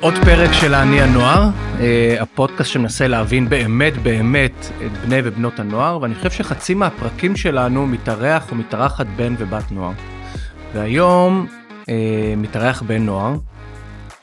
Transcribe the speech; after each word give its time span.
עוד 0.00 0.14
פרק 0.24 0.52
של 0.52 0.74
אני 0.74 1.00
הנוער, 1.00 1.48
אה, 1.80 2.16
הפודקאסט 2.20 2.70
שמנסה 2.70 3.08
להבין 3.08 3.48
באמת 3.48 3.96
באמת 4.02 4.66
את 4.86 4.92
בני 4.92 5.16
ובנות 5.24 5.60
הנוער, 5.60 6.02
ואני 6.02 6.14
חושב 6.14 6.30
שחצי 6.30 6.74
מהפרקים 6.74 7.36
שלנו 7.36 7.86
מתארח 7.86 8.50
או 8.50 8.56
מתארחת 8.56 9.06
בן 9.16 9.34
ובת 9.38 9.72
נוער. 9.72 9.92
והיום 10.74 11.46
אה, 11.88 12.34
מתארח 12.36 12.82
בן 12.82 13.02
נוער, 13.02 13.34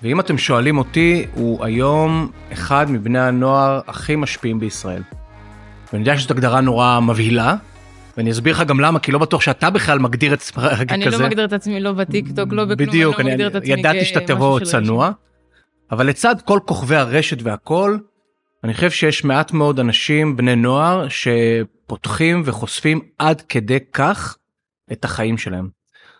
ואם 0.01 0.19
אתם 0.19 0.37
שואלים 0.37 0.77
אותי, 0.77 1.25
הוא 1.33 1.65
היום 1.65 2.31
אחד 2.53 2.91
מבני 2.91 3.19
הנוער 3.19 3.79
הכי 3.87 4.15
משפיעים 4.15 4.59
בישראל. 4.59 5.01
ואני 5.93 6.01
יודע 6.01 6.17
שזאת 6.17 6.31
הגדרה 6.31 6.61
נורא 6.61 6.99
מבהילה, 6.99 7.55
ואני 8.17 8.31
אסביר 8.31 8.53
לך 8.53 8.61
גם 8.61 8.79
למה, 8.79 8.99
כי 8.99 9.11
לא 9.11 9.19
בטוח 9.19 9.41
שאתה 9.41 9.69
בכלל 9.69 9.99
מגדיר 9.99 10.33
את 10.33 10.39
עצמך 10.39 10.63
כזה. 10.63 10.83
אני 10.93 11.05
לא 11.05 11.19
מגדיר 11.19 11.45
את 11.45 11.53
עצמי 11.53 11.79
לא 11.79 11.91
בטיקטוק, 11.91 12.53
לא 12.53 12.65
בכלום, 12.65 12.89
בדיוק, 12.89 13.19
אני 13.19 13.27
לא 13.27 13.31
מגדיר 13.31 13.47
את 13.47 13.55
עצמי 13.55 13.73
ידעתי 13.73 14.05
שאתה 14.05 14.19
תבוא 14.19 14.59
כמשהו 14.59 14.71
של 14.71 14.79
צנוע, 14.79 15.11
אבל 15.91 16.07
לצד 16.07 16.35
כל 16.41 16.59
כוכבי 16.65 16.95
הרשת 16.95 17.37
והכל, 17.41 17.97
אני 18.63 18.73
חושב 18.73 18.91
שיש 18.91 19.23
מעט 19.23 19.51
מאוד 19.51 19.79
אנשים, 19.79 20.37
בני 20.37 20.55
נוער, 20.55 21.07
שפותחים 21.09 22.41
וחושפים 22.45 23.01
עד 23.19 23.41
כדי 23.41 23.79
כך 23.93 24.37
את 24.91 25.05
החיים 25.05 25.37
שלהם. 25.37 25.69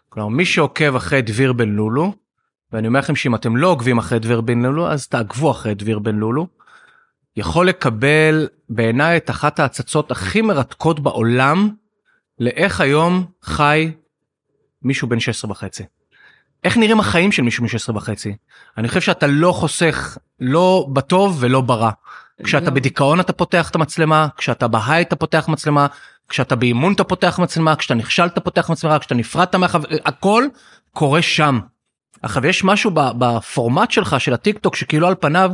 כלומר, 0.10 0.30
מי 0.30 0.46
שעוקב 0.46 0.96
אחרי 0.96 1.22
דביר 1.22 1.54
בן 1.54 1.70
לולו, 1.70 2.14
ואני 2.72 2.88
אומר 2.88 3.00
לכם 3.00 3.16
שאם 3.16 3.36
אתם 3.36 3.58
לא 3.58 3.68
עוקבים 3.68 3.98
אחרי 3.98 4.20
דביר 4.20 4.42
בן 4.42 4.60
לולו, 4.62 4.92
אז 4.92 5.08
תעקבו 5.08 5.52
אחרי 5.52 5.76
דביר 5.76 6.00
בן 6.00 6.16
לולו, 6.16 6.48
יכול 7.36 7.68
לקבל 7.68 8.48
בעיניי 8.70 9.18
את 9.18 9.30
אחת 9.30 9.60
ההצצות 9.60 10.12
הכי 10.12 10.42
מרתקות 10.42 11.00
בעולם, 11.00 11.70
לאיך 12.40 12.82
היום 12.82 13.26
חי 13.42 13.92
מישהו 14.82 15.08
בן 15.08 15.20
16 15.20 15.52
וחצי. 15.52 15.84
איך 16.68 16.78
נראים 16.78 17.00
החיים 17.00 17.32
של 17.32 17.44
מישהו 17.44 17.64
בן 17.64 17.68
16 17.68 17.96
וחצי? 17.96 18.36
אני 18.78 18.88
חושב 18.88 19.02
שאתה 19.02 19.28
לא 19.28 19.52
חוסך 19.52 20.18
לא 20.40 20.88
בטוב 20.94 21.38
ולא 21.40 21.62
ברע. 21.62 21.92
כשאתה 22.44 22.66
לא. 22.66 22.72
בדיכאון 22.72 23.20
אתה 23.20 23.34
פותח 23.34 23.70
את 23.70 23.76
המצלמה, 23.76 24.28
כשאתה 24.38 24.68
בהיי 24.68 25.02
אתה 25.02 25.16
פותח 25.16 25.48
מצלמה, 25.48 25.88
כשאתה 26.30 26.56
באימון 26.56 26.94
אתה 26.94 27.04
פותח 27.04 27.40
מצלמה, 27.40 27.76
כשאתה 27.76 27.94
נכשל 27.94 28.26
אתה 28.26 28.42
פותח 28.42 28.70
מצלמה, 28.70 29.00
כשאתה 29.00 29.16
נפרדת 29.16 29.56
מהחבר... 29.56 29.88
הכל 30.06 30.46
קורה 30.94 31.22
שם. 31.22 31.60
עכשיו 32.22 32.46
יש 32.46 32.64
משהו 32.64 32.92
בפורמט 32.94 33.92
שלך 33.92 34.16
של 34.20 34.34
הטיק 34.34 34.58
טוק 34.58 34.76
שכאילו 34.76 35.08
על 35.08 35.16
פניו 35.20 35.52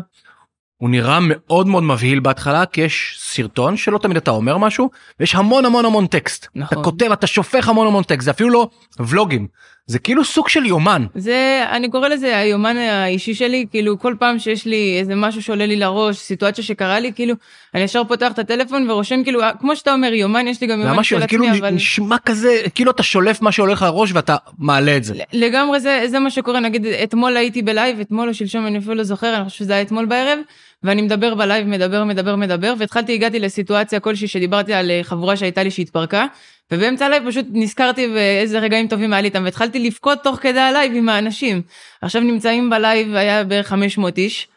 הוא 0.78 0.90
נראה 0.90 1.20
מאוד 1.22 1.68
מאוד 1.68 1.84
מבהיל 1.84 2.20
בהתחלה 2.20 2.66
כי 2.66 2.82
יש 2.82 3.16
סרטון 3.20 3.78
שלא 3.78 3.98
תמיד 3.98 4.18
אתה 4.18 4.32
אומר 4.32 4.58
משהו 4.58 4.90
ויש 5.20 5.36
המון 5.36 5.66
המון 5.66 5.86
המון 5.86 6.08
טקסט. 6.08 6.48
נכון. 6.56 6.78
אתה 6.78 6.84
כותב 6.84 7.12
אתה 7.12 7.28
שופך 7.28 7.70
המון 7.70 7.88
המון 7.88 8.04
טקסט 8.04 8.26
זה 8.26 8.32
אפילו 8.32 8.50
לא 8.50 8.70
ולוגים 9.00 9.48
זה 9.86 10.00
כאילו 10.00 10.26
סוג 10.26 10.50
של 10.50 10.66
יומן. 10.66 11.06
זה, 11.16 11.66
אני 11.72 11.90
קורא 11.90 12.08
לזה 12.08 12.38
היומן 12.38 12.78
האישי 12.78 13.34
שלי, 13.34 13.66
כאילו 13.72 14.00
כל 14.00 14.16
פעם 14.20 14.40
שיש 14.40 14.66
לי 14.66 14.98
איזה 15.00 15.16
משהו 15.16 15.42
שעולה 15.42 15.66
לי 15.66 15.76
לראש, 15.76 16.18
סיטואציה 16.18 16.64
שקרה 16.64 17.00
לי, 17.00 17.14
כאילו, 17.14 17.36
אני 17.74 17.84
ישר 17.84 18.04
פותח 18.04 18.32
את 18.32 18.40
הטלפון 18.40 18.90
ורושם, 18.90 19.24
כאילו, 19.24 19.42
כמו 19.60 19.76
שאתה 19.76 19.94
אומר, 19.94 20.14
יומן, 20.14 20.48
יש 20.48 20.62
לי 20.62 20.68
גם 20.68 20.82
יומן 20.82 21.04
של 21.04 21.28
כאילו 21.28 21.46
עצמי, 21.46 21.60
אבל... 21.60 21.70
נשמע 21.70 22.18
כזה 22.26 22.62
כאילו 22.76 22.92
אתה 22.92 23.04
שולף 23.04 23.42
מה 23.42 23.52
שהולך 23.52 23.74
לך 23.74 23.82
לראש 23.82 24.12
ואתה 24.14 24.36
מעלה 24.58 24.98
את 24.98 25.04
זה. 25.04 25.14
לגמרי 25.34 25.80
זה, 25.80 26.04
זה 26.08 26.20
מה 26.20 26.32
שקורה, 26.32 26.60
נגיד 26.60 26.86
אתמול 26.86 27.38
הייתי 27.38 27.62
בלייב, 27.62 28.00
אתמול 28.00 28.30
או 28.30 28.34
שלשום 28.34 28.68
אני 28.68 28.78
אפילו 28.78 28.96
לא 28.96 29.04
זוכר, 29.04 29.36
אני 29.36 29.46
חושב 29.46 29.60
שזה 29.60 29.74
היה 29.74 29.82
אתמול 29.82 30.06
בערב, 30.06 30.40
ואני 30.84 31.02
מדבר 31.02 31.36
בלייב, 31.36 31.68
מדבר, 31.68 32.04
מדבר, 32.04 32.36
מדבר, 32.36 32.74
והתחלתי, 32.78 33.14
הגעתי 33.14 33.40
לסיטואציה 33.40 34.00
כלשהי 34.00 34.28
שדיברתי 34.28 34.74
על 34.74 34.92
אה, 34.92 35.00
חבורה 35.04 35.38
שהייתה 35.38 35.64
לי 35.64 35.72
שהתפרקה, 35.72 36.26
ובאמצע 36.72 37.06
הלייב 37.06 37.24
פשוט 37.28 37.46
נזכרתי 37.52 38.08
באיזה 38.08 38.60
רגעים 38.60 38.88
טובים 38.88 39.14
היה 39.14 39.22
לי 39.22 39.28
איתם, 39.28 39.44
והתחלתי 39.44 39.80
לבכות 39.80 40.24
תוך 40.24 40.36
כדי 40.36 40.60
הלייב 40.60 40.92
עם 40.96 41.10
האנשים. 41.10 41.62
עכשיו 42.02 42.22
נמצאים 42.22 42.70
בלייב, 42.70 43.16
היה 43.16 43.44
בערך 43.44 43.68
500 43.68 44.18
איש, 44.18 44.48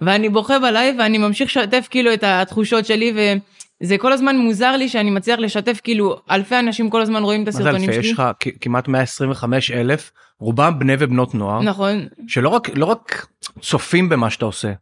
ואני 0.00 0.28
בוכה 0.28 0.58
בלייב 0.58 0.96
ואני 0.98 1.18
ממשיך 1.18 1.48
לשתף 1.48 1.86
כאילו 1.90 2.14
את 2.14 2.24
התחושות 2.26 2.86
שלי, 2.86 3.12
וזה 3.82 3.98
כל 3.98 4.12
הזמן 4.12 4.36
מוזר 4.36 4.76
לי 4.76 4.88
שאני 4.88 5.10
מצליח 5.10 5.38
לשתף 5.38 5.80
כאילו 5.84 6.16
אלפי 6.30 6.58
אנשים 6.58 6.90
כל 6.90 7.02
הזמן 7.02 7.22
רואים 7.22 7.42
את 7.42 7.48
הסרטונים? 7.48 7.92
שלי. 7.92 7.96
יש 7.96 8.12
לך 8.12 8.22
כמעט 8.60 8.88
125 8.88 9.70
אלף 9.70 10.12
רובם 10.40 10.78
בני 10.78 10.94
ובנות 10.98 11.34
נוער 11.34 11.62
נכון, 11.62 12.06
שלא 12.28 12.48
רק 12.48 12.68
לא 12.74 12.84
רק 12.84 13.26
צופים 13.60 14.08
במה 14.08 14.30
שאתה 14.30 14.44
עושה. 14.44 14.72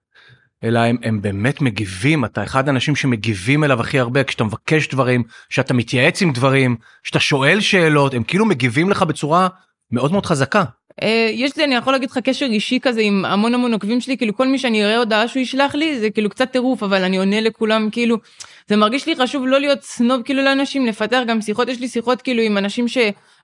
אלא 0.64 0.78
הם, 0.78 0.96
הם 1.02 1.22
באמת 1.22 1.60
מגיבים 1.60 2.24
אתה 2.24 2.42
אחד 2.42 2.68
האנשים 2.68 2.96
שמגיבים 2.96 3.64
אליו 3.64 3.80
הכי 3.80 3.98
הרבה 3.98 4.24
כשאתה 4.24 4.44
מבקש 4.44 4.88
דברים 4.88 5.22
שאתה 5.50 5.74
מתייעץ 5.74 6.22
עם 6.22 6.32
דברים 6.32 6.76
שאתה 7.02 7.20
שואל 7.20 7.60
שאלות 7.60 8.14
הם 8.14 8.22
כאילו 8.22 8.44
מגיבים 8.44 8.90
לך 8.90 9.02
בצורה 9.02 9.48
מאוד 9.90 10.12
מאוד 10.12 10.26
חזקה. 10.26 10.64
אה, 11.02 11.28
יש 11.32 11.56
לי, 11.56 11.64
אני 11.64 11.74
יכול 11.74 11.92
להגיד 11.92 12.10
לך 12.10 12.18
קשר 12.18 12.46
אישי 12.46 12.78
כזה 12.82 13.00
עם 13.00 13.24
המון 13.24 13.54
המון 13.54 13.72
עוקבים 13.72 14.00
שלי, 14.00 14.16
כאילו 14.16 14.36
כל 14.36 14.48
מי 14.48 14.58
שאני 14.58 14.84
אראה 14.84 14.98
הודעה 14.98 15.28
שהוא 15.28 15.40
ישלח 15.40 15.74
לי, 15.74 16.00
זה 16.00 16.10
כאילו 16.10 16.30
קצת 16.30 16.50
טירוף, 16.50 16.82
אבל 16.82 17.04
אני 17.04 17.16
עונה 17.16 17.40
לכולם, 17.40 17.88
כאילו, 17.92 18.16
זה 18.68 18.76
מרגיש 18.76 19.06
לי 19.06 19.16
חשוב 19.16 19.46
לא 19.46 19.60
להיות 19.60 19.82
סנוב 19.82 20.22
כאילו 20.22 20.42
לאנשים, 20.42 20.86
לפתח 20.86 21.20
גם 21.26 21.40
שיחות, 21.40 21.68
יש 21.68 21.80
לי 21.80 21.88
שיחות 21.88 22.22
כאילו 22.22 22.42
עם 22.42 22.58
אנשים 22.58 22.88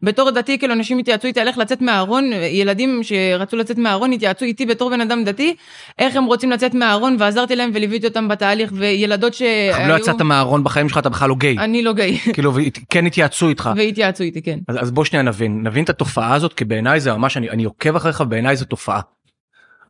שבתור 0.03 0.31
דתי, 0.31 0.59
כאילו 0.59 0.75
אנשים 0.75 0.99
התייעצו 0.99 1.29
איתי 1.29 1.41
על 1.41 1.49
איך 1.49 1.59
לצאת 1.59 1.83
מהארון, 1.83 2.31
ילדים 2.33 3.01
שרצו 3.03 3.57
לצאת 3.57 3.79
מהארון 3.79 4.13
התייעצו 4.13 4.45
איתי 4.45 4.67
בתור 4.67 4.91
בן 4.91 5.01
אדם 5.01 5.25
דתי, 5.25 5.55
איך 5.99 6.17
הם 6.17 6.25
רוצים 6.25 6.51
לצאת 6.51 6.75
מהארון, 6.75 7.17
ועזרתי 7.19 7.57
להם 7.57 7.71
וליוויתי 7.75 8.07
אותם 8.07 8.29
בתהליך, 8.29 8.73
וילדות 8.75 9.35
שהיו... 9.35 9.89
לא 9.89 9.95
יצאת 9.95 10.21
מהארון 10.21 10.65
בחיים 10.65 10.89
שלך 10.89 10.99
אתה 10.99 11.09
בכלל 11.09 11.29
לא 11.29 11.35
גיי 11.35 11.59
אני 11.59 11.83
לא 11.83 11.93
גיי, 11.93 12.19
כאילו 12.35 12.53
כן 12.91 13.07
התייעצו 13.07 13.49
איתך. 13.49 13.71
והתייעצו 13.77 14.25
איתי, 14.25 14.43
כן. 14.43 14.59
אז, 14.69 14.77
אז 14.83 14.91
בוא 14.91 15.05
שנייה 15.05 15.23
נבין 15.23 15.63
נבין 15.67 15.85
את 15.85 15.91
התופעה 15.91 16.35
הזאת 16.35 16.53
כי 16.53 16.65
בעיניי 16.65 17.01
זה 17.01 17.13
ממש 17.13 17.37
אני, 17.37 17.51
אני 17.51 17.65
עוקב 17.65 17.97
אחריך 17.97 18.21
ובעיניי 18.21 18.57
זו 18.57 18.65
תופעה. 18.65 19.01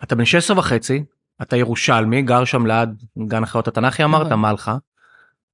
אתה 0.02 0.14
בן 0.14 0.24
16 0.24 0.58
וחצי 0.58 1.02
אתה 1.42 1.56
ירושלמי 1.56 2.22
גר 2.22 2.44
שם 2.44 2.66
ליד 2.66 2.88
גן 3.28 3.42
החיות 3.42 3.68
התנ"כי 3.68 4.04
אמרת 4.04 4.26
נכון. 4.26 4.32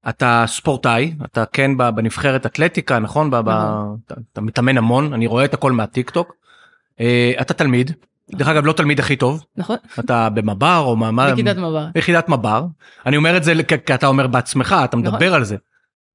אתה 0.09 0.44
ספורטאי 0.47 1.15
אתה 1.25 1.44
כן 1.53 1.77
בנבחרת 1.77 2.47
אתלטיקה 2.47 2.99
נכון, 2.99 3.31
ב- 3.31 3.37
ב- 3.37 3.49
נכון. 3.49 3.97
אתה, 4.06 4.15
אתה 4.33 4.41
מתאמן 4.41 4.78
המון 4.78 5.12
אני 5.12 5.27
רואה 5.27 5.44
את 5.44 5.55
הכל 5.55 5.72
מהטיק 5.72 6.11
טוק. 6.11 6.34
אה, 7.00 7.33
אתה 7.41 7.55
תלמיד 7.55 7.93
דרך 8.31 8.49
אגב 8.49 8.67
לא 8.67 8.72
תלמיד 8.72 9.00
הכי 9.00 9.17
טוב 9.17 9.44
נכון? 9.56 9.77
אתה 9.99 10.28
במב"ר 10.28 10.78
או 10.78 10.97
מה 10.97 11.33
בכיתת 11.33 11.56
מב"ר. 11.56 11.87
יחידת 11.94 12.28
מב"ר 12.28 12.67
אני 13.06 13.17
אומר 13.17 13.37
את 13.37 13.44
זה 13.44 13.53
כי 13.87 13.94
אתה 13.94 14.06
אומר 14.06 14.27
בעצמך 14.27 14.77
אתה 14.84 14.97
מדבר 14.97 15.17
נכון. 15.17 15.33
על 15.33 15.44
זה. 15.44 15.56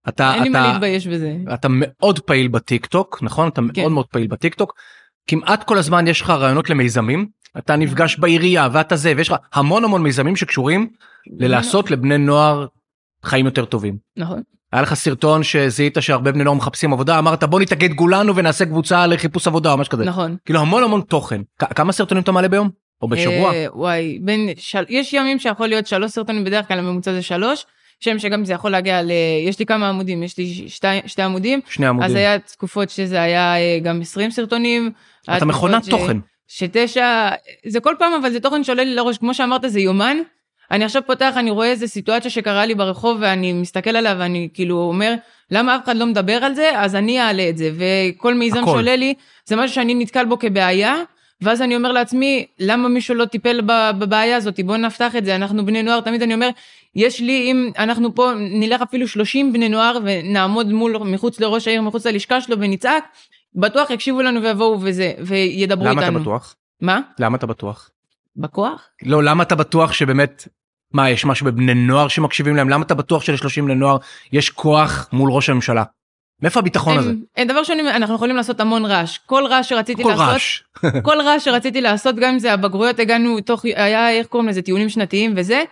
אתה 0.09 0.34
אין 0.34 0.44
לי 0.44 0.50
מה 0.50 0.72
להתבייש 0.72 1.08
בזה. 1.08 1.35
אתה 1.53 1.68
מאוד 1.72 2.19
פעיל 2.19 2.47
בטיק 2.47 2.85
טוק 2.85 3.19
נכון 3.22 3.47
אתה 3.47 3.62
כן. 3.73 3.81
מאוד 3.81 3.91
מאוד 3.91 4.06
פעיל 4.06 4.28
בטיק 4.28 4.56
טוק 4.56 4.73
כמעט 5.28 5.63
כל 5.63 5.78
הזמן 5.78 6.08
יש 6.08 6.22
לך 6.22 6.29
רעיונות 6.29 6.69
למיזמים 6.69 7.28
אתה 7.58 7.75
נפגש 7.75 8.19
בעירייה 8.19 8.68
ואתה 8.72 8.96
זה 8.96 9.13
ויש 9.18 9.29
לך 9.29 9.35
המון 9.53 9.84
המון 9.84 10.03
מיזמים 10.03 10.35
שקשורים 10.35 10.90
ללעשות 11.40 11.91
לבני 11.91 12.18
נוער 12.18 12.66
חיים 13.25 13.45
יותר 13.45 13.65
טובים. 13.65 13.97
נכון. 14.17 14.41
היה 14.71 14.81
לך 14.81 14.93
סרטון 14.93 15.43
שזיהית 15.43 15.97
שהרבה 15.99 16.31
בני 16.31 16.43
נוער 16.43 16.57
מחפשים 16.57 16.93
עבודה 16.93 17.19
אמרת 17.19 17.43
בוא 17.43 17.59
נתאגד 17.59 17.95
כולנו 17.95 18.35
ונעשה 18.35 18.65
קבוצה 18.65 19.07
לחיפוש 19.07 19.47
עבודה 19.47 19.71
או 19.71 19.77
משהו 19.77 19.91
כזה 19.91 20.05
נכון. 20.05 20.35
כאילו 20.45 20.59
המון 20.59 20.83
המון 20.83 21.01
תוכן 21.01 21.41
כמה 21.59 21.91
סרטונים 21.91 22.23
אתה 22.23 22.31
מעלה 22.31 22.47
ביום 22.47 22.69
או 23.01 23.07
בשבוע 23.07 23.53
אה, 23.53 23.65
וואי, 23.73 24.19
בין 24.21 24.49
של... 24.57 24.83
יש 24.89 25.13
ימים 25.13 25.39
שיכול 25.39 25.67
להיות 25.67 25.87
שלוש 25.87 26.11
סרטונים, 26.11 26.43
בדרך 26.43 26.67
כלל 26.67 26.79
הממוצע 26.79 27.13
זה 27.13 27.21
שלוש. 27.21 27.65
שם 27.99 28.19
שגם 28.19 28.45
זה 28.45 28.53
יכול 28.53 28.71
להגיע 28.71 29.01
ל... 29.01 29.11
יש 29.47 29.59
לי 29.59 29.65
כמה 29.65 29.89
עמודים, 29.89 30.23
יש 30.23 30.37
לי 30.37 30.69
שתי, 30.69 30.87
שתי 31.05 31.21
עמודים. 31.21 31.59
שני 31.69 31.85
עמודים 31.85 32.09
אז 32.09 32.15
היה 32.15 32.39
תקופות 32.39 32.89
שזה 32.89 33.21
היה 33.21 33.57
אה, 33.57 33.79
גם 33.83 34.01
20 34.01 34.31
סרטונים. 34.31 34.91
אתה 35.37 35.45
מכונת 35.45 35.83
ש- 35.83 35.89
תוכן 35.89 36.17
שתשע, 36.47 37.29
זה 37.67 37.79
כל 37.79 37.95
פעם 37.99 38.13
אבל 38.13 38.31
זה 38.31 38.39
תוכן 38.39 38.63
שעולה 38.63 38.83
לי 38.83 38.95
לראש, 38.95 39.17
כמו 39.17 39.33
שאמרת 39.33 39.61
זה 39.67 39.79
יומן. 39.79 40.17
אני 40.71 40.85
עכשיו 40.85 41.01
פותח, 41.05 41.33
אני 41.35 41.51
רואה 41.51 41.67
איזה 41.67 41.87
סיטואציה 41.87 42.31
שקרה 42.31 42.65
לי 42.65 42.75
ברחוב 42.75 43.17
ואני 43.21 43.53
מסתכל 43.53 43.95
עליה 43.95 44.15
ואני 44.19 44.49
כאילו 44.53 44.77
אומר, 44.77 45.13
למה 45.51 45.75
אף 45.75 45.83
אחד 45.83 45.95
לא 45.95 46.05
מדבר 46.05 46.33
על 46.33 46.53
זה? 46.53 46.69
אז 46.75 46.95
אני 46.95 47.21
אעלה 47.21 47.49
את 47.49 47.57
זה. 47.57 47.71
וכל 47.73 48.33
מיזם 48.33 48.57
הכל. 48.57 48.71
שעולה 48.71 48.95
לי, 48.95 49.13
זה 49.45 49.55
משהו 49.55 49.75
שאני 49.75 49.95
נתקל 49.95 50.25
בו 50.25 50.39
כבעיה, 50.39 50.95
ואז 51.41 51.61
אני 51.61 51.75
אומר 51.75 51.91
לעצמי, 51.91 52.45
למה 52.59 52.89
מישהו 52.89 53.15
לא 53.15 53.25
טיפל 53.25 53.61
בבעיה 53.99 54.37
הזאת? 54.37 54.59
בוא 54.59 54.78
נפתח 54.78 55.16
את 55.16 55.25
זה, 55.25 55.35
אנחנו 55.35 55.66
בני 55.66 55.84
נוער, 55.84 56.01
תמיד 56.01 56.22
אני 56.22 56.34
אומר, 56.34 56.49
יש 56.96 57.19
לי, 57.19 57.51
אם 57.51 57.72
אנחנו 57.78 58.16
פה 58.16 58.31
נלך 58.37 58.81
אפילו 58.81 59.07
30 59.07 59.53
בני 59.53 59.69
נוער 59.69 59.97
ונעמוד 60.03 60.72
מול, 60.72 60.97
מחוץ 60.97 61.40
לראש 61.40 61.67
העיר, 61.67 61.81
מחוץ 61.81 62.05
ללשכה 62.05 62.41
שלו 62.41 62.59
ונצעק, 62.59 63.03
בטוח 63.55 63.90
יקשיבו 63.90 64.22
לנו 64.22 64.43
ויבואו 64.43 64.78
וזה, 64.81 65.13
וידברו 65.19 65.85
למה 65.85 66.01
איתנו. 66.01 66.17
אתה 66.17 66.19
בטוח 66.19 66.55
מה? 66.81 66.99
למה 67.19 67.37
אתה 67.37 67.47
בטוח 67.47 67.90
בכוח? 68.35 68.90
לא 69.03 69.23
למה 69.23 69.43
אתה 69.43 69.55
בטוח 69.55 69.93
שבאמת 69.93 70.47
מה 70.93 71.09
יש 71.09 71.26
משהו 71.26 71.46
בבני 71.46 71.73
נוער 71.73 72.08
שמקשיבים 72.08 72.55
להם 72.55 72.70
למה 72.70 72.85
אתה 72.85 72.96
בטוח 72.96 73.23
של-30 73.23 73.61
בני 73.61 73.76
נוער 73.76 73.97
יש 74.34 74.49
כוח 74.49 75.09
מול 75.14 75.32
ראש 75.32 75.49
הממשלה. 75.49 75.84
מאיפה 76.41 76.59
הביטחון 76.59 76.97
הזה? 76.97 77.11
דבר 77.47 77.64
שני, 77.64 77.82
אנחנו 77.82 78.16
יכולים 78.16 78.35
לעשות 78.35 78.59
המון 78.59 78.85
רעש. 78.85 79.17
כל 79.26 79.43
רעש 79.49 79.70
שרציתי 79.70 80.03
כל 80.03 80.09
לעשות, 80.09 80.28
רעש. 80.28 80.61
כל 81.08 81.22
רעש 81.22 81.46
שרציתי 81.46 81.82
לעשות, 81.82 82.16
גם 82.16 82.34
אם 82.34 82.40
זה 82.40 82.53
הבגרויות, 82.53 82.99
הגענו 82.99 83.41
תוך, 83.41 83.66
היה, 83.66 84.11
איך 84.11 84.28
קוראים 84.28 84.49
לזה, 84.49 84.61
טיולים 84.61 84.90
שנתיים 84.90 85.34
וזה. 85.35 85.64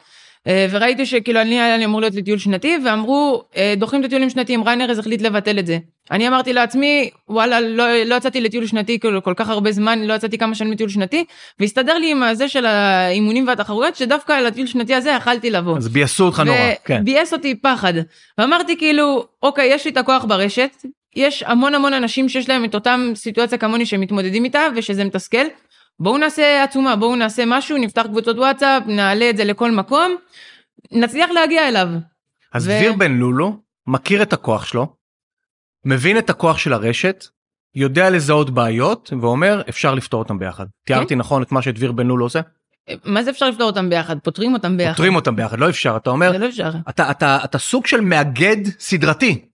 אה, 0.48 0.68
וראיתי 0.72 1.06
שכאילו 1.06 1.42
אני 1.42 1.62
היה 1.62 1.78
לי 1.78 1.86
אמור 1.86 2.02
להיות 2.02 2.16
לטיול 2.16 2.38
שנתי, 2.38 2.78
ואמרו, 2.86 3.44
אה, 3.58 3.74
דוחים 3.78 4.00
את 4.00 4.06
הטיולים 4.06 4.30
שנתיים, 4.30 4.64
רן 4.64 4.82
ארז 4.82 5.00
החליט 5.00 5.22
לבטל 5.22 5.60
את 5.60 5.66
זה. 5.66 5.78
אני 6.12 6.28
אמרתי 6.28 6.54
לעצמי, 6.54 7.10
וואלה, 7.30 7.62
לא, 7.62 8.04
לא 8.06 8.16
יצאתי 8.16 8.42
לטיול 8.42 8.68
שנתי 8.68 9.00
כאילו 9.00 9.24
כל 9.24 9.34
כך 9.36 9.50
הרבה 9.50 9.72
זמן, 9.72 10.00
לא 10.00 10.14
יצאתי 10.14 10.38
כמה 10.38 10.56
שנים 10.56 10.72
לטיול 10.72 10.90
שנתי, 10.90 11.26
והסתדר 11.60 11.98
לי 11.98 12.12
עם 12.12 12.24
הזה 12.24 12.48
של 12.48 12.66
האימונים 12.66 13.48
והתחרויות, 13.48 13.96
שדווקא 13.96 14.34
לטיול 14.34 14.68
שנתי 14.68 14.96
הזה 14.96 15.10
יכלתי 15.10 15.50
לבוא. 15.50 15.78
אז 15.78 15.88
ביאסו 15.88 16.26
אותך 16.26 16.40
נורא, 16.40 16.58
כן. 16.86 17.06
ביאס 17.06 17.34
אותי 17.34 17.56
פחד. 17.56 17.94
ואמרתי 18.38 18.78
כאילו, 18.78 19.26
אוקיי, 19.44 19.74
יש 19.74 19.86
לי 19.86 19.92
את 19.92 19.98
הכוח 19.98 20.26
ברשת, 20.26 20.86
יש 21.16 21.44
המון 21.44 21.76
המון 21.76 21.94
אנשים 21.94 22.30
שיש 22.30 22.50
להם 22.50 22.66
את 22.66 22.76
אותם 22.76 23.12
סיטואציה 23.16 23.58
כמוני 23.58 23.86
שמתמודדים 23.86 24.44
איתה, 24.44 24.62
ושזה 24.76 25.04
מתסכל. 25.04 25.46
בואו 26.00 26.18
נעשה 26.18 26.64
עצומה, 26.64 26.96
בואו 26.96 27.16
נעשה 27.16 27.44
משהו, 27.48 27.78
נפתח 27.78 28.06
קבוצות 28.08 28.38
וואטסאפ, 28.38 28.84
נעלה 28.88 29.30
את 29.30 29.38
זה 29.38 29.44
לכל 29.46 29.72
מקום, 29.72 30.16
נצליח 30.92 31.30
להגיע 31.30 31.68
אליו. 31.68 31.88
אז 32.54 32.68
ו... 32.68 32.72
דביר 32.78 32.94
בן 32.94 33.12
לולו 33.12 33.54
מכיר 33.88 34.22
את 34.22 34.34
הכוח 34.34 34.66
שלו, 34.66 34.99
מבין 35.86 36.18
את 36.18 36.30
הכוח 36.30 36.58
של 36.58 36.74
הרשת, 36.74 37.26
יודע 37.76 38.10
לזהות 38.10 38.50
בעיות 38.50 39.14
ואומר 39.22 39.62
אפשר 39.70 39.96
לפתור 39.96 40.20
אותם 40.20 40.40
ביחד. 40.40 40.66
כן? 40.86 40.94
תיארתי 40.94 41.16
נכון 41.16 41.42
את 41.42 41.52
מה 41.52 41.62
שדביר 41.62 41.92
בן 41.92 42.08
לולו 42.08 42.26
עושה? 42.26 42.40
מה 43.06 43.24
זה 43.24 43.30
אפשר 43.30 43.50
לפתור 43.50 43.68
אותם 43.68 43.90
ביחד? 43.90 44.20
פותרים 44.20 44.54
אותם 44.54 44.78
ביחד. 44.78 44.92
פותרים 44.92 45.16
אותם 45.16 45.36
ביחד, 45.36 45.60
לא 45.60 45.70
אפשר, 45.70 45.98
אתה 45.98 46.10
אומר, 46.10 46.32
זה 46.32 46.38
לא 46.38 46.48
אפשר. 46.48 46.72
אתה, 46.90 47.12
אתה, 47.12 47.40
אתה 47.44 47.58
סוג 47.58 47.88
של 47.88 48.02
מאגד 48.02 48.58
סדרתי. 48.80 49.46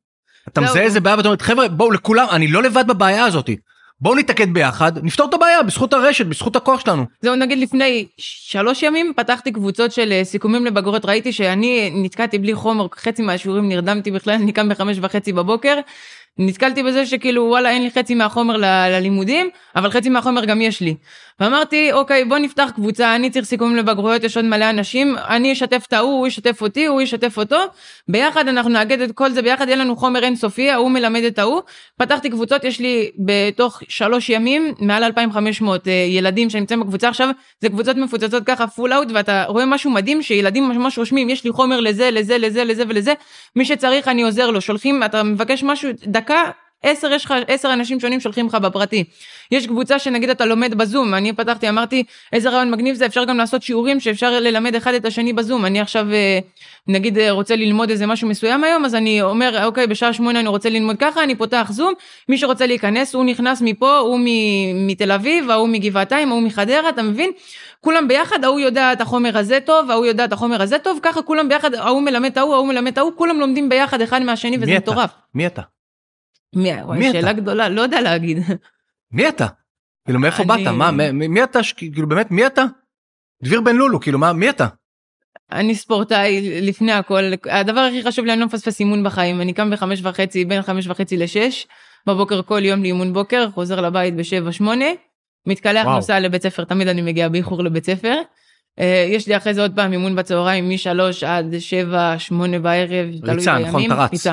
אתה 0.48 0.62
מזהה 0.62 0.83
איזה 0.83 1.00
בעיה 1.00 1.16
ואתה 1.16 1.27
אומר, 1.27 1.38
חבר'ה, 1.39 1.68
בואו 1.68 1.92
לכולם, 1.92 2.27
אני 2.31 2.48
לא 2.48 2.63
לבד 2.63 2.88
בבעיה 2.88 3.25
הזאתי. 3.25 3.56
בואו 4.02 4.16
נתאגד 4.16 4.54
ביחד, 4.54 5.06
נפתור 5.06 5.30
את 5.30 5.34
הבעיה 5.34 5.64
בזכות 5.64 5.94
הרשת, 5.94 6.26
בזכות 6.26 6.56
הכוח 6.56 6.80
שלנו. 6.80 7.06
זהו, 7.22 7.36
נגיד 7.36 7.58
לפני 7.58 8.08
שלוש 8.18 8.84
ימים 8.84 9.14
פתחתי 9.16 9.52
קבוצות 9.52 9.92
של 9.92 10.12
אה, 10.12 10.24
סיכומים 10.24 10.66
לבגרות, 10.66 11.06
ראיתי 11.06 11.34
שאני 11.34 11.92
נתקעתי 11.94 12.38
בלי 12.38 12.56
חומר, 12.56 12.88
חצי 12.96 13.22
מהשיעורים 13.22 13.70
נרדמתי 13.70 14.12
בכלל, 14.12 14.34
אני 14.34 14.52
קם 14.52 14.70
בחמש 14.70 14.98
וחצי 15.02 15.34
בבוקר, 15.34 15.80
נתקלתי 16.38 16.84
בזה 16.84 17.06
שכאילו 17.06 17.44
וואלה 17.44 17.70
אין 17.70 17.84
לי 17.84 17.92
חצי 17.92 18.16
מהחומר 18.16 18.58
ל- 18.58 18.66
ללימודים 18.66 19.50
אבל 19.76 19.92
חצי 19.92 20.10
מהחומר 20.10 20.46
גם 20.46 20.62
יש 20.62 20.82
לי. 20.82 20.96
ואמרתי 21.40 21.94
אוקיי 21.94 22.26
בוא 22.26 22.38
נפתח 22.38 22.72
קבוצה 22.76 23.16
אני 23.16 23.30
צריך 23.30 23.46
סיכום 23.46 23.76
לבגרויות 23.76 24.24
יש 24.24 24.38
עוד 24.38 24.46
מלא 24.46 24.70
אנשים 24.70 25.16
אני 25.28 25.54
אשתף 25.54 25.84
את 25.88 25.94
ההוא 25.94 26.20
הוא 26.20 26.28
ישתף 26.28 26.62
אותי 26.62 26.86
הוא 26.86 27.02
ישתף 27.02 27.38
אותו 27.38 27.58
ביחד 28.08 28.48
אנחנו 28.48 28.70
נאגד 28.70 29.02
את 29.02 29.12
כל 29.12 29.32
זה 29.32 29.42
ביחד 29.42 29.68
יהיה 29.68 29.78
לנו 29.78 29.96
חומר 29.96 30.24
אינסופי 30.24 30.70
ההוא 30.70 30.92
מלמד 30.92 31.24
את 31.24 31.40
ההוא. 31.40 31.62
פתחתי 31.98 32.30
קבוצות 32.30 32.64
יש 32.64 32.80
לי 32.80 33.12
בתוך 33.26 33.82
שלוש 33.90 34.30
ימים 34.30 34.74
מעל 34.80 35.04
2500 35.04 35.88
אה, 35.88 35.94
ילדים 35.94 36.50
שנמצאים 36.50 36.80
בקבוצה 36.80 37.10
עכשיו 37.10 37.30
זה 37.62 37.70
קבוצות 37.70 37.98
מפוצצות 37.98 38.44
ככה 38.46 38.68
פול 38.68 38.94
אאוט 38.94 39.08
ואתה 39.14 39.44
רואה 39.48 39.66
משהו 39.66 39.92
מדהים 39.92 40.22
שילדים 40.22 40.70
ממש 40.70 40.98
רושמים 40.98 41.30
יש 41.30 41.44
לי 41.44 41.52
חומר 41.52 41.80
לזה 41.80 42.12
לזה 42.12 42.38
לזה 42.38 42.64
לזה 42.64 42.84
ולזה 42.88 43.14
מי 43.56 43.66
שצריך 43.66 44.08
אני 44.08 44.24
עוזר 44.24 44.52
לו 44.52 44.62
שולחים 44.62 45.04
אתה 45.04 45.24
מבקש 45.24 45.64
משהו 45.64 45.90
דקה 46.25 46.51
עשר, 46.86 47.12
יש 47.12 47.25
לך 47.25 47.33
עשר 47.48 47.74
אנשים 47.74 48.00
שונים 48.00 48.19
שולחים 48.19 48.48
לך 48.48 48.56
בפרטי. 48.56 49.04
יש 49.51 49.68
קבוצה 49.68 50.00
שנגיד 50.00 50.30
אתה 50.30 50.45
לומד 50.45 50.74
בזום, 50.74 51.13
אני 51.13 51.33
פתחתי, 51.33 51.69
אמרתי 51.69 52.04
איזה 52.33 52.50
רעיון 52.50 52.72
מגניב 52.72 52.95
זה, 52.95 53.06
אפשר 53.06 53.25
גם 53.25 53.38
לעשות 53.38 53.63
שיעורים 53.63 54.00
שאפשר 54.00 54.39
ללמד 54.39 54.75
אחד 54.75 54.94
את 54.94 55.06
השני 55.06 55.33
בזום. 55.33 55.66
אני 55.66 55.80
עכשיו 55.80 56.13
אה, 56.13 56.39
נגיד 56.88 57.18
אה, 57.18 57.31
רוצה 57.31 57.56
ללמוד 57.56 57.89
איזה 57.89 58.07
משהו 58.07 58.27
מסוים 58.27 58.63
היום, 58.63 58.86
אז 58.86 58.95
אני 58.95 59.22
אומר 59.22 59.66
אוקיי 59.66 59.88
בשעה 59.88 60.13
שמונה 60.13 60.39
אני 60.39 60.48
רוצה 60.48 60.69
ללמוד 60.69 60.95
ככה, 61.00 61.24
אני 61.24 61.36
פותח 61.36 61.68
זום, 61.72 61.94
מי 62.30 62.38
שרוצה 62.38 62.68
להיכנס 62.68 63.16
הוא 63.16 63.25
נכנס 63.25 63.62
מפה, 63.62 63.98
הוא 63.98 64.19
מתל 64.74 65.12
אביב, 65.12 65.50
ההוא 65.50 65.69
מגבעתיים, 65.69 66.30
ההוא 66.30 66.42
מחדרה, 66.42 66.89
אתה 66.89 67.01
מבין? 67.01 67.31
כולם 67.81 68.07
ביחד, 68.07 68.44
ההוא 68.44 68.60
יודע 68.60 68.94
את 68.94 69.01
החומר 69.01 69.38
הזה 69.38 69.60
טוב, 69.66 69.92
ההוא 69.92 70.06
יודע 70.06 70.25
את 70.25 70.33
החומר 70.33 70.62
הזה 70.62 70.80
טוב, 70.80 71.00
ככה 71.01 71.22
כולם 71.22 71.50
ביחד, 71.50 71.74
ההוא 71.75 72.01
מלמד 72.01 72.38
ההוא, 72.38 72.54
ההוא 72.54 72.68
מלמד 72.68 73.00
ההוא, 73.00 73.12
כולם 73.16 73.39
לומדים 73.39 73.69
ביחד 73.69 74.01
אחד 74.01 74.22
מהשני 74.22 74.57
וזה 74.62 74.77
מטורף. 74.77 75.10
מי 75.36 75.48
אתה? 75.48 75.75
מי, 76.56 76.74
וואי, 76.74 77.12
שאלה 77.12 77.32
אתה? 77.32 77.40
גדולה, 77.40 77.70
לא 77.70 77.82
יודע 77.82 78.02
להגיד. 78.02 78.38
מי 79.12 79.30
אתה? 79.30 79.48
כאילו 80.06 80.20
מאיפה 80.20 80.44
אני... 80.44 80.64
באת? 80.64 80.74
מה, 80.74 80.92
מי, 80.92 81.28
מי 81.28 81.44
אתה? 81.44 81.60
כאילו 81.78 82.08
באמת, 82.08 82.32
מי 82.32 82.46
אתה? 82.46 82.64
דביר 83.44 83.62
בן 83.62 83.76
לולו, 83.76 84.00
כאילו 84.00 84.20
מה, 84.20 84.34
מי 84.34 84.50
אתה? 84.50 84.68
אני 85.52 85.76
ספורטאי 85.76 86.62
לפני 86.62 86.92
הכל, 86.92 87.24
הדבר 87.50 87.80
הכי 87.80 88.04
חשוב 88.04 88.26
לי, 88.26 88.34
אני 88.34 88.40
לא 88.40 88.46
מפספס 88.46 88.80
אימון 88.80 89.04
בחיים, 89.04 89.42
אני 89.42 89.54
קם 89.54 89.72
בחמש 89.72 90.00
וחצי, 90.04 90.46
בין 90.46 90.62
חמש 90.62 90.88
וחצי 90.88 91.18
לשש, 91.18 91.68
בבוקר 92.08 92.42
כל 92.42 92.66
יום 92.66 92.82
לאימון 92.82 93.14
בוקר, 93.14 93.50
חוזר 93.50 93.82
לבית 93.82 94.16
בשבע 94.16 94.52
שמונה, 94.52 94.86
מתקלח, 95.48 95.86
נוסע 95.86 96.20
לבית 96.20 96.44
ספר, 96.44 96.64
תמיד 96.64 96.88
אני 96.88 97.02
מגיע 97.02 97.30
באיחור 97.30 97.64
לבית 97.64 97.86
ספר. 97.86 98.16
אה, 98.80 99.06
יש 99.10 99.28
לי 99.28 99.38
אחרי 99.38 99.54
זה 99.54 99.62
עוד 99.62 99.72
פעם 99.76 99.92
אימון 99.92 100.16
בצהריים 100.16 100.70
משלוש 100.70 101.24
עד 101.24 101.60
שבע, 101.60 102.16
שמונה 102.18 102.60
בערב. 102.60 103.08
ריצה, 103.24 103.60
נכון, 103.60 103.86
אתה 103.86 103.96
רץ. 103.96 104.28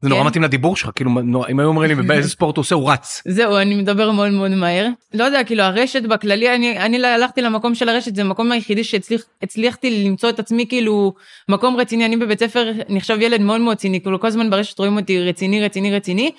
זה 0.00 0.08
נורא 0.08 0.20
כן. 0.20 0.26
מתאים 0.26 0.42
לדיבור 0.42 0.76
שלך 0.76 0.90
כאילו 0.94 1.10
אם 1.50 1.60
היו 1.60 1.68
אומרים 1.68 2.00
לי 2.00 2.06
באיזה 2.08 2.28
ספורט 2.30 2.56
הוא 2.56 2.62
עושה 2.62 2.74
הוא 2.74 2.90
רץ. 2.90 3.22
זהו 3.28 3.56
אני 3.56 3.74
מדבר 3.74 4.10
מאוד 4.10 4.30
מאוד 4.30 4.50
מהר 4.50 4.88
לא 5.14 5.24
יודע 5.24 5.44
כאילו 5.44 5.62
הרשת 5.62 6.02
בכללי 6.02 6.54
אני 6.54 6.78
אני 6.78 7.06
הלכתי 7.06 7.42
למקום 7.42 7.74
של 7.74 7.88
הרשת 7.88 8.14
זה 8.14 8.22
המקום 8.22 8.52
היחידי 8.52 8.84
שהצליחתי 8.84 10.04
למצוא 10.04 10.28
את 10.28 10.38
עצמי 10.38 10.66
כאילו 10.68 11.14
מקום 11.48 11.76
רציני 11.76 12.06
אני 12.06 12.16
בבית 12.16 12.40
ספר 12.40 12.72
נחשב 12.88 13.18
ילד 13.20 13.40
מאוד 13.40 13.60
מאוד 13.60 13.76
ציני 13.76 14.00
כאילו 14.00 14.20
כל 14.20 14.26
הזמן 14.26 14.50
ברשת 14.50 14.78
רואים 14.78 14.96
אותי 14.96 15.20
רציני 15.20 15.64
רציני 15.64 15.96
רציני 15.96 16.30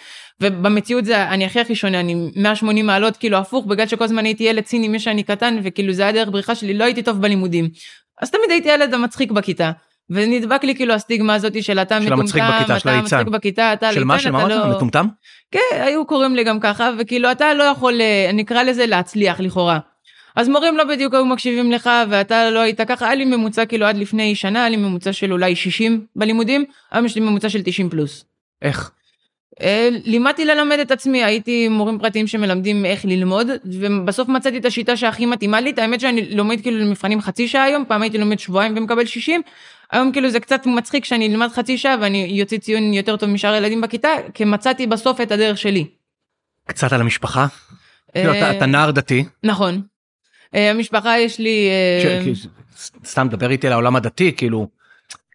ובמציאות 0.42 1.06
זה 1.06 1.24
אני 1.24 1.46
הכי 1.46 1.60
הכי 1.60 1.76
שונה 1.76 2.00
אני 2.00 2.32
180 2.36 2.86
מעלות 2.86 3.18
כאילו 3.18 3.38
הפוך 3.38 3.66
בגלל 3.66 3.88
שכל 3.88 4.04
הזמן 4.04 4.26
הייתי 4.26 4.44
ילד 4.44 4.64
ציני 4.64 4.88
מי 4.88 5.00
שאני 5.00 5.24
קטן 5.24 5.60
וכאילו 5.64 5.94
זה 5.94 6.02
היה 6.02 6.12
דרך 6.12 6.30
בריחה 6.30 6.56
שלי 6.56 6.74
לא 6.74 6.84
הייתי 6.84 7.04
טוב 7.04 7.22
בלימודים 7.22 7.70
אז 8.22 8.32
תמיד 8.32 8.52
הייתי 8.52 8.70
ילד 8.70 8.94
המצחיק 8.94 9.32
בכיתה. 9.32 9.72
ונדבק 10.10 10.64
לי 10.64 10.76
כאילו 10.76 10.94
הסטיגמה 10.94 11.36
הזאת 11.36 11.64
של 11.64 11.80
אתה 11.80 12.00
מטומטם, 12.00 12.40
אתה 12.66 13.02
מצחיק 13.02 13.28
בכיתה, 13.28 13.74
אתה 13.74 13.88
ליצן, 13.88 14.00
של 14.00 14.06
מה, 14.06 14.20
של 14.20 14.32
מה 14.32 14.48
לא... 14.48 14.68
מטומטם? 14.76 15.06
כן, 15.52 15.60
היו 15.72 16.06
קוראים 16.06 16.36
לי 16.36 16.44
גם 16.44 16.60
ככה, 16.60 16.92
וכאילו 16.98 17.32
אתה 17.32 17.54
לא 17.54 17.64
יכול, 17.64 18.02
אה, 18.02 18.30
נקרא 18.34 18.64
לזה 18.64 18.86
להצליח 18.86 19.40
לכאורה. 19.40 19.80
אז 20.36 20.50
מורים 20.50 20.78
לא 20.78 20.84
בדיוק 20.84 21.14
היו 21.14 21.26
מקשיבים 21.26 21.72
לך 21.72 21.90
ואתה 22.10 22.50
לא 22.50 22.60
היית 22.60 22.82
ככה, 22.82 23.06
היה 23.06 23.16
לי 23.16 23.26
ממוצע 23.26 23.66
כאילו 23.66 23.86
עד 23.86 23.98
לפני 23.98 24.36
שנה, 24.36 24.60
היה 24.60 24.70
לי 24.70 24.78
ממוצע 24.78 25.14
של 25.14 25.32
אולי 25.32 25.56
60 25.56 26.06
בלימודים, 26.16 26.66
היום 26.92 27.06
יש 27.06 27.16
לי 27.16 27.22
ממוצע 27.22 27.50
של 27.50 27.62
90 27.64 27.90
פלוס. 27.90 28.26
איך? 28.62 28.92
אה, 29.62 29.90
לימדתי 30.06 30.46
ללמד 30.46 30.80
את 30.80 30.92
עצמי, 30.92 31.24
הייתי 31.24 31.68
מורים 31.68 32.00
פרטיים 32.00 32.28
שמלמדים 32.28 32.86
איך 32.86 33.06
ללמוד, 33.06 33.48
ובסוף 33.66 34.28
מצאתי 34.28 34.58
את 34.58 34.66
השיטה 34.66 34.98
שהכי 34.98 35.26
מתאימה 35.26 35.62
לי, 35.62 35.70
את 35.70 35.80
האמת 35.80 36.00
שאני 36.00 36.36
לומד 36.36 36.62
כאילו 36.62 36.78
למבחנים 36.78 37.22
חצי 37.22 37.48
שעה 37.48 37.64
היום, 37.64 37.86
פעם 37.88 38.02
הייתי 38.02 38.18
לומד 38.18 38.40
שבועיים 38.40 38.74
ומקבל 38.78 39.06
60, 39.06 39.42
היום 39.92 40.12
כאילו 40.12 40.30
זה 40.30 40.40
קצת 40.40 40.66
מצחיק 40.66 41.06
שאני 41.06 41.28
אלמד 41.28 41.48
חצי 41.54 41.78
שעה 41.78 41.96
ואני 42.02 42.28
יוצא 42.32 42.58
ציון 42.58 42.94
יותר 42.94 43.18
טוב 43.18 43.30
משאר 43.30 43.54
הילדים 43.54 43.82
בכיתה, 43.82 44.10
כי 44.34 44.46
מצאתי 44.46 44.88
בסוף 44.88 45.22
את 45.22 45.32
הדרך 45.32 45.58
שלי. 45.58 45.88
קצת 46.68 46.94
על 46.94 47.02
המשפחה? 47.02 47.48
כאילו, 48.14 48.34
אתה 48.34 48.66
נער 48.66 48.92
דתי. 48.92 49.26
נכון. 49.44 49.82
אה, 50.56 50.72
המשפחה 50.72 51.20
יש 51.20 51.40
לי... 51.40 51.70
אה, 51.70 52.24
סתם 53.06 53.28
דבר 53.32 53.52
איתי 53.52 53.68
על 53.68 53.74
העולם 53.74 53.96
הדתי, 53.96 54.32
כאילו, 54.38 54.68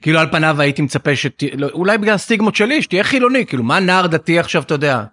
כאילו 0.03 0.19
על 0.19 0.31
פניו 0.31 0.61
הייתי 0.61 0.83
מצפה 0.83 1.17
שת... 1.17 1.43
לא, 1.57 1.69
אולי 1.73 1.99
בגלל 1.99 2.15
הסטיגמות 2.15 2.57
שלי, 2.57 2.83
שתהיה 2.83 3.05
חילוני, 3.05 3.47
כאילו 3.47 3.63
מה 3.63 3.81
נער 3.81 4.07
דתי 4.07 4.39
עכשיו, 4.39 4.63
אתה 4.63 4.75
יודע. 4.75 5.05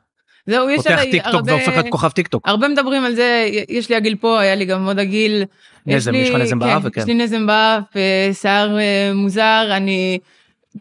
זהו, 0.45 0.69
יש 0.69 0.77
פותח 0.77 1.01
טיק 1.11 1.23
טוק 1.31 1.41
והופך 1.45 1.67
להיות 1.67 1.89
כוכב 1.89 2.09
טיק 2.09 2.27
טוק. 2.27 2.47
הרבה 2.47 2.67
מדברים 2.67 3.03
על 3.03 3.15
זה, 3.15 3.49
יש 3.69 3.89
לי 3.89 3.95
הגיל 3.95 4.15
פה, 4.15 4.39
היה 4.39 4.55
לי 4.55 4.65
גם 4.65 4.85
עוד 4.85 4.99
הגיל. 4.99 5.43
נזם, 5.85 6.15
יש 6.15 6.29
לך 6.29 6.35
נזם 6.35 6.59
באף? 6.59 6.83
כן, 6.93 7.01
יש 7.01 7.07
לי 7.07 7.13
נזם 7.13 7.47
באף, 7.47 7.97
אה, 7.97 8.29
שיער 8.33 8.79
אה, 8.79 9.11
מוזר, 9.13 9.67
אני 9.71 10.19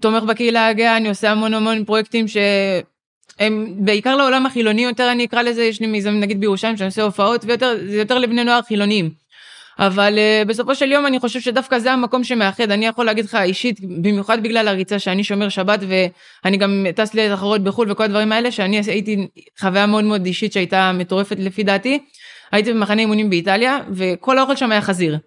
תומך 0.00 0.22
בקהילה 0.22 0.68
הגאה, 0.68 0.96
אני 0.96 1.08
עושה 1.08 1.30
המון 1.30 1.54
המון 1.54 1.84
פרויקטים 1.84 2.26
שהם 2.28 3.66
בעיקר 3.78 4.16
לעולם 4.16 4.46
החילוני 4.46 4.84
יותר, 4.84 5.12
אני 5.12 5.24
אקרא 5.24 5.42
לזה, 5.42 5.62
יש 5.62 5.80
לי 5.80 5.86
מיזם 5.86 6.10
נגיד 6.10 6.40
בירושלים 6.40 6.76
שאני 6.76 6.86
עושה 6.86 7.02
הופעות, 7.02 7.44
ויותר, 7.44 7.74
זה 7.86 7.96
יותר 7.96 8.18
לבני 8.18 8.44
נוער 8.44 8.62
חילוניים. 8.62 9.10
אבל 9.78 10.18
uh, 10.18 10.48
בסופו 10.48 10.74
של 10.74 10.92
יום 10.92 11.06
אני 11.06 11.18
חושב 11.18 11.40
שדווקא 11.40 11.78
זה 11.78 11.92
המקום 11.92 12.24
שמאחד 12.24 12.70
אני 12.70 12.86
יכול 12.86 13.06
להגיד 13.06 13.24
לך 13.24 13.34
אישית 13.34 13.80
במיוחד 13.80 14.42
בגלל 14.42 14.68
הריצה 14.68 14.98
שאני 14.98 15.24
שומר 15.24 15.48
שבת 15.48 15.80
ואני 15.88 16.56
גם 16.56 16.86
טס 16.94 17.14
לתחרות 17.14 17.64
בחו"ל 17.64 17.92
וכל 17.92 18.04
הדברים 18.04 18.32
האלה 18.32 18.50
שאני 18.50 18.80
הייתי 18.86 19.28
חוויה 19.60 19.86
מאוד 19.86 20.04
מאוד 20.04 20.26
אישית 20.26 20.52
שהייתה 20.52 20.92
מטורפת 20.92 21.36
לפי 21.38 21.62
דעתי. 21.62 21.98
הייתי 22.52 22.72
במחנה 22.72 23.00
אימונים 23.00 23.30
באיטליה 23.30 23.78
וכל 23.90 24.38
האוכל 24.38 24.56
שם 24.56 24.72
היה 24.72 24.80
חזיר. 24.80 25.18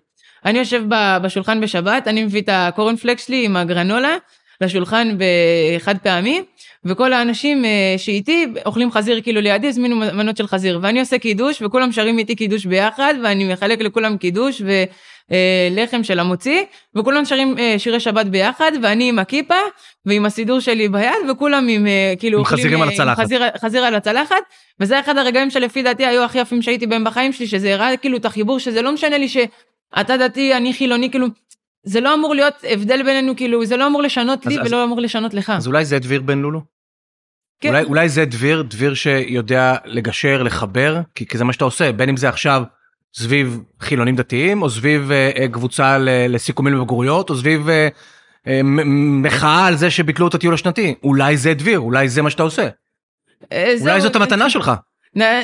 אני 0.45 0.59
יושב 0.59 0.83
בשולחן 1.21 1.61
בשבת 1.61 2.07
אני 2.07 2.23
מביא 2.23 2.41
את 2.41 2.49
הקורנפלקס 2.51 3.27
שלי 3.27 3.45
עם 3.45 3.55
הגרנולה 3.57 4.15
לשולחן 4.61 5.17
בחד 5.17 5.95
פעמי 5.97 6.41
וכל 6.85 7.13
האנשים 7.13 7.65
אה, 7.65 7.95
שאיתי 7.97 8.47
אוכלים 8.65 8.91
חזיר 8.91 9.21
כאילו 9.21 9.41
לידי 9.41 9.67
הזמינו 9.67 9.95
מנות 9.95 10.37
של 10.37 10.47
חזיר. 10.47 10.79
ואני 10.81 10.99
עושה 10.99 11.17
קידוש 11.17 11.61
וכולם 11.61 11.91
שרים 11.91 12.19
איתי 12.19 12.35
קידוש 12.35 12.65
ביחד 12.65 13.13
ואני 13.23 13.53
מחלק 13.53 13.81
לכולם 13.81 14.17
קידוש 14.17 14.61
ולחם 14.61 15.97
אה, 15.97 16.03
של 16.03 16.19
המוציא 16.19 16.63
וכולם 16.95 17.25
שרים 17.25 17.57
אה, 17.57 17.75
שירי 17.77 17.99
שבת 17.99 18.25
ביחד 18.25 18.71
ואני 18.81 19.09
עם 19.09 19.19
הכיפה 19.19 19.59
ועם 20.05 20.25
הסידור 20.25 20.59
שלי 20.59 20.89
ביד 20.89 21.29
וכולם 21.31 21.67
עם 21.67 21.87
כאילו 22.19 22.39
עם 22.39 22.45
חזירים 22.45 22.81
על 22.81 22.89
הצלחת. 22.89 23.23
חזיר, 23.23 23.41
חזיר 23.61 23.83
על 23.83 23.95
הצלחת. 23.95 24.41
וזה 24.79 24.99
אחד 24.99 25.17
הרגעים 25.17 25.49
שלפי 25.49 25.83
דעתי 25.83 26.05
היו 26.05 26.23
הכי 26.23 26.39
יפים 26.39 26.61
שהייתי 26.61 26.87
בהם 26.87 27.03
בחיים 27.03 27.33
שלי 27.33 27.47
שזה 27.47 27.73
הראה 27.73 27.97
כאילו 27.97 28.17
את 28.17 28.25
החיבור 28.25 28.59
שזה 28.59 28.81
לא 28.81 28.91
משנה 28.91 29.17
לי 29.17 29.27
שאתה 29.29 30.17
דתי 30.17 30.53
אני 30.53 30.73
חילוני 30.73 31.11
כאילו 31.11 31.27
זה 31.83 32.01
לא 32.01 32.13
אמור 32.13 32.35
להיות 32.35 32.53
הבדל 32.69 33.03
בינינו 33.03 33.35
כאילו 33.35 33.65
זה 33.65 33.77
לא 33.77 33.87
אמור 33.87 34.01
לשנות 34.01 34.45
לי 34.45 34.59
אז, 34.59 34.67
ולא 34.67 34.83
אז, 34.83 34.87
אמור 34.87 35.01
לשנות 35.01 35.33
לך. 35.33 35.49
אז 35.49 35.67
אולי 35.67 35.85
זה 35.85 35.99
דביר 35.99 36.21
בן 36.21 36.39
לולו? 36.39 36.61
כן. 37.59 37.69
אולי, 37.69 37.83
אולי 37.83 38.09
זה 38.09 38.25
דביר, 38.25 38.61
דביר 38.61 38.93
שיודע 38.93 39.75
לגשר, 39.85 40.43
לחבר, 40.43 41.01
כי, 41.15 41.27
כי 41.27 41.37
זה 41.37 41.43
מה 41.43 41.53
שאתה 41.53 41.65
עושה, 41.65 41.91
בין 41.91 42.09
אם 42.09 42.17
זה 42.17 42.29
עכשיו 42.29 42.63
סביב 43.13 43.63
חילונים 43.79 44.15
דתיים, 44.15 44.61
או 44.61 44.69
סביב 44.69 45.11
אה, 45.11 45.31
אה, 45.39 45.47
קבוצה 45.47 45.97
ל, 45.97 46.35
לסיכומים 46.35 46.73
לבגרויות, 46.73 47.29
או 47.29 47.35
סביב 47.35 47.69
אה, 47.69 47.87
אה, 48.47 48.61
מחאה 49.23 49.65
על 49.65 49.75
זה 49.75 49.91
שביטלו 49.91 50.27
את 50.27 50.33
הטיול 50.33 50.53
השנתי. 50.53 50.95
אולי 51.03 51.37
זה 51.37 51.53
דביר, 51.53 51.79
אולי 51.79 52.09
זה 52.09 52.21
מה 52.21 52.29
שאתה 52.29 52.43
עושה. 52.43 52.67
אה, 53.51 53.73
אולי 53.81 54.01
זאת 54.01 54.15
המתנה 54.15 54.49
שלך. 54.49 54.71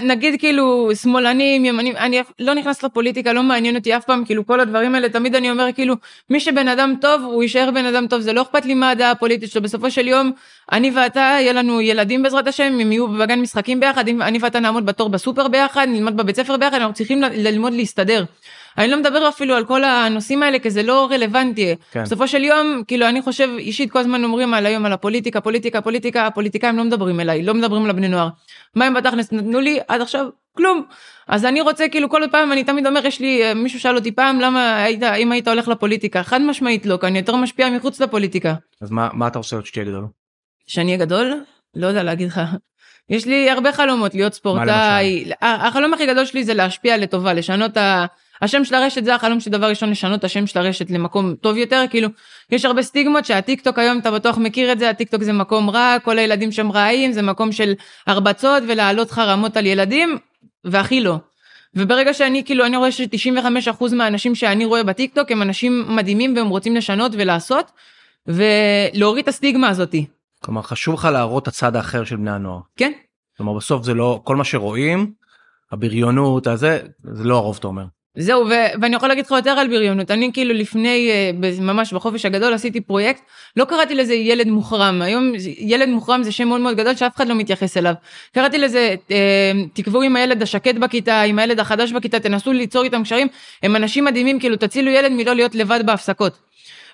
נגיד 0.02 0.40
כאילו 0.40 0.90
שמאלנים, 1.02 1.66
ימנים, 1.66 1.96
אני 1.98 2.22
לא 2.40 2.54
נכנס 2.54 2.84
לפוליטיקה, 2.84 3.34
לא 3.34 3.44
מעניין 3.44 3.76
אותי 3.76 3.98
אף 3.98 4.06
פעם, 4.06 4.26
כאילו 4.26 4.46
כל 4.46 4.60
הדברים 4.60 4.96
האלה, 4.96 5.10
תמיד 5.10 5.36
אני 5.36 5.52
אומר 5.52 5.68
כאילו, 5.76 5.96
מי 6.30 6.40
שבן 6.40 6.68
אדם 6.68 6.94
טוב, 7.02 7.22
הוא 7.24 7.44
יישאר 7.44 7.72
בן 7.72 7.86
אדם 7.86 8.08
טוב, 8.08 8.22
זה 8.22 8.34
לא 8.34 8.42
אכפת 8.42 8.66
לי 8.66 8.74
מה 8.74 8.90
הדעה 8.90 9.12
הפוליטית 9.12 9.52
שלו, 9.52 9.62
בסופו 9.62 9.92
של 9.92 10.08
יום, 10.08 10.32
אני 10.72 10.92
ואתה, 10.96 11.20
יהיה 11.20 11.54
לנו 11.54 11.82
ילדים 11.82 12.24
בעזרת 12.24 12.48
השם, 12.48 12.78
הם 12.82 12.92
יהיו 12.92 13.08
בגן 13.08 13.40
משחקים 13.40 13.80
ביחד, 13.80 14.08
אני 14.08 14.38
ואתה 14.42 14.60
נעמוד 14.60 14.86
בתור 14.86 15.10
בסופר 15.10 15.48
ביחד, 15.48 15.88
נלמד 15.90 16.18
בבית 16.18 16.36
ספר 16.36 16.58
ביחד, 16.58 16.74
אנחנו 16.74 16.94
צריכים 16.94 17.22
ללמוד 17.22 17.74
להסתדר. 17.74 18.26
אני 18.78 18.88
לא 18.88 18.98
מדבר 18.98 19.30
אפילו 19.30 19.56
על 19.56 19.66
כל 19.66 19.84
הנושאים 19.84 20.44
האלה, 20.44 20.60
כי 20.60 20.70
זה 20.70 20.84
לא 20.84 21.08
רלוונטי. 21.12 21.76
כן. 21.92 22.04
בסופו 22.04 22.28
של 22.28 22.44
יום, 22.44 22.84
כאילו, 22.88 23.10
אני 23.10 23.22
חושב, 23.22 23.50
אישית, 23.58 23.92
כל 23.92 24.00
הזמן 24.00 24.24
אומרים 24.24 24.54
על 24.54 24.66
היום 24.66 24.86
על 24.86 24.94
הפוליטיקה, 24.94 25.42
פוליטיקה, 25.42 25.82
פוליטיקה, 25.82 26.28
הפוליטיקאים 26.28 26.78
לא 26.78 26.84
מדברים 26.84 27.20
אליי, 27.20 27.44
לא 27.44 27.54
מדברים 27.54 27.88
לבני 27.88 28.08
נוער. 28.08 28.28
מה 28.78 28.86
הם 28.86 28.94
בתכלס 28.94 29.32
נתנו 29.32 29.60
לי 29.60 29.80
עד 29.88 30.02
עכשיו? 30.02 30.26
כלום. 30.58 30.86
אז 31.28 31.46
אני 31.46 31.62
רוצה 31.62 31.90
כאילו 31.90 32.10
כל 32.10 32.22
פעם 32.32 32.52
אני 32.52 32.64
תמיד 32.64 32.88
אומר 32.88 33.06
יש 33.06 33.20
לי 33.20 33.44
אה, 33.44 33.54
מישהו 33.54 33.80
שאל 33.80 33.96
אותי 33.96 34.12
פעם 34.12 34.40
למה 34.40 34.84
היית 34.84 35.04
אם 35.04 35.32
היית 35.32 35.48
הולך 35.48 35.68
לפוליטיקה 35.68 36.24
חד 36.24 36.42
משמעית 36.42 36.86
לא 36.86 36.98
כי 37.02 37.08
אני 37.08 37.20
יותר 37.20 37.36
משפיע 37.36 37.70
מחוץ 37.70 38.02
לפוליטיקה. 38.02 38.54
אז 38.82 38.92
מה, 38.92 39.10
מה 39.14 39.28
אתה 39.28 39.40
עוד 39.40 39.66
שתהיה 39.66 39.86
גדול? 39.86 40.06
שאני 40.68 40.92
אהיה 40.92 41.06
גדול? 41.06 41.44
לא 41.76 41.88
יודע 41.88 42.04
להגיד 42.04 42.28
לך. 42.28 42.42
יש 43.10 43.26
לי 43.26 43.50
הרבה 43.50 43.72
חלומות 43.72 44.16
להיות 44.16 44.34
ספורטאי. 44.34 45.32
החלום 45.42 45.94
הכי 45.94 46.06
גדול 46.06 46.26
שלי 46.26 46.44
זה 46.44 46.54
להשפיע 46.54 46.98
לטובה 46.98 47.34
לשנות 47.34 47.78
ה... 47.78 48.06
השם 48.42 48.66
של 48.66 48.76
הרשת 48.76 49.04
זה 49.04 49.16
החלום 49.16 49.40
שלי 49.40 49.52
דבר 49.52 49.70
ראשון 49.70 49.90
לשנות 49.90 50.20
את 50.20 50.24
השם 50.24 50.48
של 50.48 50.60
הרשת 50.60 50.92
למקום 50.92 51.36
טוב 51.36 51.58
יותר 51.58 51.84
כאילו 51.90 52.10
יש 52.52 52.66
הרבה 52.66 52.82
סטיגמות 52.82 53.26
שהטיק 53.26 53.62
טוק 53.62 53.80
היום 53.80 54.00
אתה 54.00 54.12
בטוח 54.12 54.38
מכיר 54.38 54.72
את 54.72 54.80
זה 54.80 54.90
הטיק 54.90 55.10
טוק 55.10 55.24
זה 55.24 55.34
מקום 55.34 55.70
רע 55.70 55.98
כל 56.04 56.20
הילדים 56.20 56.52
שם 56.52 56.72
רעים 56.72 57.12
זה 57.12 57.22
מקום 57.22 57.52
של 57.52 57.74
הרבצות 58.08 58.64
ולהעלות 58.68 59.12
חרמות 59.12 59.58
על 59.58 59.66
ילדים 59.66 60.18
והכי 60.64 61.02
לא. 61.02 61.16
וברגע 61.76 62.14
שאני 62.14 62.44
כאילו 62.46 62.66
אני 62.66 62.78
רואה 62.78 62.92
ש-95% 62.92 63.96
מהאנשים 63.96 64.36
שאני 64.36 64.66
רואה 64.66 64.84
בטיק 64.84 65.16
טוק 65.16 65.32
הם 65.32 65.42
אנשים 65.42 65.86
מדהימים 65.90 66.36
והם 66.36 66.50
רוצים 66.50 66.76
לשנות 66.76 67.12
ולעשות 67.16 67.72
ולהוריד 68.28 69.24
את 69.24 69.28
הסטיגמה 69.28 69.70
הזאתי. 69.70 70.06
כלומר, 70.44 70.62
חשוב 70.62 70.96
לך 70.96 71.06
להראות 71.06 71.44
את 71.44 71.48
הצד 71.48 71.76
האחר 71.76 72.04
של 72.04 72.16
בני 72.16 72.32
הנוער. 72.32 72.60
כן 72.78 72.92
כלומר, 73.38 73.54
בסוף 73.54 73.84
זה 73.84 73.94
לא, 73.94 74.22
כל 74.24 74.36
מה 74.36 74.44
שרואים, 74.44 75.14
הבריונות, 75.72 76.48
הזה, 76.48 76.80
זה 77.04 77.24
לא 77.24 77.36
הרוב, 77.36 77.56
אתה 77.60 77.68
אומר. 77.68 77.86
זהו, 78.20 78.46
ו- 78.50 78.82
ואני 78.82 78.96
יכול 78.96 79.10
להגיד 79.10 79.26
לך 79.26 79.32
יותר 79.32 79.50
על 79.50 79.68
בריונות. 79.68 80.12
אני 80.12 80.30
כאילו 80.34 80.54
לפני, 80.54 81.10
אה, 81.12 81.32
ממש 81.62 81.94
בחופש 81.94 82.26
הגדול 82.26 82.54
עשיתי 82.54 82.82
פרויקט, 82.82 83.22
לא 83.58 83.66
קראתי 83.66 83.96
לזה 83.96 84.14
ילד 84.14 84.48
מוחרם. 84.48 85.02
היום 85.02 85.32
ילד 85.58 85.90
מוחרם 85.90 86.24
זה 86.24 86.32
שם 86.32 86.48
מאוד 86.48 86.62
מאוד 86.62 86.78
גדול 86.78 86.96
שאף 86.96 87.16
אחד 87.16 87.28
לא 87.28 87.36
מתייחס 87.36 87.78
אליו. 87.78 87.94
קראתי 88.34 88.58
לזה, 88.58 88.96
אה, 89.12 89.52
תקבעו 89.74 90.02
עם 90.02 90.16
הילד 90.16 90.42
השקט 90.42 90.76
בכיתה, 90.76 91.22
עם 91.22 91.40
הילד 91.40 91.60
החדש 91.60 91.92
בכיתה, 91.92 92.20
תנסו 92.20 92.54
ליצור 92.54 92.84
איתם 92.84 93.04
קשרים. 93.04 93.28
הם 93.64 93.76
אנשים 93.76 94.06
מדהימים, 94.06 94.40
כאילו 94.40 94.56
תצילו 94.56 94.92
ילד 94.92 95.12
מלא 95.12 95.34
להיות 95.34 95.56
לבד 95.56 95.80
בהפסקות. 95.86 96.38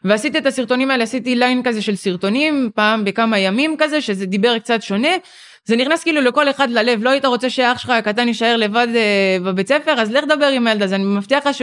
ועשיתי 0.03 0.37
את 0.37 0.45
הסרטונים 0.45 0.91
האלה, 0.91 1.03
עשיתי 1.03 1.35
ליין 1.35 1.63
כזה 1.63 1.81
של 1.81 1.95
סרטונים, 1.95 2.69
פעם 2.75 3.05
בכמה 3.05 3.39
ימים 3.39 3.75
כזה, 3.79 4.01
שזה 4.01 4.25
דיבר 4.25 4.59
קצת 4.59 4.81
שונה. 4.81 5.09
זה 5.65 5.75
נכנס 5.75 6.03
כאילו 6.03 6.21
לכל 6.21 6.49
אחד 6.49 6.69
ללב, 6.69 7.03
לא 7.03 7.09
היית 7.09 7.25
רוצה 7.25 7.49
שאח 7.49 7.77
שלך 7.77 7.89
הקטן 7.89 8.27
יישאר 8.27 8.55
לבד 8.57 8.87
אה, 8.95 9.37
בבית 9.45 9.67
ספר, 9.67 9.91
אז 9.91 10.11
לך 10.11 10.23
דבר 10.25 10.45
עם 10.45 10.67
הילד 10.67 10.81
הזה, 10.81 10.95
אני 10.95 11.03
מבטיח 11.03 11.47
לך 11.47 11.55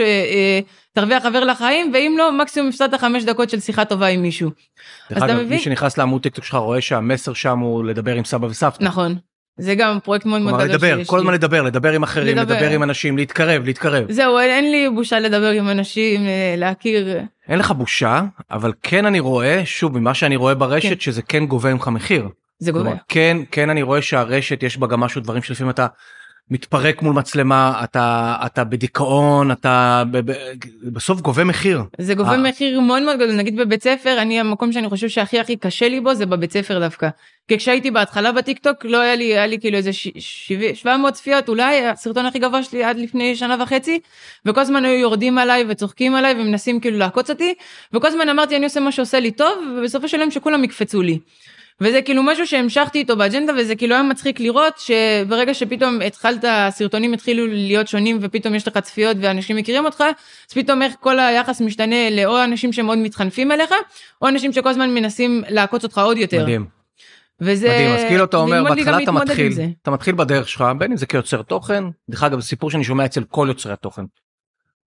שתרוויח 0.93 1.23
חבר 1.23 1.43
לחיים, 1.43 1.91
ואם 1.93 2.15
לא, 2.17 2.31
מקסימום 2.31 2.69
הפסדת 2.69 2.99
חמש 2.99 3.23
דקות 3.23 3.49
של 3.49 3.59
שיחה 3.59 3.85
טובה 3.85 4.07
עם 4.07 4.21
מישהו. 4.21 4.49
דרך 5.09 5.17
אז 5.17 5.23
אתה 5.23 5.33
אגב, 5.33 5.41
מבין? 5.41 5.49
מי 5.57 5.59
שנכנס 5.59 5.97
לעמוד 5.97 6.21
טיקטוק 6.21 6.45
שלך 6.45 6.55
רואה 6.55 6.81
שהמסר 6.81 7.33
שם 7.33 7.59
הוא 7.59 7.83
לדבר 7.83 8.15
עם 8.15 8.23
סבא 8.23 8.45
וסבתא. 8.45 8.83
נכון. 8.83 9.15
זה 9.57 9.75
גם 9.75 9.99
פרויקט 10.03 10.25
מאוד 10.25 10.41
מאוד 10.41 10.53
גדול 10.53 10.67
לדבר, 10.69 10.97
שיש 10.97 11.07
כל. 11.07 11.17
הזמן 11.17 11.33
לדבר, 11.33 11.61
לדבר 11.61 11.91
עם 11.91 12.03
אחרים, 12.03 12.37
לדבר. 12.37 12.55
לדבר 12.55 12.69
עם 12.69 12.83
אנשים, 12.83 13.17
להתקרב, 13.17 13.65
להתקרב. 13.65 14.11
זהו, 14.11 14.39
אין- 14.39 14.49
אין 14.49 14.71
לי 14.71 14.89
בושה 14.95 15.19
לדבר 15.19 15.49
עם 15.51 15.69
אנשים, 15.69 16.25
אה, 16.27 16.55
להכיר. 16.57 17.17
אין 17.49 17.59
לך 17.59 17.71
בושה, 17.71 18.21
אבל 18.51 18.73
כן 18.83 19.05
אני 19.05 19.19
רואה, 19.19 19.61
שוב, 19.65 19.97
ממה 19.97 20.13
שאני 20.13 20.35
רואה 20.35 20.55
ברשת, 20.55 20.89
כן. 20.89 20.99
שזה 20.99 21.21
כן 21.21 21.45
גובה 21.45 21.73
ממך 21.73 21.87
מחיר. 21.87 22.27
זה. 22.63 22.71
כלומר, 22.71 22.93
כן, 23.07 23.37
כן 23.51 23.69
אני 23.69 23.81
רואה 23.81 24.01
שהרשת 24.01 24.63
יש 24.63 24.77
בה 24.77 24.87
גם 24.87 24.99
משהו, 24.99 25.21
דברים 25.21 25.41
שלפעמים 25.43 25.69
אתה 25.69 25.87
מתפרק 26.51 27.01
מול 27.01 27.13
מצלמה, 27.13 27.81
אתה, 27.83 28.35
אתה 28.45 28.63
בדיכאון, 28.63 29.51
אתה 29.51 30.03
ב, 30.11 30.31
ב, 30.31 30.35
בסוף 30.83 31.21
גובה 31.21 31.43
מחיר. 31.43 31.83
זה 31.97 32.13
גובה 32.13 32.31
אה. 32.31 32.37
מחיר 32.37 32.79
מאוד 32.79 33.03
מאוד 33.03 33.15
גדול, 33.15 33.35
נגיד 33.35 33.55
בבית 33.55 33.83
ספר, 33.83 34.21
אני 34.21 34.39
המקום 34.39 34.71
שאני 34.71 34.89
חושב 34.89 35.09
שהכי 35.09 35.39
הכי 35.39 35.57
קשה 35.57 35.89
לי 35.89 35.99
בו 35.99 36.13
זה 36.15 36.25
בבית 36.25 36.51
ספר 36.51 36.79
דווקא. 36.79 37.09
כי 37.47 37.57
כשהייתי 37.57 37.91
בהתחלה 37.91 38.31
בטיק 38.31 38.59
טוק 38.59 38.85
לא 38.85 39.01
היה 39.01 39.15
לי, 39.15 39.23
היה 39.23 39.47
לי 39.47 39.59
כאילו 39.59 39.77
איזה 39.77 39.93
ש- 39.93 40.07
שבע- 40.19 40.75
700 40.75 41.13
צפיות, 41.13 41.49
אולי 41.49 41.87
הסרטון 41.87 42.25
הכי 42.25 42.39
גבוה 42.39 42.63
שלי 42.63 42.83
עד 42.83 42.97
לפני 42.97 43.35
שנה 43.35 43.63
וחצי, 43.63 43.99
וכל 44.45 44.61
הזמן 44.61 44.85
היו 44.85 44.99
יורדים 44.99 45.37
עליי 45.37 45.65
וצוחקים 45.69 46.15
עליי 46.15 46.33
ומנסים 46.33 46.79
כאילו 46.79 46.97
לעקוץ 46.97 47.29
אותי, 47.29 47.53
וכל 47.93 48.07
הזמן 48.07 48.29
אמרתי 48.29 48.55
אני 48.55 48.65
עושה 48.65 48.79
מה 48.79 48.91
שעושה 48.91 49.19
לי 49.19 49.31
טוב, 49.31 49.53
ובסופו 49.77 50.07
של 50.07 50.19
יום 50.19 50.31
שכולם 50.31 50.63
יקפצו 50.63 51.01
לי. 51.01 51.19
וזה 51.81 52.01
כאילו 52.01 52.23
משהו 52.23 52.47
שהמשכתי 52.47 52.99
איתו 52.99 53.17
באג'נדה 53.17 53.53
וזה 53.57 53.75
כאילו 53.75 53.95
היה 53.95 54.03
מצחיק 54.03 54.39
לראות 54.39 54.77
שברגע 54.77 55.53
שפתאום 55.53 56.01
התחלת 56.01 56.45
הסרטונים 56.47 57.13
התחילו 57.13 57.47
להיות 57.47 57.87
שונים 57.87 58.17
ופתאום 58.21 58.55
יש 58.55 58.67
לך 58.67 58.77
צפיות 58.77 59.17
ואנשים 59.21 59.55
מכירים 59.55 59.85
אותך 59.85 60.01
אז 60.49 60.53
פתאום 60.53 60.81
איך 60.81 60.93
כל 60.99 61.19
היחס 61.19 61.61
משתנה 61.61 62.09
לאו 62.09 62.43
אנשים 62.43 62.73
שמאוד 62.73 62.97
מתחנפים 62.97 63.51
אליך 63.51 63.71
או 64.21 64.27
אנשים 64.27 64.53
שכל 64.53 64.69
הזמן 64.69 64.93
מנסים 64.93 65.43
לעקוץ 65.49 65.83
אותך 65.83 65.97
עוד 65.97 66.17
יותר. 66.17 66.43
מדהים, 66.43 66.65
וזה 67.41 67.67
מדהים. 67.67 67.91
אז 67.91 68.03
כאילו 68.07 68.23
אתה 68.23 68.37
אומר, 68.37 68.63
בהתחלה 68.63 69.03
אתה 69.03 69.11
מתחיל. 69.11 69.53
אתה 69.81 69.91
מתחיל 69.91 70.15
בדרך 70.15 70.49
שלך, 70.49 70.63
בין 70.77 70.91
אם 70.91 70.97
זה 70.97 71.05
כיוצר 71.05 71.41
תוכן, 71.41 71.83
דרך 72.09 72.23
אגב, 72.23 72.41
סיפור 72.41 72.71
שאני 72.71 72.83
שומע 72.83 73.05
אצל 73.05 73.23
כל 73.23 73.45
יוצרי 73.49 73.73
התוכן. 73.73 74.03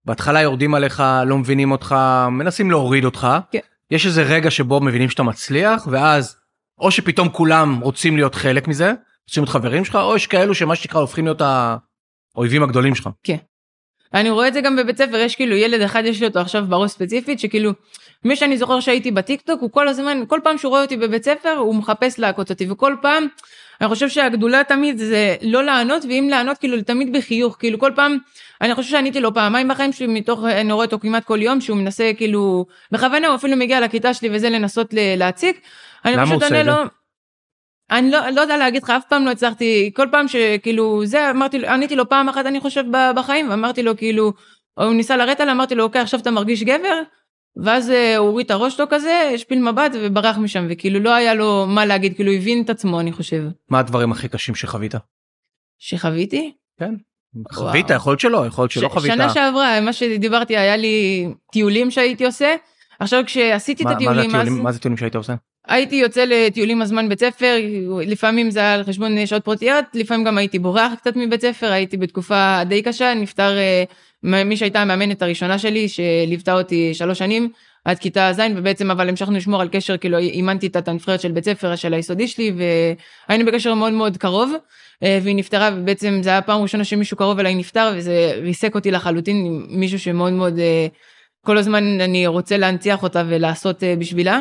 בהתחלה 0.05 0.41
יורדים 0.41 0.75
עליך, 0.75 1.03
לא 1.27 1.39
מבינים 1.39 1.73
אותך, 1.73 1.97
מנסים 2.31 2.71
להוריד 2.71 3.05
אותך. 3.05 3.29
כן. 3.51 3.59
יש 3.91 4.07
איזה 4.07 4.23
רגע 4.23 4.51
שבו 4.51 4.81
מבינים 4.81 5.11
שאתה 5.11 5.23
מצליח, 5.23 5.89
ואז 5.91 6.37
או 6.78 6.90
שפתאום 6.90 7.28
כולם 7.28 7.81
רוצים 7.81 8.16
להיות 8.16 8.35
חלק 8.35 8.69
מזה, 8.69 8.93
רוצים 9.28 9.43
להיות 9.43 9.49
חברים 9.49 9.85
שלך, 9.85 9.97
או 9.97 10.16
יש 10.16 10.26
כאלו 10.26 10.54
שמה 10.54 10.76
שנקרא 10.76 11.00
הופכים 11.00 11.25
להיות 11.25 11.43
האויבים 12.35 12.62
הגדולים 12.62 12.95
שלך. 12.95 13.09
אני 14.14 14.31
רואה 14.31 14.49
את 14.49 14.54
זה 14.54 14.61
גם 14.61 14.76
בבית 14.76 14.99
ספר 14.99 15.16
יש 15.16 15.37
כאילו 15.37 15.57
ילד 15.57 15.81
אחד 15.81 16.02
יש 16.04 16.21
לי 16.21 16.26
אותו 16.26 16.40
עכשיו 16.40 16.64
בראש 16.69 16.90
ספציפית 16.90 17.40
שכאילו 17.40 17.73
מי 18.25 18.37
שאני 18.37 18.59
זוכר 18.59 18.81
שהייתי 18.81 19.11
בטיקטוק 19.11 19.61
הוא 19.61 19.71
כל 19.71 19.88
הזמן 19.88 20.23
כל 20.28 20.40
פעם 20.45 20.59
שהוא 20.59 20.71
רואה 20.71 20.83
אותי 20.83 20.97
בבית 20.97 21.25
ספר 21.25 21.50
הוא 21.50 21.75
מחפש 21.75 22.19
לעקוץ 22.19 22.50
אותי 22.50 22.71
וכל 22.71 22.97
פעם 23.02 23.26
אני 23.81 23.88
חושב 23.88 24.09
שהגדולה 24.09 24.64
תמיד 24.64 24.99
זה 24.99 25.37
לא 25.43 25.64
לענות 25.64 26.04
ואם 26.04 26.28
לענות 26.31 26.59
כאילו 26.59 26.83
תמיד 26.83 27.16
בחיוך 27.16 27.57
כאילו 27.59 27.78
כל 27.78 27.93
פעם 27.95 28.19
אני 28.61 28.75
חושב 28.75 28.90
שעניתי 28.90 29.21
לו 29.21 29.35
פעמיים 29.35 29.69
בחיים 29.69 29.93
שלי 29.93 30.07
מתוך 30.07 30.45
אני 30.45 30.73
רואה 30.73 30.85
אותו 30.85 30.99
כמעט 30.99 31.25
כל 31.25 31.43
יום 31.43 31.61
שהוא 31.61 31.76
מנסה 31.76 32.11
כאילו 32.16 32.66
בכוונה 32.93 33.26
הוא 33.28 33.37
אפילו 33.37 33.57
מגיע 33.57 33.81
לכיתה 33.81 34.14
שלי 34.14 34.28
וזה 34.33 34.50
לנסות 34.50 34.95
להציק. 35.16 35.61
אני 36.04 36.12
למה 36.16 36.23
הוא 36.23 36.37
עושה 36.37 36.61
את 36.61 36.66
לו. 36.66 36.73
אני 37.90 38.11
לא, 38.11 38.28
לא 38.30 38.40
יודע 38.40 38.56
להגיד 38.56 38.82
לך 38.82 38.90
אף 38.90 39.04
פעם 39.08 39.25
לא 39.25 39.30
הצלחתי 39.30 39.90
כל 39.96 40.06
פעם 40.12 40.28
שכאילו 40.28 41.06
זה 41.06 41.30
אמרתי 41.30 41.66
עניתי 41.66 41.96
לו 41.96 42.08
פעם 42.08 42.28
אחת 42.28 42.46
אני 42.46 42.61
חושב 42.61 42.84
ב- 42.90 43.11
בחיים 43.16 43.50
ואמרתי 43.50 43.82
לו 43.82 43.96
כאילו 43.96 44.32
הוא 44.75 44.92
ניסה 44.94 45.16
לרדת 45.16 45.40
עליי 45.40 45.54
אמרתי 45.54 45.75
לו 45.75 45.84
אוקיי 45.84 46.00
עכשיו 46.00 46.20
אתה 46.20 46.30
מרגיש 46.30 46.62
גבר 46.62 47.00
ואז 47.64 47.90
אה, 47.90 48.16
הוא 48.16 48.28
הוריד 48.28 48.44
את 48.44 48.50
הראש 48.50 48.76
שלו 48.76 48.87
כזה 48.90 49.30
השפיל 49.34 49.58
מבט 49.70 49.92
וברח 49.94 50.38
משם 50.38 50.66
וכאילו 50.70 51.00
לא 51.00 51.14
היה 51.14 51.34
לו 51.34 51.66
מה 51.68 51.87
להגיד 51.87 52.14
כאילו 52.16 52.32
הבין 52.32 52.62
את 52.64 52.70
עצמו 52.70 53.00
אני 53.00 53.12
חושב 53.12 53.42
מה 53.68 53.78
הדברים 53.78 54.12
הכי 54.12 54.28
קשים 54.28 54.54
שחווית? 54.54 54.94
שחוויתי. 55.78 56.52
כן. 56.80 56.94
חווית, 57.52 57.90
יכול 57.90 58.11
להיות 58.11 58.20
שלא, 58.20 58.46
יכול 58.46 58.62
להיות 58.62 58.70
שלא 58.73 58.88
ש- 58.88 58.92
חווית. 58.92 59.12
שנה 59.12 59.30
שעברה 59.30 59.80
מה 59.80 59.92
שדיברתי 59.92 60.56
היה 60.56 60.76
לי 60.76 61.26
טיולים 61.52 61.90
שהייתי 61.90 62.26
עושה 62.26 62.54
עכשיו 63.00 63.23
כשעשיתי 63.26 63.84
מה- 63.84 63.92
את 63.92 63.96
מה 63.96 64.04
זה 64.04 64.11
הטיולים 64.11 64.37
אז 64.37 64.42
הטיולים- 64.42 64.62
מה 64.64 64.73
זה 64.73 64.78
טיולים 64.80 64.96
שהיית 64.96 65.14
עושה? 65.16 65.34
הייתי 65.68 65.97
יוצא 65.97 66.25
לטיולים 66.25 66.83
הזמן 66.83 67.09
בית 67.09 67.21
ספר 67.21 67.56
לפעמים 68.06 68.50
זה 68.50 68.61
היה 68.61 68.75
על 68.75 68.85
חשבון 68.85 69.26
שעות 69.26 69.44
פרטיות 69.44 69.85
לפעמים 69.94 70.25
גם 70.26 70.38
הייתי 70.38 70.59
בורח 70.59 70.92
קצת 70.94 71.16
מבית 71.16 71.40
ספר 71.40 71.73
הייתי 71.73 71.97
בתקופה 71.97 72.59
די 72.64 72.83
קשה 72.83 73.14
נפטר 73.14 73.56
אה, 73.59 74.44
מי 74.44 74.56
שהייתה 74.56 74.83
המאמנת 74.83 75.23
הראשונה 75.23 75.59
שלי 75.59 75.88
שליוותה 75.88 76.52
אותי 76.52 76.94
שלוש 76.94 77.18
שנים 77.18 77.49
עד 77.85 77.99
כיתה 77.99 78.33
ז' 78.33 78.40
ובעצם 78.56 78.90
אבל 78.90 79.09
המשכנו 79.09 79.37
לשמור 79.37 79.61
על 79.61 79.68
קשר 79.68 79.97
כאילו 79.97 80.18
אימנתי 80.18 80.66
את 80.66 80.88
הנבחרת 80.88 81.21
של 81.21 81.33
בית 81.33 81.44
ספר 81.44 81.76
של 81.76 81.94
היסודי 81.94 82.28
שלי 82.28 82.52
והיינו 83.28 83.47
בקשר 83.47 83.75
מאוד 83.75 83.92
מאוד 83.92 84.16
קרוב 84.16 84.52
אה, 85.02 85.18
והיא 85.23 85.37
נפטרה 85.37 85.71
ובעצם 85.76 86.21
זה 86.23 86.30
היה 86.30 86.42
פעם 86.42 86.62
ראשונה 86.62 86.85
שמישהו 86.85 87.16
קרוב 87.16 87.38
אליי 87.38 87.54
נפטר 87.54 87.92
וזה 87.97 88.33
ריסק 88.42 88.75
אותי 88.75 88.90
לחלוטין 88.90 89.66
מישהו 89.68 89.99
שמאוד 89.99 90.33
מאוד 90.33 90.59
אה, 90.59 90.87
כל 91.44 91.59
הזמן 91.59 92.00
אני 92.00 92.26
רוצה 92.26 92.56
להנציח 92.56 93.02
אותה 93.02 93.23
ולעשות 93.28 93.83
בשבילה. 93.99 94.40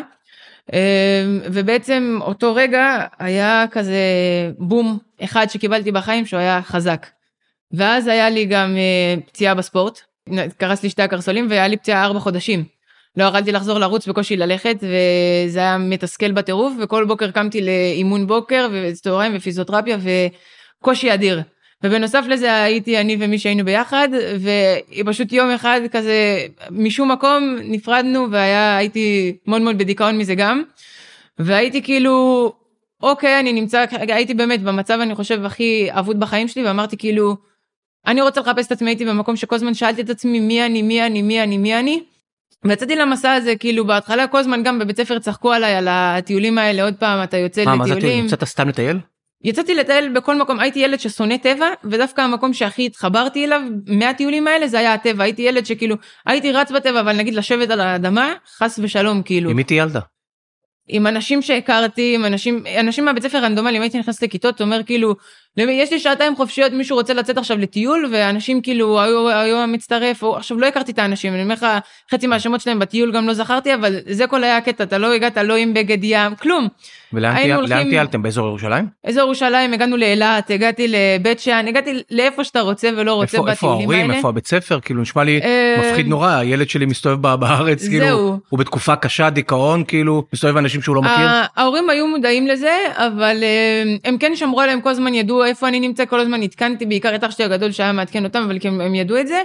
אה, 0.73 1.23
ובעצם 1.45 2.19
אותו 2.21 2.55
רגע 2.55 3.05
היה 3.19 3.65
כזה 3.71 3.97
בום 4.57 4.97
אחד 5.23 5.47
שקיבלתי 5.49 5.91
בחיים 5.91 6.25
שהוא 6.25 6.39
היה 6.39 6.61
חזק. 6.61 7.07
ואז 7.73 8.07
היה 8.07 8.29
לי 8.29 8.45
גם 8.45 8.75
אה, 8.77 9.21
פציעה 9.27 9.55
בספורט, 9.55 10.01
קרס 10.57 10.83
לי 10.83 10.89
שתי 10.89 11.01
הקרסולים 11.01 11.47
והיה 11.49 11.67
לי 11.67 11.77
פציעה 11.77 12.05
ארבע 12.05 12.19
חודשים. 12.19 12.63
לא 13.17 13.23
יכלתי 13.23 13.51
לחזור 13.51 13.79
לרוץ 13.79 14.07
בקושי 14.07 14.35
ללכת 14.35 14.75
וזה 14.81 15.59
היה 15.59 15.77
מתסכל 15.77 16.31
בטירוף 16.31 16.73
וכל 16.81 17.05
בוקר 17.05 17.31
קמתי 17.31 17.61
לאימון 17.61 18.27
בוקר 18.27 18.69
וצהריים 18.73 19.35
ופיזיותרפיה 19.35 19.97
וקושי 20.81 21.13
אדיר. 21.13 21.41
ובנוסף 21.83 22.25
לזה 22.29 22.63
הייתי 22.63 22.99
אני 23.01 23.17
ומי 23.19 23.39
שהיינו 23.39 23.65
ביחד 23.65 24.09
ופשוט 24.99 25.33
יום 25.33 25.49
אחד 25.49 25.81
כזה 25.91 26.45
משום 26.71 27.11
מקום 27.11 27.57
נפרדנו 27.63 28.31
והייתי 28.31 29.37
מאוד 29.47 29.61
מאוד 29.61 29.77
בדיכאון 29.77 30.17
מזה 30.17 30.35
גם. 30.35 30.63
והייתי 31.39 31.81
כאילו 31.81 32.53
אוקיי 33.03 33.39
אני 33.39 33.53
נמצא 33.53 33.85
הייתי 33.91 34.33
באמת 34.33 34.61
במצב 34.61 34.99
אני 35.01 35.15
חושב 35.15 35.45
הכי 35.45 35.87
אבוד 35.91 36.19
בחיים 36.19 36.47
שלי 36.47 36.65
ואמרתי 36.65 36.97
כאילו 36.97 37.35
אני 38.07 38.21
רוצה 38.21 38.41
לחפש 38.41 38.67
את 38.67 38.71
עצמי 38.71 38.89
הייתי 38.89 39.05
במקום 39.05 39.35
שכל 39.35 39.55
הזמן 39.55 39.73
שאלתי 39.73 40.01
את 40.01 40.09
עצמי 40.09 40.39
מי 40.39 40.65
אני 40.65 40.81
מי 40.81 41.05
אני 41.05 41.21
מי 41.21 41.43
אני 41.43 41.57
מי 41.57 41.79
אני. 41.79 42.03
ויצאתי 42.65 42.95
למסע 42.95 43.33
הזה 43.33 43.55
כאילו 43.55 43.87
בהתחלה 43.87 44.27
כל 44.27 44.37
הזמן 44.37 44.63
גם 44.63 44.79
בבית 44.79 44.97
ספר 44.97 45.19
צחקו 45.19 45.53
עליי 45.53 45.75
על 45.75 45.87
הטיולים 45.89 46.57
האלה 46.57 46.83
עוד 46.83 46.93
פעם 46.93 47.23
אתה 47.23 47.37
יוצא 47.37 47.65
מה, 47.65 47.75
מה 47.75 47.87
זה 47.87 47.95
לטיולים. 47.95 48.25
יצאת 48.25 48.43
סתם 48.43 48.69
לטייל? 48.69 48.99
יצאתי 49.43 49.75
לטייל 49.75 50.09
בכל 50.09 50.35
מקום 50.35 50.59
הייתי 50.59 50.79
ילד 50.79 50.99
ששונא 50.99 51.37
טבע 51.37 51.67
ודווקא 51.83 52.21
המקום 52.21 52.53
שהכי 52.53 52.85
התחברתי 52.85 53.45
אליו 53.45 53.61
מהטיולים 53.87 54.47
האלה 54.47 54.67
זה 54.67 54.79
היה 54.79 54.93
הטבע 54.93 55.23
הייתי 55.23 55.41
ילד 55.41 55.65
שכאילו 55.65 55.95
הייתי 56.25 56.51
רץ 56.51 56.71
בטבע 56.71 56.99
אבל 56.99 57.17
נגיד 57.17 57.33
לשבת 57.33 57.69
על 57.69 57.79
האדמה 57.79 58.33
חס 58.57 58.79
ושלום 58.83 59.21
כאילו 59.23 59.49
עם 59.49 59.55
מי 59.55 59.63
טיילת? 59.63 59.95
עם 60.87 61.07
אנשים 61.07 61.41
שהכרתי 61.41 62.15
עם 62.15 62.25
אנשים 62.25 62.63
אנשים 62.79 63.05
מהבית 63.05 63.23
ספר 63.23 63.37
רנדומליים 63.37 63.81
הייתי 63.81 63.99
נכנסת 63.99 64.23
לכיתות 64.23 64.61
אומר 64.61 64.83
כאילו 64.83 65.15
יש 65.57 65.91
לי 65.91 65.99
שעתיים 65.99 66.35
חופשיות 66.35 66.71
מישהו 66.71 66.97
רוצה 66.97 67.13
לצאת 67.13 67.37
עכשיו 67.37 67.57
לטיול 67.57 68.09
ואנשים 68.11 68.61
כאילו 68.61 69.01
היו 69.01 69.29
היו 69.29 69.67
מצטרף 69.67 70.23
או 70.23 70.37
עכשיו 70.37 70.59
לא 70.59 70.65
הכרתי 70.65 70.91
את 70.91 70.99
האנשים 70.99 71.33
אני 71.33 71.43
אומר 71.43 71.53
לך 71.53 71.65
חצי 72.11 72.27
מהשמות 72.27 72.61
שלהם 72.61 72.79
בטיול 72.79 73.11
גם 73.11 73.27
לא 73.27 73.33
זכרתי 73.33 73.73
אבל 73.73 73.95
זה 74.05 74.27
כל 74.27 74.43
היה 74.43 74.57
הקטע 74.57 74.83
אתה 74.83 74.97
לא 74.97 75.13
הגעת 75.13 75.37
לא 75.37 75.55
עם 75.55 75.73
בגד 75.73 76.03
ים 76.03 76.35
כלום 76.35 76.67
ולאן 77.13 77.89
טיילתם? 77.89 78.21
באזור 78.21 78.47
ירושלים? 78.47 78.85
אזור 79.07 79.23
ירושלים 79.23 79.73
הגענו 79.73 79.97
לאילת 79.97 80.51
הגעתי 80.51 80.87
לבית 80.87 81.39
שאן 81.39 81.67
הגעתי 81.67 82.03
לאיפה 82.11 82.43
שאתה 82.43 82.61
רוצה 82.61 82.89
ולא 82.97 83.13
רוצה 83.13 83.37
איפה 83.37 83.49
איפה 83.51 83.67
ההורים? 83.67 84.11
איפה 84.11 84.29
הבית 84.29 84.47
ספר? 84.47 84.79
כאילו 84.79 85.01
נשמע 85.01 85.23
לי 85.23 85.41
אה, 85.43 85.75
מפחיד 85.79 86.07
נורא 86.07 86.29
הילד 86.29 86.69
שלי 86.69 86.85
מסתובב 86.85 87.35
בארץ 87.35 87.87
כאילו 87.87 88.05
זהו. 88.05 88.37
הוא 88.49 88.59
בתקופה 88.59 88.95
קשה 88.95 89.29
דיכאון 89.29 89.83
כאילו 89.83 90.23
מסתובב 90.33 90.57
אנשים 90.57 90.81
שהוא 90.81 90.95
לא 90.95 91.01
מכיר. 91.01 91.27
ההורים 91.55 91.89
היו 91.89 92.07
מודעים 92.07 92.47
לזה 92.47 92.77
אבל 92.95 93.43
אה, 93.43 93.83
הם 94.03 94.17
כן 94.17 94.35
שמרו 94.35 94.61
עליהם 94.61 94.81
כל 94.81 94.89
הזמן 94.89 95.13
ידעו 95.13 95.42
איפה 95.45 95.67
אני 95.67 95.79
נמצא 95.79 96.05
כל 96.05 96.19
הזמן 96.19 96.43
עדכנתי 96.43 96.85
בעיקר 96.85 97.15
את 97.15 97.23
אח 97.23 97.31
שלי 97.31 97.45
הגדול 97.45 97.71
שהיה 97.71 97.91
מעדכן 97.91 98.23
אותם 98.23 98.43
אבל 98.43 98.57
כן, 98.61 98.81
הם 98.81 98.95
ידעו 98.95 99.19
את 99.19 99.27
זה. 99.27 99.41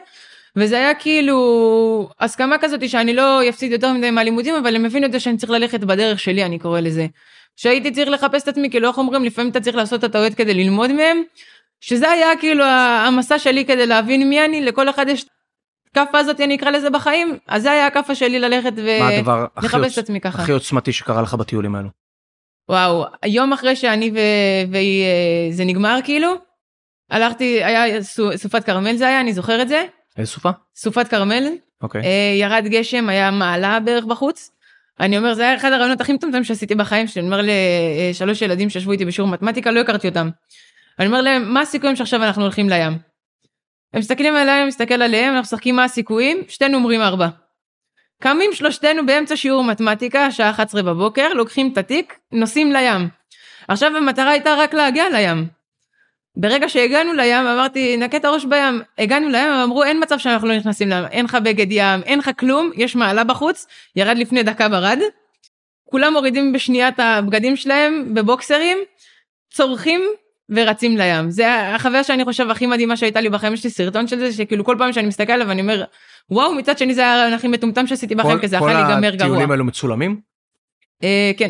וזה 0.57 0.77
היה 0.77 0.95
כאילו 0.95 2.09
הסכמה 2.21 2.59
כזאת 2.59 2.89
שאני 2.89 3.15
לא 3.15 3.49
אפסיד 3.49 3.73
יותר 3.73 3.93
מדי 3.93 4.11
מהלימודים 4.11 4.55
אבל 4.55 4.77
הם 4.77 4.85
הבינו 4.85 5.07
את 5.07 5.13
זה 5.13 5.21
שאני 5.21 5.37
צריך 5.37 5.51
ללכת 5.51 5.81
בדרך 5.81 6.21
שלי 6.21 6.45
אני 6.45 6.59
קורא 6.59 6.81
לזה. 6.81 7.07
שהייתי 7.57 7.91
צריך 7.91 8.09
לחפש 8.09 8.43
את 8.43 8.49
עצמי 8.49 8.71
כאילו 8.71 8.89
איך 8.89 8.99
אומרים 8.99 9.25
לפעמים 9.25 9.51
אתה 9.51 9.61
צריך 9.61 9.77
לעשות 9.77 9.99
את 9.99 10.05
הטעויות 10.05 10.35
כדי 10.35 10.55
ללמוד 10.55 10.93
מהם. 10.93 11.23
שזה 11.81 12.11
היה 12.11 12.37
כאילו 12.37 12.65
המסע 12.65 13.39
שלי 13.39 13.65
כדי 13.65 13.87
להבין 13.87 14.29
מי 14.29 14.45
אני 14.45 14.61
לכל 14.61 14.89
אחד 14.91 15.09
יש 15.09 15.27
כאפה 15.95 16.19
הזאת 16.19 16.41
אני 16.41 16.57
אקרא 16.57 16.71
לזה 16.71 16.91
בחיים 16.91 17.39
אז 17.47 17.63
זה 17.63 17.71
היה 17.71 17.87
הכאפה 17.87 18.15
שלי 18.15 18.39
ללכת 18.39 18.73
מה 19.01 19.09
הדבר 19.09 19.47
ולחפש 19.57 19.99
את 19.99 20.05
עצמי 20.05 20.21
ככה. 20.21 20.43
הכי 20.43 20.53
עוצמתי 20.53 20.93
שקרה 20.93 21.23
לך 21.23 21.35
בטיולים 21.35 21.75
האלו? 21.75 21.89
וואו, 22.69 23.05
יום 23.27 23.53
אחרי 23.53 23.77
שאני 23.77 24.11
ו- 24.11 24.73
והיא, 24.73 25.05
אה, 25.61 25.65
נגמר 25.65 25.99
כאילו, 26.05 26.35
הלכתי, 27.11 27.65
היה 27.65 28.03
סו- 28.03 28.39
סופת 28.39 28.65
כרמל 28.65 28.97
זה 28.97 29.09
היה, 29.09 29.21
אני 29.21 29.33
זוכר 29.33 29.63
את 29.63 29.69
זה, 29.69 29.85
איזה 30.19 30.31
סופה? 30.33 30.51
סופת 30.77 31.09
כרמל, 31.09 31.49
אוקיי. 31.83 32.03
אה, 32.03 32.35
ירד 32.41 32.65
גשם, 32.67 33.09
היה 33.09 33.31
מעלה 33.31 33.81
בערך 33.81 34.05
בחוץ. 34.05 34.51
אני 35.01 35.19
אומר, 35.19 35.35
זה 35.35 35.43
היה 35.43 35.57
אחד 35.57 35.73
הרעיונות 35.73 36.01
הכי 36.01 36.13
מטומטמים 36.13 36.45
שעשיתי 36.45 36.75
בחיים 36.75 37.07
שלי, 37.07 37.23
אני 37.23 37.29
אומר 37.31 37.41
לשלוש 38.11 38.43
ילדים 38.43 38.71
שישבו 38.71 38.93
איתי 38.93 39.05
בשיעור 39.05 39.31
מתמטיקה, 39.31 39.71
לא 39.71 39.81
הכרתי 39.81 40.09
אותם. 40.09 40.31
אני 40.99 41.07
אומר 41.07 41.23
להם, 41.23 41.55
מה 41.55 41.61
הסיכויים 41.61 41.97
שעכשיו 41.97 42.23
אנחנו 42.25 42.43
הולכים 42.43 42.69
לים? 42.69 42.99
הם 43.95 43.99
מסתכלים 44.01 44.35
עליי, 44.37 44.65
מסתכל 44.67 45.03
עליהם, 45.03 45.29
אנחנו 45.29 45.41
משחקים 45.41 45.77
מה 45.77 45.85
הסיכויים, 45.85 46.43
שתינו 46.49 46.79
אומרים 46.79 47.01
ארבע. 47.01 47.29
קמים 48.23 48.53
שלושתנו 48.53 49.07
באמצע 49.07 49.37
שיעור 49.37 49.65
מתמטיקה, 49.65 50.31
שעה 50.31 50.51
11 50.51 50.83
בבוקר, 50.83 51.29
לוקחים 51.35 51.73
את 51.73 51.79
התיק, 51.79 52.19
נוסעים 52.33 52.73
לים. 52.73 53.09
עכשיו 53.69 53.97
המטרה 53.97 54.31
הייתה 54.31 54.55
רק 54.59 54.75
להגיע 54.75 55.09
לים. 55.09 55.47
ברגע 56.37 56.69
שהגענו 56.69 57.13
לים, 57.13 57.47
אמרתי, 57.47 57.97
נקה 57.97 58.17
את 58.17 58.25
הראש 58.25 58.45
בים. 58.45 58.83
הגענו 58.99 59.29
לים, 59.29 59.51
הם 59.51 59.61
אמרו, 59.61 59.85
אין 59.85 60.03
מצב 60.03 60.19
שאנחנו 60.19 60.49
לא 60.49 60.57
נכנסים 60.57 60.89
לים. 60.89 61.05
אין 61.11 61.25
לך 61.25 61.35
בגד 61.35 61.67
ים, 61.71 62.03
אין 62.05 62.19
לך 62.19 62.31
כלום, 62.39 62.71
יש 62.77 62.97
מעלה 62.97 63.25
בחוץ, 63.25 63.67
ירד 63.97 64.19
לפני 64.19 64.43
דקה 64.43 64.69
ברד. 64.69 64.99
כולם 65.85 66.13
מורידים 66.13 66.53
בשנייה 66.53 66.89
את 66.89 67.01
הבגדים 67.01 67.57
שלהם 67.57 68.15
בבוקסרים, 68.15 68.79
צורכים 69.51 70.03
ורצים 70.51 70.97
לים. 70.97 71.31
זה 71.31 71.75
החוויה 71.75 72.05
שאני 72.05 72.25
חושב 72.25 72.51
הכי 72.51 72.67
מדהימה 72.67 72.97
שהייתה 72.97 73.21
לי 73.21 73.29
בחיים, 73.29 73.53
יש 73.53 73.65
לי 73.65 73.71
סרטון 73.71 74.07
של 74.07 74.19
זה, 74.19 74.33
שכאילו 74.33 74.65
כל 74.65 74.77
פעם 74.79 74.93
שאני 74.93 75.07
מסתכל 75.07 75.33
עליו 75.33 75.51
אני 75.51 75.61
אומר, 75.61 75.85
וואו, 76.31 76.55
מצד 76.55 76.79
שני 76.79 76.95
זה 76.95 77.01
היה 77.01 77.35
הכי 77.35 77.49
מטומטם 77.49 77.87
שעשיתי 77.87 78.15
בחיים, 78.15 78.37
כל- 78.37 78.41
כי 78.41 78.49
זה 78.49 78.59
כל 78.59 78.71
יכול 78.71 78.83
להיגמר 78.83 79.15
גרוע. 79.15 79.31
הטיולים 79.31 79.51
האלו 79.51 79.65
מצולמים? 79.65 80.21
אה, 81.05 81.31
כן, 81.37 81.49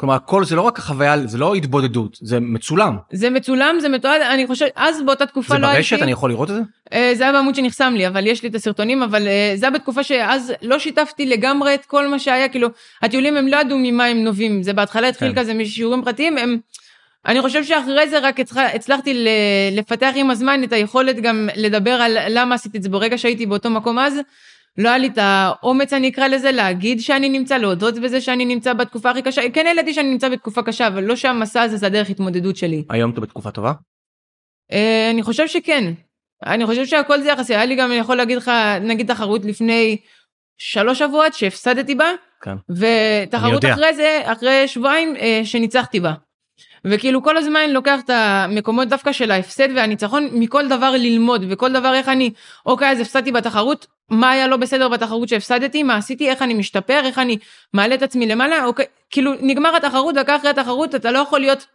כלומר 0.00 0.14
הכל 0.14 0.44
זה 0.44 0.56
לא 0.56 0.60
רק 0.62 0.78
החוויה 0.78 1.26
זה 1.26 1.38
לא 1.38 1.54
התבודדות 1.54 2.18
זה 2.20 2.40
מצולם. 2.40 2.96
זה 3.12 3.30
מצולם, 3.30 3.76
זה 3.80 3.88
מתועד, 3.88 4.20
אני 4.20 4.46
חושבת, 4.46 4.72
אז 4.76 5.02
באותה 5.02 5.26
תקופה 5.26 5.54
זה 5.54 5.60
לא 5.60 5.66
הייתי... 5.66 5.76
ברשת 5.78 6.02
אני 6.02 6.12
יכול 6.12 6.30
לראות 6.30 6.50
את 6.50 6.54
זה? 6.54 6.60
אה, 6.92 7.10
זה 7.14 7.22
היה 7.22 7.32
בעמוד 7.32 7.54
שנחסם 7.54 7.94
לי, 7.96 8.06
אבל 8.08 8.26
יש 8.26 8.42
לי 8.42 8.48
את 8.48 8.54
הסרטונים, 8.54 9.02
אבל 9.02 9.26
אה, 9.26 9.52
זה 9.56 9.66
היה 9.66 9.70
בתקופה 9.70 10.02
שאז 10.02 10.52
לא 10.62 10.78
שיתפתי 10.78 11.26
לגמרי 11.26 11.74
את 11.74 11.84
כל 11.84 12.08
מה 12.08 12.18
שהיה, 12.18 12.48
כאילו, 12.48 12.68
הטיולים 13.02 13.36
הם 13.36 13.46
לא 13.46 13.56
ידעו 13.56 13.78
ממה 13.80 14.04
הם 14.04 14.24
נובעים, 14.24 14.62
זה 14.62 14.72
בהתחלה 14.72 15.08
התחיל 15.08 15.32
כן. 15.32 15.40
כזה 15.40 15.54
משיעורים 15.54 16.04
פרטיים, 16.04 16.38
הם... 16.38 16.58
אני 17.26 17.42
חושב 17.42 17.64
שאחרי 17.64 18.08
זה 18.08 18.18
רק 18.18 18.40
הצלח, 18.40 18.70
הצלחתי 18.74 19.26
לפתח 19.72 20.12
עם 20.14 20.30
הזמן 20.30 20.64
את 20.64 20.72
היכולת 20.72 21.16
גם 21.16 21.48
לדבר 21.56 21.90
על 21.90 22.16
למה 22.28 22.54
עשיתי 22.54 22.78
את 22.78 22.82
זה. 22.82 22.88
ברגע 22.88 23.18
שהייתי 23.18 23.46
באותו 23.46 23.70
מקום 23.70 23.98
אז, 23.98 24.20
לא 24.78 24.88
היה 24.88 24.98
לי 24.98 25.06
את 25.06 25.18
האומץ 25.18 25.92
אני 25.92 26.08
אקרא 26.08 26.28
לזה, 26.28 26.52
להגיד 26.52 27.00
שאני 27.00 27.28
נמצא, 27.28 27.56
להודות 27.56 27.94
בזה 27.98 28.20
שאני 28.20 28.44
נמצא 28.44 28.72
בתקופה 28.72 29.10
הכי 29.10 29.22
קשה. 29.22 29.50
כן 29.50 29.66
ידעתי 29.72 29.94
שאני 29.94 30.10
נמצא 30.10 30.28
בתקופה 30.28 30.62
קשה, 30.62 30.86
אבל 30.86 31.04
לא 31.04 31.16
שהמסע 31.16 31.62
הזה 31.62 31.76
זה 31.76 31.86
הדרך 31.86 32.10
התמודדות 32.10 32.56
שלי. 32.56 32.84
היום 32.90 33.10
אתה 33.10 33.20
בתקופה 33.20 33.50
טובה? 33.50 33.72
אה, 34.72 35.10
אני 35.10 35.22
חושב 35.22 35.46
שכן. 35.46 35.92
אני 36.46 36.66
חושב 36.66 36.86
שהכל 36.86 37.20
זה 37.20 37.28
יחסי. 37.28 37.54
היה 37.54 37.64
לי 37.64 37.74
גם, 37.76 37.90
אני 37.90 37.98
יכול 37.98 38.16
להגיד 38.16 38.36
לך, 38.36 38.50
נגיד 38.80 39.06
תחרות 39.06 39.44
לפני 39.44 39.96
שלוש 40.58 40.98
שבועות 40.98 41.34
שהפסדתי 41.34 41.94
בה, 41.94 42.10
כן. 42.42 42.56
ותחרות. 42.70 43.64
אחרי 43.64 43.94
זה, 43.94 44.20
אחרי 44.24 44.68
שבועיים, 44.68 45.16
אה, 45.16 45.40
שניצחתי 45.44 46.00
בה. 46.00 46.12
וכאילו 46.86 47.22
כל 47.22 47.36
הזמן 47.36 47.70
לוקח 47.70 48.00
את 48.04 48.10
המקומות 48.10 48.88
דווקא 48.88 49.12
של 49.12 49.30
ההפסד 49.30 49.68
והניצחון 49.76 50.28
מכל 50.32 50.68
דבר 50.68 50.90
ללמוד 50.90 51.44
וכל 51.48 51.72
דבר 51.72 51.94
איך 51.94 52.08
אני 52.08 52.30
אוקיי 52.66 52.90
אז 52.90 53.00
הפסדתי 53.00 53.32
בתחרות 53.32 53.86
מה 54.10 54.30
היה 54.30 54.46
לא 54.46 54.56
בסדר 54.56 54.88
בתחרות 54.88 55.28
שהפסדתי 55.28 55.82
מה 55.82 55.96
עשיתי 55.96 56.30
איך 56.30 56.42
אני 56.42 56.54
משתפר 56.54 57.00
איך 57.04 57.18
אני 57.18 57.38
מעלה 57.72 57.94
את 57.94 58.02
עצמי 58.02 58.26
למעלה 58.26 58.64
אוקיי 58.64 58.86
כאילו 59.10 59.32
נגמר 59.40 59.76
התחרות 59.76 60.14
דקה 60.14 60.36
אחרי 60.36 60.50
התחרות 60.50 60.94
אתה 60.94 61.10
לא 61.10 61.18
יכול 61.18 61.40
להיות 61.40 61.66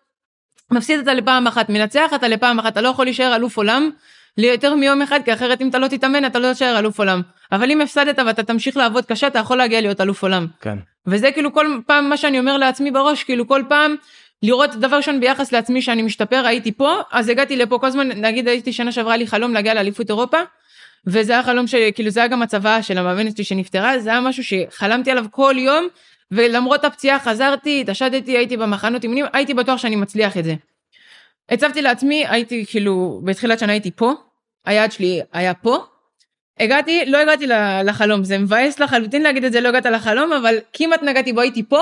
מפסיד 0.71 0.99
אתה 0.99 1.13
לפעם 1.13 1.47
אחת 1.47 1.69
מנצח 1.69 2.11
אתה 2.15 2.27
לפעם 2.27 2.59
אחת 2.59 2.71
אתה 2.71 2.81
לא 2.81 2.87
יכול 2.87 3.05
להישאר 3.05 3.35
אלוף 3.35 3.57
עולם 3.57 3.89
ליותר 4.37 4.75
מיום 4.75 5.01
אחד 5.01 5.19
כי 5.25 5.33
אחרת 5.33 5.61
אם 5.61 5.69
אתה 5.69 5.79
לא 5.79 5.87
תתאמן 5.87 6.25
אתה 6.25 6.39
לא 6.39 6.53
תישאר 6.53 6.79
אלוף 6.79 6.99
עולם 6.99 7.21
אבל 7.51 7.71
אם 7.71 7.81
הפסדת 7.81 8.19
ואתה 8.25 8.43
תמשיך 8.43 8.77
לעבוד 8.77 9.05
קשה 9.05 9.27
אתה 9.27 9.39
יכול 9.39 9.57
להגיע 9.57 9.81
להיות 9.81 10.01
אלוף 10.01 10.23
עולם 10.23 10.47
כן. 10.61 10.77
וזה 11.07 11.31
כאילו 11.31 11.53
כל 11.53 11.79
פעם 11.85 12.09
מה 12.09 12.17
שאני 12.17 12.39
אומר 12.39 12.57
לעצמי 12.57 12.91
בראש 12.91 13.23
כאילו 13.23 13.47
כל 13.47 13.63
פעם 13.69 13.95
לראות 14.43 14.75
דבר 14.75 14.97
ראשון 14.97 15.19
ביחס 15.19 15.51
לעצמי 15.51 15.81
שאני 15.81 16.01
משתפר 16.01 16.45
הייתי 16.45 16.71
פה 16.71 16.99
אז 17.11 17.29
הגעתי 17.29 17.55
לפה 17.55 17.79
כל 17.79 17.87
הזמן 17.87 18.07
נגיד 18.07 18.47
הייתי 18.47 18.73
שנה 18.73 18.91
שעברה 18.91 19.17
לי 19.17 19.27
חלום 19.27 19.53
להגיע 19.53 19.73
לאליפות 19.73 20.09
אירופה. 20.09 20.37
וזה 21.07 21.33
היה 21.33 21.43
חלום 21.43 21.67
שכאילו 21.67 22.09
זה 22.09 22.19
היה 22.19 22.27
גם 22.27 22.41
הצוואה 22.41 22.83
של 22.83 22.97
המאמנת 22.97 23.35
שלי 23.35 23.43
שנפטרה 23.43 23.99
זה 23.99 24.09
היה 24.09 24.21
משהו 24.21 24.43
שחלמתי 24.43 25.11
עליו 25.11 25.25
כל 25.31 25.55
יום 25.57 25.87
ולמרות 26.31 26.85
הפציעה 26.85 27.19
חזרתי 27.19 27.81
התעשתתי 27.81 28.37
הייתי 28.37 28.57
במחנות 28.57 29.03
אימונים 29.03 29.25
הייתי 29.33 29.53
בטוח 29.53 29.77
שאני 29.77 29.95
מצליח 29.95 30.37
את 30.37 30.43
זה. 30.43 30.55
הצבתי 31.49 31.81
לעצמי 31.81 32.25
הייתי 32.27 32.65
כאילו 32.65 33.21
בתחילת 33.23 33.59
שנה 33.59 33.71
הייתי 33.71 33.91
פה 33.91 34.13
היעד 34.65 34.91
שלי 34.91 35.21
היה 35.33 35.53
פה. 35.53 35.77
הגעתי 36.59 37.05
לא 37.05 37.17
הגעתי 37.17 37.47
לחלום 37.83 38.23
זה 38.23 38.37
מבאס 38.37 38.79
לחלוטין 38.79 39.21
להגיד 39.21 39.43
את 39.43 39.51
זה 39.51 39.61
לא 39.61 39.69
הגעת 39.69 39.85
לחלום 39.85 40.33
אבל 40.33 40.57
כמעט 40.73 41.03
נגעתי 41.03 41.33
בו 41.33 41.41
הייתי 41.41 41.63
פה. 41.69 41.81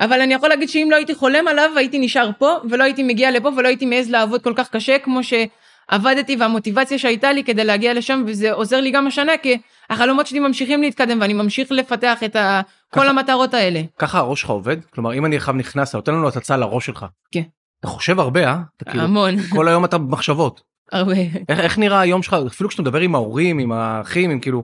אבל 0.00 0.20
אני 0.20 0.34
יכול 0.34 0.48
להגיד 0.48 0.68
שאם 0.68 0.88
לא 0.90 0.96
הייתי 0.96 1.14
חולם 1.14 1.48
עליו 1.48 1.70
הייתי 1.76 1.98
נשאר 1.98 2.30
פה 2.38 2.56
ולא 2.70 2.84
הייתי 2.84 3.02
מגיע 3.02 3.30
לפה 3.30 3.50
ולא 3.56 3.68
הייתי 3.68 3.86
מעז 3.86 4.10
לעבוד 4.10 4.42
כל 4.42 4.52
כך 4.56 4.68
קשה 4.70 4.98
כמו 4.98 5.20
שעבדתי 5.24 6.36
והמוטיבציה 6.36 6.98
שהייתה 6.98 7.32
לי 7.32 7.44
כדי 7.44 7.64
להגיע 7.64 7.94
לשם 7.94 8.22
וזה 8.26 8.52
עוזר 8.52 8.80
לי 8.80 8.90
גם 8.90 9.06
השנה 9.06 9.32
כי 9.36 9.58
החלומות 9.90 10.26
שלי 10.26 10.38
ממשיכים 10.40 10.82
להתקדם 10.82 11.18
ואני 11.20 11.32
ממשיך 11.32 11.72
לפתח 11.72 12.22
את 12.24 12.36
ה... 12.36 12.60
כל 12.94 13.00
ככה- 13.00 13.10
המטרות 13.10 13.54
האלה. 13.54 13.80
ככה 13.98 14.18
הראש 14.18 14.40
שלך 14.40 14.50
עובד? 14.50 14.76
כלומר 14.94 15.14
אם 15.14 15.26
אני 15.26 15.36
עכשיו 15.36 15.54
נכנס 15.54 15.88
אתה 15.90 15.98
נותן 15.98 16.12
לנו 16.12 16.28
הצצה 16.28 16.56
לראש 16.56 16.86
שלך. 16.86 17.06
כן. 17.32 17.42
אתה 17.80 17.88
חושב 17.88 18.20
הרבה 18.20 18.44
אה? 18.44 18.58
אתה 18.76 18.90
כאילו 18.90 19.04
המון, 19.04 19.34
כל 19.56 19.68
היום 19.68 19.84
אתה 19.84 19.98
במחשבות. 19.98 20.60
הרבה. 20.92 21.12
איך, 21.48 21.60
איך 21.60 21.78
נראה 21.78 22.00
היום 22.00 22.22
שלך 22.22 22.36
אפילו 22.46 22.68
כשאתה 22.68 22.82
מדבר 22.82 23.00
עם 23.00 23.14
ההורים 23.14 23.58
עם 23.58 23.72
האחים 23.72 24.30
עם 24.30 24.40
כאילו 24.40 24.62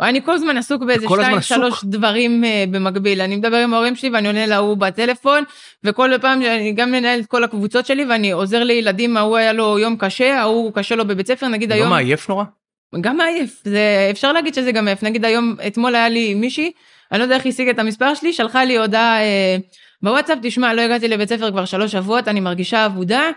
אני 0.00 0.22
כל 0.24 0.32
הזמן 0.32 0.56
עסוק 0.56 0.82
באיזה 0.82 1.06
שתיים 1.08 1.38
עסוק? 1.38 1.58
שלוש 1.58 1.84
דברים 1.84 2.44
אה, 2.44 2.64
במקביל 2.70 3.20
אני 3.20 3.36
מדבר 3.36 3.56
עם 3.56 3.74
ההורים 3.74 3.96
שלי 3.96 4.10
ואני 4.10 4.26
עונה 4.26 4.46
להוא 4.46 4.76
בטלפון 4.76 5.44
וכל 5.84 6.10
פעם 6.20 6.42
אני 6.42 6.72
גם 6.72 6.92
מנהל 6.92 7.20
את 7.20 7.26
כל 7.26 7.44
הקבוצות 7.44 7.86
שלי 7.86 8.04
ואני 8.04 8.30
עוזר 8.30 8.64
לילדים 8.64 9.16
ההוא 9.16 9.36
היה 9.36 9.52
לו 9.52 9.78
יום 9.78 9.96
קשה 9.96 10.40
ההוא 10.40 10.72
קשה 10.74 10.96
לו 10.96 11.04
בבית 11.04 11.26
ספר 11.26 11.48
נגיד 11.48 11.70
לא 11.70 11.74
היום 11.74 11.90
מעייף 11.90 12.28
נורא? 12.28 12.44
גם 13.00 13.16
מעייף 13.16 13.62
זה 13.64 14.08
אפשר 14.10 14.32
להגיד 14.32 14.54
שזה 14.54 14.72
גם 14.72 14.84
מעייף 14.84 15.02
נגיד 15.02 15.24
היום 15.24 15.56
אתמול 15.66 15.94
היה 15.94 16.08
לי 16.08 16.34
מישהי 16.34 16.72
אני 17.12 17.18
לא 17.18 17.24
יודע 17.24 17.34
איך 17.34 17.44
היא 17.44 17.52
השיגה 17.52 17.70
את 17.70 17.78
המספר 17.78 18.14
שלי 18.14 18.32
שלחה 18.32 18.64
לי 18.64 18.78
הודעה 18.78 19.20
אה, 19.20 19.56
בוואטסאפ 20.02 20.38
תשמע 20.42 20.74
לא 20.74 20.80
הגעתי 20.80 21.08
לבית 21.08 21.28
ספר 21.28 21.50
כבר 21.50 21.64
שלוש 21.64 21.92
שבועות 21.92 22.28
אני 22.28 22.40
מרגישה 22.40 22.86
אבודה 22.86 23.30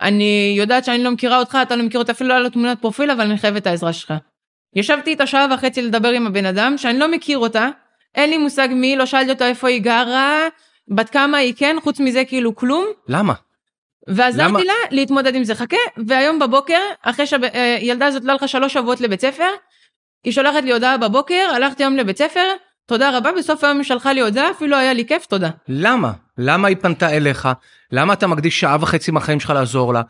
אני 0.00 0.54
יודעת 0.56 0.84
שאני 0.84 1.04
לא 1.04 1.10
מכירה 1.10 1.38
אותך 1.38 1.58
אתה 1.62 1.76
לא 1.76 1.82
מכיר 1.82 2.00
אותי 2.00 2.12
אפילו 2.12 2.28
לא 2.28 2.34
היה 2.34 2.42
לו 2.42 2.50
תמונת 2.50 2.80
פרופיל 2.80 3.10
אבל 3.10 3.20
אני 3.20 3.38
חייבת 3.38 3.62
את 3.62 3.66
העזרה 3.66 3.92
שלך. 3.92 4.14
ישבתי 4.74 5.10
איתה 5.10 5.26
שעה 5.26 5.46
וחצי 5.54 5.82
לדבר 5.82 6.08
עם 6.08 6.26
הבן 6.26 6.46
אדם 6.46 6.78
שאני 6.78 6.98
לא 6.98 7.10
מכיר 7.10 7.38
אותה 7.38 7.68
אין 8.14 8.30
לי 8.30 8.38
מושג 8.38 8.68
מי 8.70 8.96
לא 8.96 9.06
שאלתי 9.06 9.30
אותה 9.30 9.46
איפה 9.46 9.68
היא 9.68 9.82
גרה 9.82 10.48
בת 10.88 11.10
כמה 11.10 11.38
היא 11.38 11.54
כן 11.56 11.76
חוץ 11.82 12.00
מזה 12.00 12.24
כאילו 12.24 12.56
כלום 12.56 12.86
למה? 13.08 13.34
ועזרתי 14.08 14.48
למה? 14.48 14.64
לה 14.64 14.74
להתמודד 14.90 15.34
עם 15.34 15.44
זה 15.44 15.54
חכה 15.54 15.76
והיום 16.06 16.38
בבוקר 16.38 16.80
אחרי 17.02 17.26
שהילדה 17.26 18.06
הזאת 18.06 18.24
לא 18.24 18.32
הלכה 18.32 18.48
שלוש 18.48 18.72
שבועות 18.72 19.00
לבית 19.00 19.20
ספר 19.20 19.48
היא 20.24 20.32
שולחת 20.32 20.62
לי 20.64 20.72
הודעה 20.72 20.96
בבוקר 20.96 21.48
הלכתי 21.54 21.82
היום 21.82 21.96
לבית 21.96 22.18
ספר 22.18 22.48
תודה 22.86 23.16
רבה 23.18 23.30
בסוף 23.38 23.64
היום 23.64 23.76
היא 23.76 23.84
שלחה 23.84 24.12
לי 24.12 24.20
הודעה 24.20 24.50
אפילו 24.50 24.76
היה 24.76 24.92
לי 24.92 25.06
כיף 25.06 25.26
תודה. 25.26 25.50
למה? 25.68 26.12
למה 26.38 26.68
היא 26.68 26.76
פנתה 26.80 27.10
אליך? 27.10 27.48
למה 27.92 28.12
אתה 28.12 28.26
מקדיש 28.26 28.60
שעה 28.60 28.76
וחצי 28.80 29.10
מהחיים 29.10 29.40
שלך 29.40 29.50
לעזור 29.50 29.94
לה? 29.94 30.02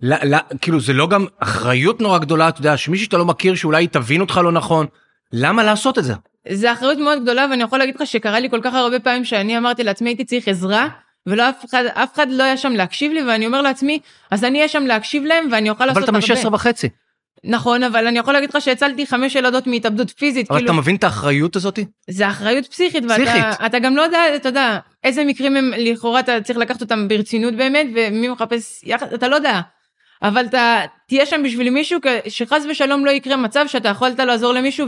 לא, 0.00 0.16
לא, 0.24 0.38
כאילו 0.60 0.80
זה 0.80 0.92
לא 0.92 1.08
גם 1.08 1.26
אחריות 1.38 2.00
נורא 2.00 2.18
גדולה 2.18 2.48
אתה 2.48 2.60
יודע 2.60 2.76
שמישהי 2.76 3.04
שאתה 3.04 3.16
לא 3.16 3.24
מכיר 3.24 3.54
שאולי 3.54 3.86
תבין 3.86 4.20
אותך 4.20 4.40
לא 4.44 4.52
נכון. 4.52 4.86
למה 5.32 5.62
לעשות 5.62 5.98
את 5.98 6.04
זה? 6.04 6.14
זה 6.48 6.72
אחריות 6.72 6.98
מאוד 6.98 7.22
גדולה 7.22 7.46
ואני 7.50 7.62
יכול 7.62 7.78
להגיד 7.78 7.94
לך 7.94 8.06
שקרה 8.06 8.40
לי 8.40 8.50
כל 8.50 8.60
כך 8.62 8.74
הרבה 8.74 9.00
פעמים 9.00 9.24
שאני 9.24 9.58
אמרתי 9.58 9.84
לעצמי 9.84 10.10
הייתי 10.10 10.24
צריך 10.24 10.48
עזרה 10.48 10.88
ולא 11.26 11.48
אף 11.48 11.64
אחד 11.64 11.84
אף 11.84 12.14
אחד 12.14 12.26
לא 12.30 12.42
היה 12.42 12.56
שם 12.56 12.72
להקשיב 12.72 13.12
לי 13.12 13.22
ואני 13.22 13.46
אומר 13.46 13.62
לעצמי 13.62 13.98
אז 14.30 14.44
אני 14.44 14.58
אהיה 14.58 14.68
שם 14.68 14.86
להקשיב 14.86 15.24
להם 15.24 15.48
ואני 15.52 15.70
אוכל 15.70 15.84
אבל 15.84 15.92
לעשות 15.92 16.04
אתה 16.04 16.12
בן 16.12 16.20
16 16.20 16.44
הרבה. 16.44 16.56
וחצי. 16.56 16.88
נכון 17.44 17.82
אבל 17.82 18.06
אני 18.06 18.18
יכול 18.18 18.34
להגיד 18.34 18.50
לך 18.50 18.60
שהצלתי 18.60 19.06
חמש 19.06 19.34
ילדות 19.34 19.66
מהתאבדות 19.66 20.10
פיזית 20.10 20.50
אבל 20.50 20.58
כאילו 20.58 20.70
אתה 20.70 20.80
מבין 20.80 20.96
את 20.96 21.04
האחריות 21.04 21.56
הזאתי? 21.56 21.84
זה 22.10 22.28
אחריות 22.28 22.66
פסיכית 22.66 23.04
פסיכית. 23.04 23.28
ואתה 23.28 23.66
אתה 23.66 23.78
גם 23.78 23.96
לא 23.96 24.02
יודע 24.02 24.18
אתה 24.36 24.48
יודע 24.48 24.78
איזה 25.04 25.24
מקרים 25.24 25.56
הם 25.56 25.72
לכאורה 25.78 26.20
אתה 26.20 26.40
צריך 26.40 26.58
לקחת 26.58 26.80
אותם 26.80 27.08
ברצינות 27.08 27.54
באמת 27.54 27.86
ומי 27.94 28.28
מחפש 28.28 28.84
יחד 28.84 29.12
אתה 29.12 29.28
לא 29.28 29.36
יודע. 29.36 29.60
אבל 30.22 30.46
אתה 30.46 30.80
תהיה 31.08 31.26
שם 31.26 31.42
בשביל 31.42 31.70
מישהו 31.70 32.00
שחס 32.28 32.64
ושלום 32.70 33.04
לא 33.04 33.10
יקרה 33.10 33.36
מצב 33.36 33.64
שאתה 33.66 33.88
יכולת 33.88 34.18
לעזור 34.18 34.52
למישהו 34.52 34.86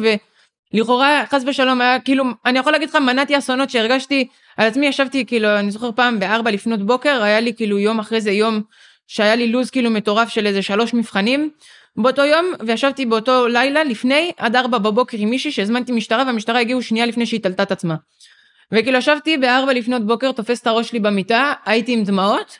ולכאורה 0.75 1.25
חס 1.31 1.43
ושלום 1.47 1.81
היה 1.81 2.01
כאילו 2.01 2.25
אני 2.47 2.59
יכול 2.59 2.73
להגיד 2.73 2.89
לך 2.89 2.97
מנעתי 2.97 3.39
אסונות 3.39 3.71
שהרגשתי 3.71 4.29
על 4.57 4.67
עצמי 4.67 4.87
ישבתי 4.87 5.27
כאילו 5.27 5.59
אני 5.59 5.71
זוכר 5.71 5.93
פעם 5.93 6.21
בארבע 6.21 6.51
לפנות 6.51 6.87
בוקר 6.87 7.23
היה 7.23 7.41
לי 7.41 7.55
כאילו 7.55 7.79
יום 7.79 7.99
אחרי 7.99 8.21
זה 8.21 8.31
יום 8.31 8.63
שהיה 9.07 9.37
לי 9.37 9.47
לו"ז 9.47 9.71
כאילו 9.71 9.91
מטורף 9.91 10.29
של 10.29 10.47
איזה 10.47 10.63
שלוש 10.63 10.95
מבחנים 10.95 11.51
באותו 11.97 12.25
יום 12.25 12.47
וישבתי 12.67 13.07
באותו 13.07 13.49
לילה 13.49 13.85
לפני 13.85 14.33
עד 14.37 14.57
ארבע 14.57 14.79
בבוקר 14.79 15.17
עם 15.21 15.31
מישהי 15.31 15.53
שהזמנתי 15.53 15.93
משטרה 15.93 16.23
והמשטרה 16.27 16.61
הגיעו 16.61 16.83
שנייה 16.83 17.07
לפני 17.07 17.27
שהיא 17.27 17.41
תלתה 17.41 17.63
את 17.63 17.73
עצמה. 17.73 17.95
וכאילו 18.73 18.99
ישבתי 18.99 19.37
בארבע 19.37 19.73
לפנות 19.73 20.07
בוקר 20.07 20.33
תופס 20.33 20.61
את 20.61 20.67
הראש 20.67 20.89
שלי 20.89 21.01
במיטה 21.01 21.53
הייתי 21.67 21.93
עם 21.93 22.05
דמעות 22.05 22.59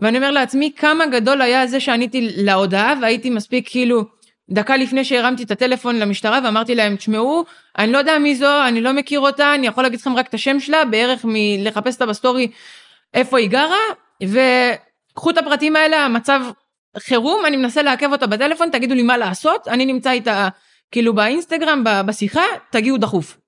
ואני 0.00 0.18
אומר 0.18 0.30
לעצמי 0.30 0.72
כמה 0.76 1.06
גדול 1.06 1.42
היה 1.42 1.66
זה 1.66 1.80
שעניתי 1.80 2.28
להודעה 2.36 2.94
והייתי 3.02 3.30
מספיק 3.30 3.68
כאילו 3.70 4.04
דקה 4.50 4.76
לפני 4.76 5.04
שהרמתי 5.04 5.42
את 5.42 5.50
הטלפון 5.50 5.96
למשטרה 5.96 6.40
ואמרתי 6.44 6.74
להם 6.74 6.96
תשמעו 6.96 7.44
אני 7.78 7.92
לא 7.92 7.98
יודע 7.98 8.18
מי 8.18 8.36
זו 8.36 8.66
אני 8.68 8.80
לא 8.80 8.92
מכיר 8.92 9.20
אותה 9.20 9.54
אני 9.54 9.66
יכול 9.66 9.82
להגיד 9.82 10.00
לכם 10.00 10.16
רק 10.16 10.28
את 10.28 10.34
השם 10.34 10.60
שלה 10.60 10.84
בערך 10.84 11.24
מלחפש 11.24 11.94
אותה 11.94 12.06
בסטורי 12.06 12.50
איפה 13.14 13.38
היא 13.38 13.50
גרה 13.50 13.78
וקחו 14.22 15.30
את 15.30 15.38
הפרטים 15.38 15.76
האלה 15.76 16.04
המצב 16.04 16.40
חירום 16.98 17.46
אני 17.46 17.56
מנסה 17.56 17.82
לעכב 17.82 18.12
אותה 18.12 18.26
בטלפון 18.26 18.70
תגידו 18.70 18.94
לי 18.94 19.02
מה 19.02 19.16
לעשות 19.16 19.68
אני 19.68 19.86
נמצא 19.86 20.10
איתה 20.10 20.48
כאילו 20.90 21.14
באינסטגרם 21.14 21.84
בשיחה 22.06 22.42
תגיעו 22.70 22.98
דחוף. 22.98 23.38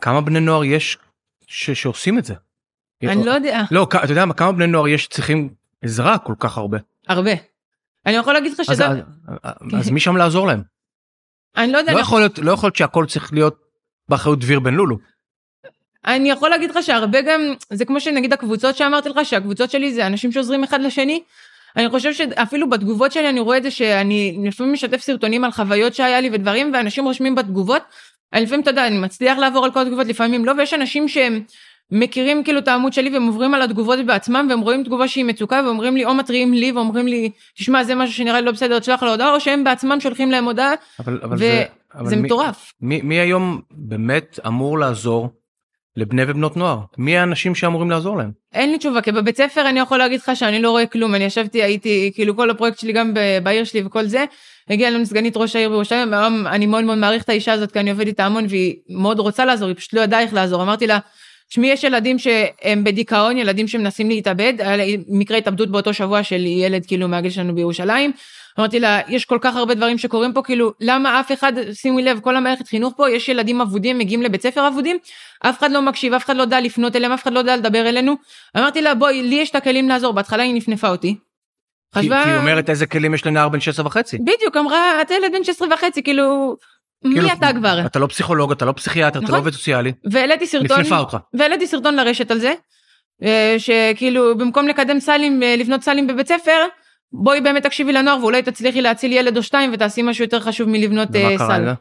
כמה 0.00 0.20
בני 0.20 0.40
נוער 0.40 0.64
יש 0.64 0.98
ש- 1.46 1.70
שעושים 1.70 2.18
את 2.18 2.24
זה? 2.24 2.34
אני 3.02 3.24
לא 3.24 3.30
יודע 3.30 3.62
לא, 3.70 3.86
אתה 4.04 4.12
יודע 4.12 4.24
מה, 4.24 4.34
כמה 4.34 4.52
בני 4.52 4.66
נוער 4.66 4.88
יש 4.88 5.04
שצריכים 5.04 5.48
עזרה 5.82 6.18
כל 6.18 6.34
כך 6.38 6.58
הרבה. 6.58 6.78
הרבה. 7.08 7.32
אני 8.06 8.14
יכול 8.16 8.32
להגיד 8.32 8.52
לך 8.52 8.64
שזה 8.64 8.86
אז, 8.86 8.96
אז 9.78 9.90
מי 9.90 10.00
שם 10.00 10.16
לעזור 10.16 10.46
להם? 10.46 10.62
אני 11.56 11.72
לא 11.72 11.78
יודע 11.78 11.92
לא 11.92 12.00
יכול 12.00 12.20
להיות 12.20 12.38
לא 12.38 12.52
יכול 12.52 12.66
להיות 12.66 12.76
שהכל 12.76 13.06
צריך 13.06 13.32
להיות 13.32 13.56
באחריות 14.08 14.40
דביר 14.40 14.60
בן 14.60 14.74
לולו. 14.74 14.96
אני 16.06 16.30
יכול 16.30 16.50
להגיד 16.50 16.70
לך 16.70 16.82
שהרבה 16.82 17.20
גם 17.20 17.40
זה 17.70 17.84
כמו 17.84 18.00
שנגיד 18.00 18.32
הקבוצות 18.32 18.76
שאמרתי 18.76 19.08
לך 19.08 19.20
שהקבוצות 19.24 19.70
שלי 19.70 19.94
זה 19.94 20.06
אנשים 20.06 20.32
שעוזרים 20.32 20.64
אחד 20.64 20.80
לשני. 20.80 21.22
אני 21.76 21.88
חושב 21.88 22.12
שאפילו 22.12 22.70
בתגובות 22.70 23.12
שלי 23.12 23.28
אני 23.28 23.40
רואה 23.40 23.56
את 23.56 23.62
זה 23.62 23.70
שאני 23.70 24.38
לפעמים 24.44 24.72
משתף 24.72 25.00
סרטונים 25.00 25.44
על 25.44 25.50
חוויות 25.50 25.94
שהיה 25.94 26.20
לי 26.20 26.30
ודברים 26.32 26.70
ואנשים 26.74 27.04
רושמים 27.04 27.34
בתגובות. 27.34 27.82
אני 28.32 28.42
לפעמים 28.42 28.60
אתה 28.60 28.70
יודע 28.70 28.86
אני 28.86 28.98
מצליח 28.98 29.38
לעבור 29.38 29.64
על 29.64 29.72
כל 29.72 29.80
התגובות 29.80 30.06
לפעמים 30.06 30.44
לא 30.44 30.52
ויש 30.58 30.74
אנשים 30.74 31.08
שהם 31.08 31.44
מכירים 31.90 32.44
כאילו 32.44 32.58
את 32.58 32.68
העמוד 32.68 32.92
שלי 32.92 33.10
והם 33.10 33.26
עוברים 33.26 33.54
על 33.54 33.62
התגובות 33.62 33.98
בעצמם 34.06 34.46
והם 34.50 34.60
רואים 34.60 34.84
תגובה 34.84 35.08
שהיא 35.08 35.24
מצוקה 35.24 35.62
ואומרים 35.64 35.96
לי 35.96 36.04
או 36.04 36.14
מתריעים 36.14 36.54
לי 36.54 36.72
ואומרים 36.72 37.06
לי 37.06 37.30
תשמע 37.54 37.84
זה 37.84 37.94
משהו 37.94 38.14
שנראה 38.14 38.40
לי 38.40 38.46
לא 38.46 38.52
בסדר 38.52 38.78
תשלח 38.78 39.02
לו 39.02 39.10
הודעה 39.10 39.34
או 39.34 39.40
שהם 39.40 39.64
בעצמם 39.64 40.00
שולחים 40.00 40.30
להם 40.30 40.44
הודעה 40.44 40.72
אבל, 41.00 41.20
אבל 41.22 41.34
ו- 41.34 41.38
זה, 41.38 41.64
אבל 41.94 42.14
מי, 42.14 42.22
מטורף. 42.22 42.72
מי, 42.80 43.00
מי 43.02 43.14
היום 43.14 43.60
באמת 43.70 44.38
אמור 44.46 44.78
לעזור 44.78 45.28
לבני 45.96 46.22
ובנות 46.22 46.56
נוער? 46.56 46.78
מי 46.98 47.18
האנשים 47.18 47.54
שאמורים 47.54 47.90
לעזור 47.90 48.16
להם? 48.16 48.30
אין 48.52 48.70
לי 48.70 48.78
תשובה, 48.78 49.00
כי 49.00 49.12
בבית 49.12 49.36
ספר 49.36 49.68
אני 49.68 49.80
יכול 49.80 49.98
להגיד 49.98 50.20
לך 50.20 50.30
שאני 50.34 50.62
לא 50.62 50.70
רואה 50.70 50.86
כלום, 50.86 51.14
אני 51.14 51.24
ישבתי, 51.24 51.62
הייתי, 51.62 52.12
כאילו 52.14 52.36
כל 52.36 52.50
הפרויקט 52.50 52.78
שלי 52.78 52.92
גם 52.92 53.14
בעיר 53.42 53.64
שלי 53.64 53.82
וכל 53.86 54.06
זה, 54.06 54.24
הגיעה 54.70 54.90
לנו 54.90 55.06
סגנית 55.06 55.36
ראש 55.36 55.56
העיר 55.56 55.68
בירושלים, 55.68 56.14
אני 56.46 56.66
מאוד 56.66 56.84
מאוד 56.84 56.98
מעריך 56.98 57.22
את 57.22 57.28
האישה 57.28 57.52
הזאת, 57.52 57.72
כי 57.72 57.80
אני 57.80 57.90
עובד 57.90 58.06
איתה 58.06 58.26
המון 58.26 58.46
והיא 58.48 58.76
מאוד 58.88 59.18
רוצה 59.18 59.44
לעזור, 59.44 59.68
היא 59.68 59.76
פשוט 59.76 59.92
לא 59.92 60.00
ידעה 60.00 60.20
איך 60.20 60.34
לעזור, 60.34 60.62
אמרתי 60.62 60.86
לה, 60.86 60.98
תשמעי, 61.50 61.70
יש 61.70 61.84
ילדים 61.84 62.18
שהם 62.18 62.84
בדיכאון, 62.84 63.38
ילדים 63.38 63.68
שמנסים 63.68 64.08
להתאבד, 64.08 64.54
היה 64.58 64.96
מקרה 65.08 65.38
התאבדות 65.38 65.70
באותו 65.70 65.94
שבוע 65.94 66.22
של 66.22 66.46
ילד 66.46 66.86
כאילו 66.86 67.08
מהגיל 67.08 67.30
שלנו 67.30 67.54
בירושלים, 67.54 68.12
אמרתי 68.58 68.80
לה, 68.80 69.00
יש 69.08 69.24
כל 69.24 69.38
כך 69.40 69.56
הרבה 69.56 69.74
דברים 69.74 69.98
שקורים 69.98 70.32
פה, 70.32 70.42
כאילו, 70.42 70.72
למה 70.80 71.20
אף 71.20 71.32
אחד, 71.32 71.52
שימו 71.72 71.98
לב, 71.98 72.20
כל 72.22 72.36
המערכת 72.36 72.68
חינוך 72.68 72.94
פה, 72.96 73.10
יש 73.10 73.28
ילדים 73.28 73.60
אבודים, 73.60 73.98
מגיעים 73.98 74.22
לבית 74.22 74.42
ספר 74.42 74.68
אבודים, 74.68 74.98
אף 75.40 75.58
אחד 75.58 75.70
לא 75.70 75.82
מקשיב, 75.82 76.14
אף 76.14 76.24
אחד 76.24 76.36
לא 76.36 76.42
יודע 76.42 76.60
לפנות 76.60 76.96
אליהם, 76.96 77.12
אף 77.12 77.22
אחד 77.22 77.32
לא 77.32 77.38
יודע 77.38 77.56
לדבר 77.56 77.88
אלינו. 77.88 78.14
אמרתי 78.56 78.82
לה, 78.82 78.94
בואי, 78.94 79.22
לי 79.22 79.34
יש 79.34 79.50
את 79.50 79.54
הכלים 79.54 79.88
לעזור, 79.88 80.12
בהתחלה 80.12 80.42
היא 80.42 80.54
נפנפה 80.54 80.88
אותי. 80.88 81.16
כי, 81.94 82.08
כי 82.08 82.14
היא 82.14 82.36
אומרת 82.36 82.70
איזה 82.70 82.86
כלים 82.86 83.14
יש 83.14 83.26
לנער 83.26 83.48
בן 83.48 83.60
16 83.60 83.86
וחצי. 83.86 84.18
בדיוק, 84.18 84.56
אמרה, 84.56 85.02
אתה 85.02 85.14
ילד 85.14 85.32
בן 85.32 85.44
16 85.44 85.68
וחצי, 85.74 86.02
כאילו, 86.02 86.56
כאילו, 87.04 87.22
מי 87.22 87.32
אתה 87.32 87.48
כבר? 87.56 87.86
אתה 87.86 87.98
לא 87.98 88.06
פסיכולוג, 88.06 88.52
אתה 88.52 88.64
לא 88.64 88.72
פסיכיאטר, 88.72 89.18
אתה 89.18 89.24
נכון. 89.24 89.34
לא 89.34 89.40
עובד 89.40 89.52
סוציאלי. 89.52 89.92
והעליתי 90.04 90.46
סרטון, 90.46 90.80
נפנפה 90.80 90.98
אותך. 90.98 91.16
והעליתי 91.34 91.66
סרטון 91.66 91.96
לרשת 91.96 92.30
על 92.30 92.38
זה, 92.38 92.52
אה, 93.22 93.54
שכאילו, 93.58 94.38
במקום 94.38 94.68
לקדם 94.68 95.00
סלים, 95.00 95.42
אה, 95.42 95.56
לבנות 95.58 95.82
סלים 95.82 96.06
בבית 96.06 96.28
ספר, 96.28 96.66
בואי 97.12 97.40
באמת 97.40 97.62
תקשיבי 97.62 97.92
לנוער 97.92 98.18
ואולי 98.20 98.42
תצליחי 98.42 98.80
להציל 98.80 99.12
ילד 99.12 99.36
או 99.36 99.42
שתיים 99.42 99.70
ותעשי 99.72 100.02
משהו 100.02 100.24
יותר 100.24 100.40
חשוב 100.40 100.68
מלבנות 100.68 101.08
ומה 101.12 101.30
אה, 101.30 101.38
קרה 101.38 101.56
סל. 101.56 101.72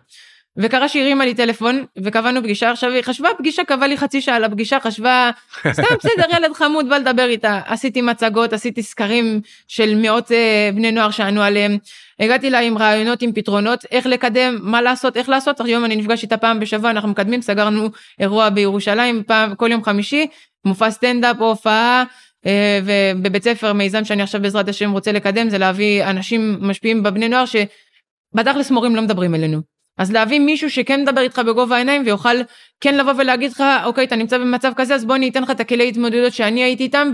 וקרה 0.61 0.89
שהיא 0.89 1.03
הרימה 1.03 1.25
לי 1.25 1.33
טלפון 1.33 1.85
וקבענו 1.97 2.43
פגישה 2.43 2.71
עכשיו 2.71 2.91
היא 2.91 3.01
חשבה 3.01 3.29
פגישה 3.37 3.63
קבעה 3.63 3.87
לי 3.87 3.97
חצי 3.97 4.21
שעה 4.21 4.39
לפגישה 4.39 4.79
חשבה 4.79 5.31
סתם 5.71 5.83
בסדר 5.99 6.37
ילד 6.37 6.53
חמוד 6.53 6.89
בא 6.89 6.97
לדבר 6.97 7.25
איתה. 7.25 7.59
עשיתי 7.65 8.01
מצגות 8.01 8.53
עשיתי 8.53 8.83
סקרים 8.83 9.41
של 9.67 9.95
מאות 9.95 10.31
אה, 10.31 10.69
בני 10.75 10.91
נוער 10.91 11.11
שענו 11.11 11.41
עליהם. 11.41 11.77
הגעתי 12.19 12.49
לה 12.49 12.59
עם 12.59 12.77
רעיונות 12.77 13.21
עם 13.21 13.31
פתרונות 13.33 13.85
איך 13.91 14.05
לקדם 14.05 14.57
מה 14.61 14.81
לעשות 14.81 15.17
איך 15.17 15.29
לעשות. 15.29 15.61
היום 15.61 15.85
אני 15.85 15.95
נפגש 15.95 16.23
איתה 16.23 16.37
פעם 16.37 16.59
בשבוע 16.59 16.89
אנחנו 16.89 17.09
מקדמים 17.09 17.41
סגרנו 17.41 17.89
אירוע 18.19 18.49
בירושלים 18.49 19.23
פעם 19.27 19.55
כל 19.55 19.71
יום 19.71 19.83
חמישי 19.83 20.27
מופע 20.65 20.91
סטנדאפ 20.91 21.41
או 21.41 21.49
הופעה 21.49 22.03
אה, 22.45 22.79
ובבית 22.83 23.43
ספר 23.43 23.73
מיזם 23.73 24.05
שאני 24.05 24.23
עכשיו 24.23 24.41
בעזרת 24.41 24.67
השם 24.67 24.91
רוצה 24.91 25.11
לקדם 25.11 25.49
זה 25.49 25.57
להביא 25.57 26.05
אנשים 26.05 26.57
משפיעים 26.61 27.03
בבני 27.03 27.29
נוער 27.29 27.45
שבתכלס 27.45 28.71
מורים 28.71 28.95
לא 28.95 29.01
מדברים 29.01 29.35
אלינו. 29.35 29.78
אז 29.99 30.11
להביא 30.11 30.39
מישהו 30.39 30.69
שכן 30.69 31.01
מדבר 31.01 31.21
איתך 31.21 31.39
בגובה 31.39 31.75
העיניים 31.75 32.01
ויוכל 32.05 32.35
כן 32.81 32.97
לבוא 32.97 33.13
ולהגיד 33.17 33.51
לך, 33.51 33.63
אוקיי, 33.85 34.05
אתה 34.05 34.15
נמצא 34.15 34.37
במצב 34.37 34.71
כזה, 34.75 34.95
אז 34.95 35.05
בוא 35.05 35.15
אני 35.15 35.29
אתן 35.29 35.43
לך 35.43 35.51
את 35.51 35.59
הכלי 35.59 35.89
התמודדות 35.89 36.33
שאני 36.33 36.63
הייתי 36.63 36.83
איתם, 36.83 37.11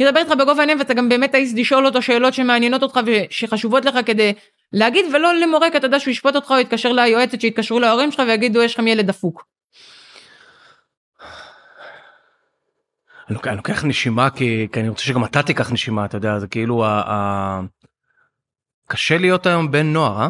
וידבר 0.00 0.20
איתך 0.20 0.32
בגובה 0.32 0.58
העיניים 0.58 0.78
ואתה 0.78 0.94
גם 0.94 1.08
באמת 1.08 1.32
תעז 1.32 1.54
לשאול 1.56 1.86
אותו 1.86 2.02
שאלות 2.02 2.34
שמעניינות 2.34 2.82
אותך 2.82 3.00
ושחשובות 3.06 3.84
לך 3.84 3.98
כדי 4.06 4.32
להגיד, 4.72 5.04
ולא 5.14 5.34
למורק, 5.34 5.76
אתה 5.76 5.86
יודע 5.86 6.00
שהוא 6.00 6.12
ישפוט 6.12 6.36
אותך 6.36 6.50
או 6.50 6.58
יתקשר 6.58 6.92
ליועצת 6.92 7.40
שיתקשרו 7.40 7.80
להורים 7.80 8.12
שלך 8.12 8.22
ויגידו, 8.26 8.62
יש 8.62 8.74
לכם 8.74 8.86
ילד 8.86 9.06
דפוק. 9.06 9.44
אני 13.28 13.34
לוקח, 13.34 13.48
אני 13.48 13.56
לוקח 13.56 13.84
נשימה 13.84 14.30
כי, 14.30 14.68
כי 14.72 14.80
אני 14.80 14.88
רוצה 14.88 15.02
שגם 15.02 15.24
אתה 15.24 15.42
תיקח 15.42 15.72
נשימה, 15.72 16.04
אתה 16.04 16.16
יודע, 16.16 16.38
זה 16.38 16.46
כאילו 16.46 16.84
ה... 16.84 16.88
ה... 16.88 17.60
קשה 18.88 19.18
להיות 19.18 19.46
היום 19.46 19.70
בן 19.70 19.86
נוער, 19.86 20.20
אה? 20.20 20.28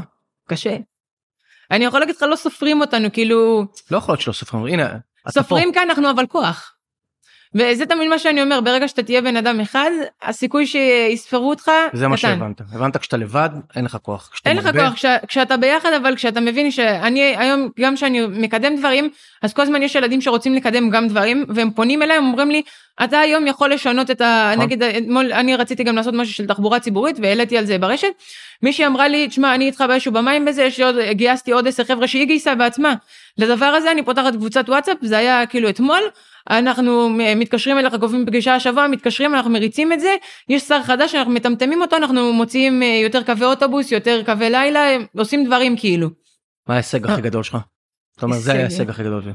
קשה. 0.49 0.77
אני 1.70 1.85
יכול 1.85 2.00
להגיד 2.00 2.16
לך, 2.16 2.22
לא 2.22 2.37
סופרים 2.37 2.81
אותנו, 2.81 3.12
כאילו... 3.12 3.66
לא 3.90 3.96
יכול 3.96 4.12
להיות 4.12 4.20
שלא 4.20 4.33
סופרים, 4.33 4.64
הנה, 4.66 4.96
סופרים 5.29 5.72
כאן 5.72 5.90
אנחנו 5.90 6.11
אבל 6.11 6.26
כוח. 6.26 6.76
וזה 7.57 7.87
תמיד 7.87 8.09
מה 8.09 8.19
שאני 8.19 8.42
אומר, 8.42 8.61
ברגע 8.61 8.88
שאתה 8.88 9.03
תהיה 9.03 9.23
בן 9.23 9.37
אדם 9.37 9.61
אחד, 9.61 9.90
הסיכוי 10.23 10.66
שיספרו 10.66 11.51
אותך 11.51 11.64
פה. 11.64 11.73
זה 11.92 12.09
מה 12.09 12.16
קטן. 12.16 12.29
שהבנת. 12.29 12.61
הבנת 12.61 12.97
כשאתה 12.97 13.16
לבד, 13.16 13.51
אין 13.77 13.85
לך 13.85 13.97
כוח. 14.03 14.31
אין 14.47 14.57
לך 14.57 14.69
כוח, 14.73 14.95
כש, 14.95 15.05
כשאתה 15.29 15.57
ביחד, 15.57 15.92
אבל 15.92 16.16
כשאתה 16.16 16.40
מבין 16.40 16.71
שאני 16.71 17.21
היום, 17.21 17.69
גם 17.81 17.95
כשאני 17.95 18.27
מקדם 18.27 18.77
דברים, 18.77 19.11
אז 19.42 19.53
כל 19.53 19.62
הזמן 19.62 19.83
יש 19.83 19.95
ילדים 19.95 20.21
שרוצים 20.21 20.55
לקדם 20.55 20.90
גם 20.90 21.09
דברים, 21.09 21.45
והם 21.49 21.71
פונים 21.71 22.03
אליי, 22.03 22.19
אומרים 22.19 22.51
לי, 22.51 22.62
אתה 23.05 23.19
היום 23.21 23.47
יכול 23.47 23.73
לשנות 23.73 24.11
את 24.11 24.21
ה... 24.21 24.51
נכון. 24.53 24.64
נגיד, 24.64 24.83
אתמול 24.83 25.33
אני 25.33 25.57
רציתי 25.57 25.85
גם 25.85 25.97
לעשות 25.97 26.14
משהו 26.14 26.35
של 26.35 26.47
תחבורה 26.47 26.81
ציבורית, 26.81 27.16
והעליתי 27.23 27.59
על 27.59 27.64
זה 27.64 27.79
ברשת. 27.79 28.09
מישהי 28.62 28.87
אמרה 28.87 29.09
לי, 29.09 29.29
תשמע, 29.29 29.55
אני 29.55 29.66
איתך 29.66 29.85
באש 29.88 30.07
ובמים 30.07 30.45
בזה, 30.45 30.62
יש 30.62 30.79
לי 30.79 30.85
עוד, 30.85 30.97
גייסתי 31.11 31.53
עוד 31.53 31.69
עשר 31.69 31.85
חבר'ה 31.85 32.09
שהיא 32.09 32.27
גייסה 32.27 32.55
בעצמה. 32.55 32.95
לדבר 33.38 33.66
הזה 33.66 33.90
אני 33.90 34.03
פותחת 34.03 34.33
קבוצת 34.33 34.69
וואטסאפ, 34.69 34.97
זה 35.03 35.19
היה 35.19 35.47
כאילו 35.47 35.69
אתמול, 35.69 36.03
אנחנו 36.50 37.09
מתקשרים 37.37 37.78
אליך, 37.78 37.94
קובעים 38.00 38.26
פגישה 38.26 38.54
השבוע, 38.54 38.87
מתקשרים, 38.87 39.35
אנחנו 39.35 39.50
מריצים 39.50 39.92
את 39.92 40.00
זה, 40.00 40.14
יש 40.48 40.62
שר 40.62 40.82
חדש, 40.82 41.14
אנחנו 41.14 41.32
מטמטמים 41.32 41.82
אותו, 41.82 41.96
אנחנו 41.96 42.32
מוציאים 42.32 42.82
אה, 42.82 43.00
יותר 43.02 43.22
קווי 43.22 43.46
אוטובוס, 43.46 43.92
יותר 43.92 44.22
קווי 44.24 44.50
לילה, 44.50 44.96
עושים 45.16 45.44
דברים 45.44 45.76
כאילו. 45.76 46.09
מה 46.68 46.74
ההישג 46.74 47.11
הכי 47.11 47.22
גדול 47.22 47.42
שלך? 47.42 47.56
זאת 48.16 48.22
אומרת, 48.22 48.40
זה 48.40 48.52
הישג. 48.52 48.61
ההישג 48.61 48.90
הכי 48.90 49.02
גדול 49.02 49.22
שלי. 49.22 49.32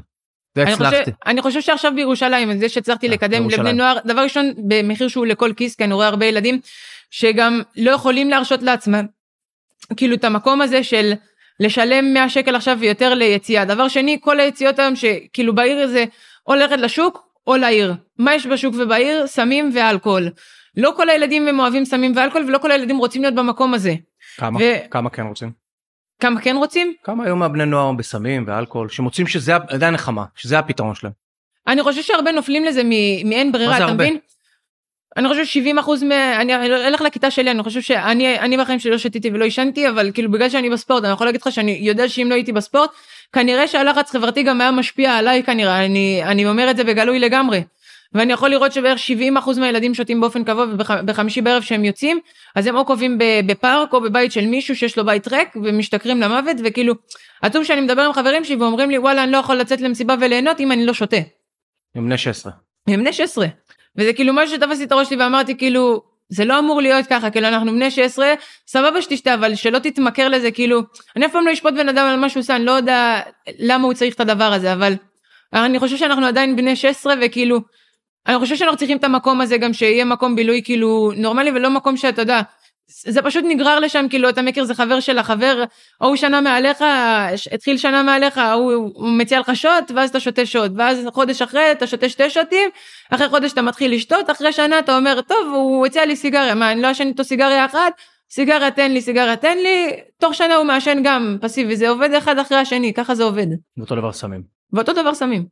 זה 0.54 0.62
אני 0.62 0.72
חושב, 0.72 0.84
הצלחתי. 0.84 1.10
אני 1.26 1.42
חושב 1.42 1.60
שעכשיו 1.60 1.92
בירושלים, 1.94 2.58
זה 2.58 2.68
שהצלחתי 2.68 3.08
אה, 3.08 3.12
לקדם. 3.12 3.50
לבני 3.50 3.72
נוער, 3.72 3.98
דבר 4.04 4.20
ראשון, 4.20 4.52
במחיר 4.68 5.08
שהוא 5.08 5.26
לכל 5.26 5.52
כיס, 5.56 5.74
כי 5.74 5.84
אני 5.84 5.94
רואה 5.94 6.06
הרבה 6.06 6.26
ילדים 6.26 6.60
שגם 7.10 7.62
לא 7.76 7.90
יכולים 7.90 8.30
להרשות 8.30 8.62
לעצמם, 8.62 9.06
כאילו 9.96 10.14
את 10.14 10.24
המקום 10.24 10.62
הזה 10.62 10.84
של 10.84 11.12
לשלם 11.60 12.14
100 12.14 12.28
שקל 12.28 12.56
עכשיו 12.56 12.76
ויותר 12.80 13.14
ליציאה. 13.14 13.64
דבר 13.64 13.88
שני, 13.88 14.18
כל 14.20 14.40
היציאות 14.40 14.78
היום 14.78 14.96
שכאילו 14.96 15.54
בעיר 15.54 15.86
זה 15.86 16.04
או 16.46 16.54
ללכת 16.54 16.78
לשוק 16.78 17.28
או 17.46 17.56
לעיר. 17.56 17.94
מה 18.18 18.34
יש 18.34 18.46
בשוק 18.46 18.74
ובעיר? 18.78 19.26
סמים 19.26 19.70
ואלכוהול. 19.74 20.28
לא 20.76 20.92
כל 20.96 21.08
הילדים 21.10 21.48
הם 21.48 21.60
אוהבים 21.60 21.84
סמים 21.84 22.12
ואלכוהול 22.16 22.46
ולא 22.48 22.58
כל 22.58 22.70
הילדים 22.70 22.98
רוצים 22.98 23.22
להיות 23.22 23.34
במקום 23.34 23.74
הזה. 23.74 23.94
כמה? 24.36 24.58
ו- 24.62 24.90
כמה 24.90 25.10
כן 25.10 25.26
רוצים? 25.26 25.52
כמה 26.20 26.40
כן 26.40 26.56
רוצים? 26.56 26.94
כמה 27.04 27.24
היום 27.24 27.38
מהבני 27.38 27.64
נוער 27.66 27.92
בסמים 27.92 28.44
ואלכוהול 28.46 28.88
שמוצאים 28.88 29.26
שזה 29.26 29.56
עדיין 29.56 29.94
נחמה, 29.94 30.24
שזה 30.34 30.58
הפתרון 30.58 30.94
שלהם. 30.94 31.12
אני 31.66 31.82
חושב 31.82 32.02
שהרבה 32.02 32.32
נופלים 32.32 32.64
לזה 32.64 32.82
מאין 33.24 33.52
ברירה, 33.52 33.76
אתה? 33.76 33.92
מבין? 33.92 34.18
אני 35.16 35.28
חושב 35.28 35.44
70 35.44 35.78
אחוז 35.78 36.02
מ... 36.02 36.12
אני 36.12 36.54
אלך 36.66 37.00
לכיתה 37.00 37.30
שלי, 37.30 37.50
אני 37.50 37.62
חושב 37.62 37.80
שאני 37.80 38.38
אני 38.38 38.56
בחיים 38.56 38.78
שלי 38.78 38.90
לא 38.90 38.98
שתיתי 38.98 39.30
ולא 39.30 39.44
עישנתי, 39.44 39.88
אבל 39.88 40.10
כאילו 40.14 40.30
בגלל 40.30 40.48
שאני 40.48 40.70
בספורט, 40.70 41.04
אני 41.04 41.12
יכול 41.12 41.26
להגיד 41.26 41.40
לך 41.40 41.52
שאני 41.52 41.78
יודע 41.82 42.08
שאם 42.08 42.26
לא 42.30 42.34
הייתי 42.34 42.52
בספורט, 42.52 42.90
כנראה 43.32 43.68
שהלחץ 43.68 44.10
חברתי 44.10 44.42
גם 44.42 44.60
היה 44.60 44.70
משפיע 44.70 45.16
עליי 45.16 45.42
כנראה, 45.42 45.84
אני, 45.84 46.22
אני 46.24 46.46
אומר 46.46 46.70
את 46.70 46.76
זה 46.76 46.84
בגלוי 46.84 47.18
לגמרי. 47.18 47.62
ואני 48.14 48.32
יכול 48.32 48.50
לראות 48.50 48.72
שבערך 48.72 48.98
70 48.98 49.36
אחוז 49.36 49.58
מהילדים 49.58 49.94
שותים 49.94 50.20
באופן 50.20 50.44
קבוע 50.44 50.66
ובחמישי 50.72 51.40
בערב 51.40 51.62
שהם 51.62 51.84
יוצאים, 51.84 52.20
אז 52.54 52.66
הם 52.66 52.76
או 52.76 52.84
קובעים 52.84 53.18
בפארק 53.46 53.92
או 53.92 54.00
בבית 54.00 54.32
של 54.32 54.46
מישהו 54.46 54.76
שיש 54.76 54.98
לו 54.98 55.04
בית 55.04 55.28
ריק 55.28 55.48
ומשתכרים 55.56 56.20
למוות, 56.20 56.56
וכאילו, 56.64 56.94
עצוב 57.42 57.64
שאני 57.64 57.80
מדבר 57.80 58.02
עם 58.02 58.12
חברים 58.12 58.44
שלי 58.44 58.56
ואומרים 58.56 58.90
לי 58.90 58.98
וואלה 58.98 59.24
אני 59.24 59.32
לא 59.32 59.36
יכול 59.36 59.56
לצאת 59.56 59.80
למסיבה 59.80 60.14
וליהנות 60.20 60.60
אם 60.60 60.72
אני 60.72 60.86
לא 60.86 60.94
שותה. 60.94 61.16
הם 61.94 62.06
בני 62.06 62.18
16. 62.18 62.52
הם 62.88 63.00
בני 63.00 63.12
16. 63.12 63.46
וזה 63.96 64.12
כאילו 64.12 64.32
משהו 64.34 64.56
שתפסתי 64.56 64.84
את 64.84 64.92
הראש 64.92 65.08
שלי 65.08 65.16
ואמרתי 65.16 65.56
כאילו 65.56 66.02
זה 66.28 66.44
לא 66.44 66.58
אמור 66.58 66.82
להיות 66.82 67.06
ככה 67.06 67.30
כאילו 67.30 67.48
אנחנו 67.48 67.72
בני 67.72 67.90
16 67.90 68.34
סבבה 68.66 69.02
שתשתה 69.02 69.34
אבל 69.34 69.54
שלא 69.54 69.78
תתמכר 69.78 70.28
לזה 70.28 70.50
כאילו 70.50 70.82
אני 71.16 71.26
אף 71.26 71.32
פעם 71.32 71.46
לא 71.46 71.52
אשפוט 71.52 71.74
בן 71.74 71.88
אדם 71.88 72.06
על 72.06 72.16
מה 72.16 72.28
שהוא 72.28 72.40
עושה 72.40 72.56
אני 72.56 72.64
לא 72.64 72.70
יודע 72.70 73.20
למה 73.58 73.84
הוא 73.84 73.94
צריך 73.94 74.14
את 74.14 74.20
הדבר 74.20 74.52
הזה 74.52 74.72
אבל 74.72 74.94
אני 75.52 75.78
חושב 75.78 75.96
שאנחנו 75.96 76.26
עדיין 76.26 76.56
בני 76.56 76.76
16 76.76 77.14
וכאילו 77.22 77.60
אני 78.26 78.38
חושב 78.38 78.56
שאנחנו 78.56 78.76
צריכים 78.76 78.96
את 78.96 79.04
המקום 79.04 79.40
הזה 79.40 79.56
גם 79.56 79.72
שיהיה 79.72 80.04
מקום 80.04 80.36
בילוי 80.36 80.62
כאילו 80.64 81.12
נורמלי 81.16 81.50
ולא 81.50 81.70
מקום 81.70 81.96
שאתה 81.96 82.22
יודע 82.22 82.40
זה 83.06 83.22
פשוט 83.22 83.44
נגרר 83.48 83.80
לשם 83.80 84.06
כאילו 84.10 84.28
אתה 84.28 84.42
מכיר 84.42 84.64
זה 84.64 84.74
חבר 84.74 85.00
של 85.00 85.18
החבר 85.18 85.64
ההוא 86.00 86.16
שנה 86.16 86.40
מעליך 86.40 86.84
התחיל 87.52 87.76
שנה 87.76 88.02
מעליך 88.02 88.40
הוא, 88.54 88.92
מציע 89.18 89.40
לך 89.40 89.50
שוט 89.54 89.90
ואז 89.94 90.10
אתה 90.10 90.20
שותה 90.20 90.46
שוט 90.46 90.72
ואז 90.76 91.06
חודש 91.12 91.42
אחרי 91.42 91.72
אתה 91.72 91.86
שותה 91.86 92.08
שתי 92.08 92.30
שוטים 92.30 92.70
אחרי 93.10 93.28
חודש 93.28 93.52
אתה 93.52 93.62
מתחיל 93.62 93.94
לשתות 93.94 94.30
אחרי 94.30 94.52
שנה 94.52 94.78
אתה 94.78 94.96
אומר 94.96 95.20
טוב 95.20 95.54
הוא 95.54 95.86
הציע 95.86 96.06
לי 96.06 96.16
סיגריה. 96.16 96.54
מה 96.54 96.72
אני 96.72 96.82
לא 96.82 96.90
אשן 96.90 97.06
איתו 97.06 97.24
סיגריה 97.24 97.66
אחת? 97.66 97.92
סיגריה 98.30 98.70
תן 98.70 98.92
לי 98.92 99.00
סיגריה 99.00 99.36
תן 99.36 99.58
לי. 99.58 100.00
תוך 100.18 100.34
שנה 100.34 100.54
הוא 100.54 100.66
מעשן 100.66 100.98
גם 101.04 101.38
פסיבי 101.40 101.76
זה 101.76 101.88
עובד 101.88 102.10
אחד 102.18 102.38
אחרי 102.38 102.58
השני 102.58 102.94
ככה 102.94 103.14
זה 103.14 103.24
עובד. 103.24 103.46
ואותו 103.76 103.94
דבר 103.94 104.12
סמים. 104.12 104.42
ואותו 104.72 104.92
דבר 104.92 105.14
סמים. 105.14 105.46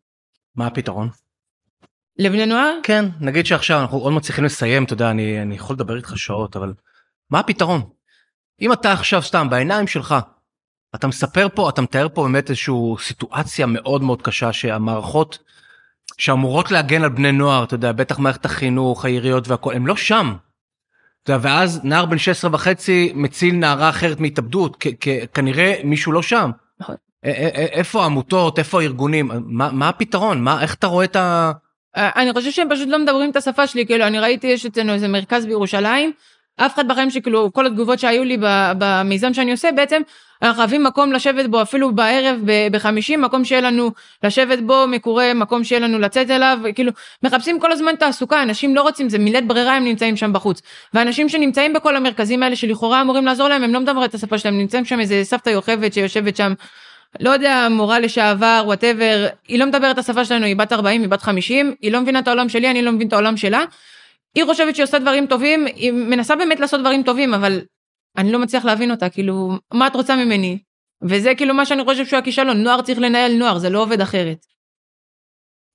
מה 0.57 0.67
הפתרון? 0.67 1.09
לבני 2.19 2.47
נוער? 2.47 2.79
כן, 2.83 3.05
נגיד 3.21 3.47
שעכשיו 3.47 3.81
אנחנו 3.81 3.99
עוד 3.99 4.13
מצליחים 4.13 4.45
לסיים, 4.45 4.85
אתה 4.85 4.93
יודע, 4.93 5.11
אני, 5.11 5.43
אני 5.43 5.55
יכול 5.55 5.77
לדבר 5.77 5.97
איתך 5.97 6.13
שעות, 6.17 6.57
אבל 6.57 6.73
מה 7.31 7.39
הפתרון? 7.39 7.83
אם 8.61 8.73
אתה 8.73 8.93
עכשיו 8.93 9.23
סתם 9.23 9.51
בעיניים 9.51 9.87
שלך, 9.87 10.15
אתה 10.95 11.07
מספר 11.07 11.47
פה, 11.55 11.69
אתה 11.69 11.83
מתאר 11.83 12.09
פה 12.15 12.23
באמת 12.23 12.51
איזושהי 12.51 12.75
סיטואציה 12.99 13.67
מאוד 13.67 14.03
מאוד 14.03 14.23
קשה 14.23 14.53
שהמערכות 14.53 15.39
שאמורות 16.19 16.71
להגן 16.71 17.03
על 17.03 17.09
בני 17.09 17.33
נוער, 17.33 17.65
אתה 17.65 17.75
יודע, 17.75 17.93
בטח 17.93 18.19
מערכת 18.19 18.45
החינוך, 18.45 19.05
העיריות 19.05 19.49
והכל, 19.49 19.75
הם 19.75 19.87
לא 19.87 19.97
שם. 19.97 20.35
אתה 21.23 21.33
יודע, 21.33 21.49
ואז 21.49 21.81
נער 21.85 22.07
בן 22.07 22.19
16 22.19 22.51
וחצי 22.55 23.13
מציל 23.15 23.55
נערה 23.55 23.89
אחרת 23.89 24.21
מהתאבדות, 24.21 24.85
כנראה 25.35 25.75
מישהו 25.85 26.13
לא 26.13 26.23
שם. 26.23 26.51
נכון. 26.81 26.95
איפה 27.25 28.03
העמותות, 28.03 28.59
איפה 28.59 28.81
הארגונים, 28.81 29.31
מה, 29.45 29.71
מה 29.73 29.89
הפתרון, 29.89 30.43
מה, 30.43 30.63
איך 30.63 30.75
אתה 30.75 30.87
רואה 30.87 31.05
את 31.05 31.17
ה... 31.17 31.53
אה, 31.97 32.11
אני 32.17 32.33
חושב 32.33 32.51
שהם 32.51 32.69
פשוט 32.71 32.89
לא 32.89 32.99
מדברים 32.99 33.31
את 33.31 33.37
השפה 33.37 33.67
שלי 33.67 33.87
כאילו 33.87 34.07
אני 34.07 34.19
ראיתי 34.19 34.47
יש 34.47 34.67
אצלנו 34.67 34.93
איזה 34.93 35.09
מרכז 35.09 35.47
בירושלים 35.47 36.13
אף 36.67 36.75
אחד 36.75 36.89
בחיים 36.89 37.11
שכאילו 37.11 37.53
כל 37.53 37.67
התגובות 37.67 37.99
שהיו 37.99 38.25
לי 38.25 38.37
במיזם 38.79 39.35
שאני 39.35 39.51
עושה 39.51 39.73
בעצם 39.73 40.03
אנחנו 40.43 40.57
חייבים 40.57 40.85
מקום 40.85 41.13
לשבת 41.13 41.47
בו 41.47 41.63
אפילו 41.63 41.95
בערב 41.95 42.41
ב- 42.45 42.69
בחמישי 42.73 43.17
מקום 43.17 43.45
שיהיה 43.45 43.61
לנו 43.61 43.91
לשבת 44.25 44.59
בו 44.59 44.85
מקורה 44.89 45.35
מקום 45.35 45.65
שיהיה 45.65 45.81
לנו 45.81 45.99
לצאת 45.99 46.31
אליו 46.31 46.59
כאילו 46.75 46.93
מחפשים 47.23 47.61
כל 47.61 47.73
הזמן 47.73 47.97
תעסוקה 47.97 48.43
אנשים 48.43 48.75
לא 48.75 48.83
רוצים 48.83 49.09
זה 49.09 49.19
מילת 49.19 49.47
ברירה 49.47 49.77
הם 49.77 49.85
נמצאים 49.85 50.17
שם 50.17 50.33
בחוץ 50.33 50.63
ואנשים 50.95 51.29
שנמצאים 51.29 51.73
בכל 51.73 51.97
המרכזים 51.97 52.43
האלה 52.43 52.57
שלכאורה 52.57 53.01
אמורים 53.01 53.27
לעזור 53.27 53.49
להם 53.49 53.63
הם 53.63 53.75
לא 53.75 53.81
מדברים 53.81 54.05
את 54.05 54.15
השפה 54.15 54.39
שלהם 54.39 54.59
נמצאים 54.59 54.85
שם 54.85 55.01
איזה 55.01 55.21
סבתא 55.25 55.51
יוכבת 55.51 55.93
שיושבת 55.93 56.37
שם 56.37 56.53
לא 57.21 57.31
יודע, 57.31 57.69
מורה 57.71 57.99
לשעבר, 57.99 58.63
וואטאבר, 58.67 59.27
היא 59.49 59.59
לא 59.59 59.67
מדברת 59.67 59.95
את 59.95 59.99
השפה 59.99 60.25
שלנו, 60.25 60.45
היא 60.45 60.57
בת 60.57 60.73
40, 60.73 61.01
היא 61.01 61.09
בת 61.09 61.23
50, 61.23 61.75
היא 61.81 61.93
לא 61.93 62.01
מבינה 62.01 62.19
את 62.19 62.29
העולם 62.29 62.49
שלי, 62.49 62.71
אני 62.71 62.83
לא 62.83 62.93
מבין 62.93 63.09
את 63.09 63.13
העולם 63.13 63.37
שלה. 63.37 63.65
היא 64.35 64.45
חושבת 64.45 64.75
שהיא 64.75 64.85
עושה 64.85 64.99
דברים 64.99 65.27
טובים, 65.27 65.67
היא 65.67 65.93
מנסה 65.93 66.37
באמת 66.37 66.61
לעשות 66.61 66.81
דברים 66.81 67.03
טובים, 67.03 67.35
אבל 67.35 67.61
אני 68.17 68.33
לא 68.33 68.39
מצליח 68.39 68.65
להבין 68.65 68.91
אותה, 68.91 69.11
כאילו, 69.11 69.59
מה 69.75 69.87
את 69.87 69.95
רוצה 69.97 70.17
ממני? 70.17 70.59
וזה 71.03 71.35
כאילו 71.37 71.55
מה 71.55 71.67
שאני 71.67 71.85
חושב 71.85 72.07
שהוא 72.07 72.19
הכישלון, 72.19 72.63
נוער 72.63 72.83
צריך 72.83 72.99
לנהל 72.99 73.33
נוער, 73.39 73.59
זה 73.59 73.71
לא 73.71 73.83
עובד 73.83 74.01
אחרת. 74.01 74.47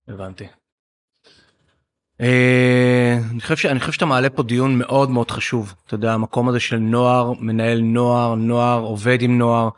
הבנתי. 0.07 0.45
אה, 2.21 3.17
אני 3.31 3.41
חושב 3.41 3.55
ש- 3.55 3.65
אני 3.65 3.79
חושב 3.79 3.91
שאתה 3.91 4.05
מעלה 4.05 4.29
פה 4.29 4.43
דיון 4.43 4.77
מאוד 4.77 5.09
מאוד 5.09 5.31
חשוב 5.31 5.73
אתה 5.85 5.95
יודע 5.95 6.13
המקום 6.13 6.49
הזה 6.49 6.59
של 6.59 6.77
נוער 6.77 7.33
מנהל 7.39 7.79
נוער 7.81 8.35
נוער 8.35 8.79
עובד 8.79 9.21
עם 9.21 9.37
נוער 9.37 9.69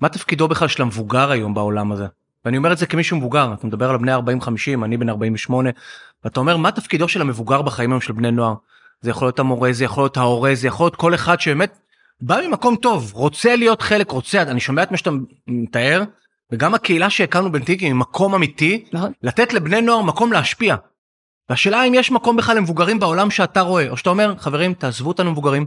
מה 0.00 0.08
תפקידו 0.08 0.48
בכלל 0.48 0.68
של 0.68 0.82
המבוגר 0.82 1.30
היום 1.30 1.54
בעולם 1.54 1.92
הזה 1.92 2.04
ואני 2.46 2.56
אומר 2.56 2.72
את 2.72 2.78
זה 2.78 2.86
כמישהו 2.86 3.16
מבוגר 3.16 3.54
אתה 3.54 3.66
מדבר 3.66 3.90
על 3.90 3.96
בני 3.96 4.12
40 4.12 4.40
50 4.40 4.84
אני 4.84 4.96
בן 4.96 5.08
48 5.08 5.70
ואתה 6.24 6.40
אומר 6.40 6.56
מה 6.56 6.72
תפקידו 6.72 7.08
של 7.08 7.20
המבוגר 7.20 7.62
בחיים 7.62 7.92
היום 7.92 8.00
של 8.00 8.12
בני 8.12 8.30
נוער 8.30 8.54
זה 9.00 9.10
יכול 9.10 9.26
להיות 9.26 9.38
המורה 9.38 9.72
זה 9.72 9.84
יכול 9.84 10.02
להיות 10.02 10.16
ההורה 10.16 10.54
זה 10.54 10.66
יכול 10.66 10.84
להיות 10.84 10.96
כל 10.96 11.14
אחד 11.14 11.40
שבאמת 11.40 11.78
בא 12.20 12.40
ממקום 12.48 12.76
טוב 12.76 13.12
רוצה 13.14 13.56
להיות 13.56 13.82
חלק 13.82 14.10
רוצה 14.10 14.42
אני 14.42 14.60
שומע 14.60 14.82
את 14.82 14.90
מה 14.90 14.96
שאתה 14.96 15.10
מתאר 15.46 16.02
וגם 16.52 16.74
הקהילה 16.74 17.10
שהקמנו 17.10 17.52
בנתיקים 17.52 17.86
היא 17.88 18.00
מקום 18.00 18.34
אמיתי 18.34 18.84
נכון. 18.92 19.12
לתת 19.22 19.52
לבני 19.52 19.82
נוער 19.82 20.02
מקום 20.02 20.32
להשפיע. 20.32 20.76
והשאלה 21.50 21.84
אם 21.84 21.94
יש 21.94 22.10
מקום 22.10 22.36
בכלל 22.36 22.56
למבוגרים 22.56 22.98
בעולם 22.98 23.30
שאתה 23.30 23.60
רואה 23.60 23.90
או 23.90 23.96
שאתה 23.96 24.10
אומר 24.10 24.34
חברים 24.38 24.74
תעזבו 24.74 25.08
אותנו 25.08 25.32
מבוגרים. 25.32 25.66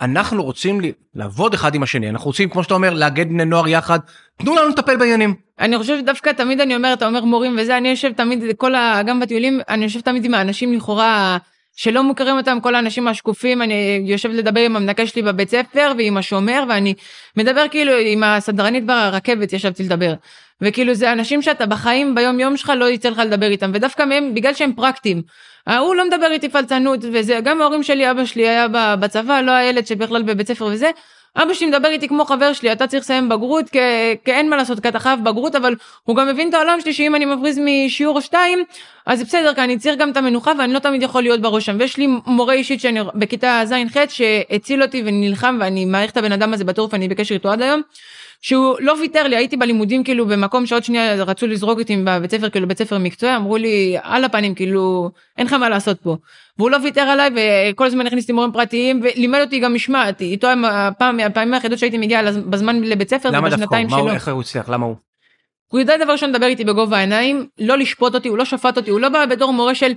אנחנו 0.00 0.42
רוצים 0.42 0.80
לעבוד 1.14 1.54
אחד 1.54 1.74
עם 1.74 1.82
השני, 1.82 2.10
אנחנו 2.10 2.26
רוצים, 2.26 2.48
כמו 2.48 2.62
שאתה 2.62 2.74
אומר, 2.74 2.94
לאגד 2.94 3.28
בני 3.28 3.44
נוער 3.44 3.68
יחד, 3.68 3.98
תנו 4.38 4.56
לנו 4.56 4.68
לטפל 4.68 4.96
בעניינים. 4.96 5.34
אני 5.60 5.78
חושבת 5.78 6.04
דווקא 6.04 6.30
תמיד 6.30 6.60
אני 6.60 6.76
אומרת, 6.76 6.98
אתה 6.98 7.06
אומר 7.06 7.24
מורים 7.24 7.56
וזה, 7.58 7.76
אני 7.76 7.88
יושב 7.88 8.12
תמיד, 8.12 8.44
כל 8.56 8.74
ה... 8.74 9.02
גם 9.06 9.20
בטיולים, 9.20 9.60
אני 9.68 9.84
יושב 9.84 10.00
תמיד 10.00 10.24
עם 10.24 10.34
האנשים 10.34 10.72
לכאורה 10.72 11.38
שלא 11.76 12.02
מוכרים 12.02 12.36
אותם, 12.36 12.58
כל 12.62 12.74
האנשים 12.74 13.08
השקופים, 13.08 13.62
אני 13.62 14.02
יושבת 14.04 14.34
לדבר 14.34 14.60
עם 14.60 14.76
המנקה 14.76 15.06
שלי 15.06 15.22
בבית 15.22 15.50
ספר 15.50 15.92
ועם 15.98 16.16
השומר, 16.16 16.64
ואני 16.68 16.94
מדבר 17.36 17.64
כאילו 17.70 17.92
עם 17.92 18.22
הסדרנית 18.22 18.86
ברכבת, 18.86 19.52
ישבתי 19.52 19.82
לדבר. 19.82 20.14
וכאילו 20.60 20.94
זה 20.94 21.12
אנשים 21.12 21.42
שאתה 21.42 21.66
בחיים 21.66 22.14
ביום 22.14 22.40
יום 22.40 22.56
שלך 22.56 22.72
לא 22.76 22.90
יצא 22.90 23.08
לך 23.08 23.18
לדבר 23.18 23.46
איתם, 23.46 23.70
ודווקא 23.74 24.02
מהם, 24.02 24.34
בגלל 24.34 24.54
שהם 24.54 24.72
פרקטיים. 24.72 25.22
ההוא 25.66 25.94
לא 25.94 26.06
מדבר 26.06 26.30
איתי 26.30 26.48
פלצנות 26.48 27.00
וזה, 27.12 27.38
גם 27.42 27.60
ההורים 27.60 27.82
שלי, 27.82 28.10
אבא 28.10 28.24
שלי 28.24 28.48
היה 28.48 28.66
בצבא, 29.00 29.40
לא 29.40 29.52
הילד 29.52 29.86
שבכלל 29.86 30.22
בבית 30.22 30.48
ספר 30.48 30.64
וזה. 30.64 30.90
אבא 31.36 31.54
שלי 31.54 31.66
מדבר 31.66 31.88
איתי 31.88 32.08
כמו 32.08 32.24
חבר 32.24 32.52
שלי, 32.52 32.72
אתה 32.72 32.86
צריך 32.86 33.02
לסיים 33.02 33.28
בגרות, 33.28 33.70
כי, 33.70 33.78
אין 34.26 34.50
מה 34.50 34.56
לעשות, 34.56 34.80
כי 34.80 34.88
אתה 34.88 34.98
חייב 34.98 35.24
בגרות, 35.24 35.54
אבל 35.54 35.74
הוא 36.04 36.16
גם 36.16 36.28
מבין 36.28 36.48
את 36.48 36.54
העולם 36.54 36.80
שלי, 36.80 36.92
שאם 36.92 37.14
אני 37.14 37.24
מבריז 37.24 37.60
משיעור 37.64 38.16
או 38.16 38.22
שתיים, 38.22 38.64
אז 39.06 39.22
בסדר, 39.22 39.54
כי 39.54 39.60
אני 39.60 39.78
צריך 39.78 39.98
גם 39.98 40.10
את 40.10 40.16
המנוחה, 40.16 40.52
ואני 40.58 40.72
לא 40.72 40.78
תמיד 40.78 41.02
יכול 41.02 41.22
להיות 41.22 41.40
בראש 41.40 41.66
שם. 41.66 41.76
ויש 41.78 41.96
לי 41.96 42.06
מורה 42.26 42.54
אישית 42.54 42.80
שאני 42.80 43.00
בכיתה 43.14 43.62
ז'-ח' 43.64 43.96
שהציל 44.08 44.82
אותי 44.82 45.02
ונלחם, 45.06 45.58
ואני 45.60 45.84
מעריך 45.84 46.10
את 46.10 46.16
הבן 46.16 46.32
אדם 46.32 46.54
הזה 46.54 46.64
בטירוף, 46.64 46.94
אני 46.94 47.08
בקשר 47.08 47.34
איתו 47.34 47.50
עד 47.50 47.62
היום. 47.62 47.82
שהוא 48.40 48.76
לא 48.80 48.94
ויתר 49.00 49.28
לי, 49.28 49.36
הייתי 49.36 49.56
בלימודים 49.56 50.04
כאילו 50.04 50.26
במקום 50.26 50.66
שעוד 50.66 50.84
שנייה 50.84 51.14
רצו 51.14 51.46
לזרוק 51.46 51.78
אותי 51.78 51.96
בבית 51.96 52.30
ספר, 52.30 52.50
כאילו 52.50 52.68
בית 52.68 52.78
ספר 52.78 52.98
מקצועי, 52.98 53.36
אמרו 53.36 53.56
לי 53.56 53.96
על 54.02 54.24
הפנים, 54.24 54.54
כאילו 54.54 55.10
אין 55.38 55.46
לך 55.46 55.52
מה 55.52 55.68
לעשות 55.68 56.00
פה. 56.00 56.16
והוא 56.58 56.70
לא 56.70 56.78
ויתר 56.82 57.00
עליי 57.00 57.30
וכל 57.36 57.86
הזמן 57.86 58.06
הכניס 58.06 58.28
לי 58.28 58.34
מורים 58.34 58.52
פרטיים 58.52 59.00
ולימד 59.02 59.40
אותי 59.40 59.58
גם 59.58 59.74
משמעת, 59.74 60.20
איתו 60.20 60.48
הפעם, 60.70 61.20
הפעמים 61.20 61.54
היחידות 61.54 61.78
שהייתי 61.78 61.98
מגיעה 61.98 62.32
בזמן 62.32 62.80
לבית 62.80 63.10
ספר, 63.10 63.30
למה 63.30 63.50
דווקא 63.50 63.76
הוא? 63.90 64.10
איך 64.10 64.28
הוא 64.28 64.40
הצליח? 64.40 64.68
למה 64.68 64.86
הוא? 64.86 64.96
הוא 65.68 65.80
יודע 65.80 65.96
דבר 66.04 66.12
ראשון 66.12 66.30
לדבר 66.30 66.46
איתי 66.46 66.64
בגובה 66.64 66.96
העיניים, 66.96 67.46
לא 67.58 67.78
לשפוט 67.78 68.14
אותי, 68.14 68.28
הוא 68.28 68.38
לא 68.38 68.44
שפט 68.44 68.76
אותי, 68.76 68.90
הוא 68.90 69.00
לא 69.00 69.08
בא 69.08 69.26
בתור 69.26 69.52
מורה 69.52 69.74
של 69.74 69.92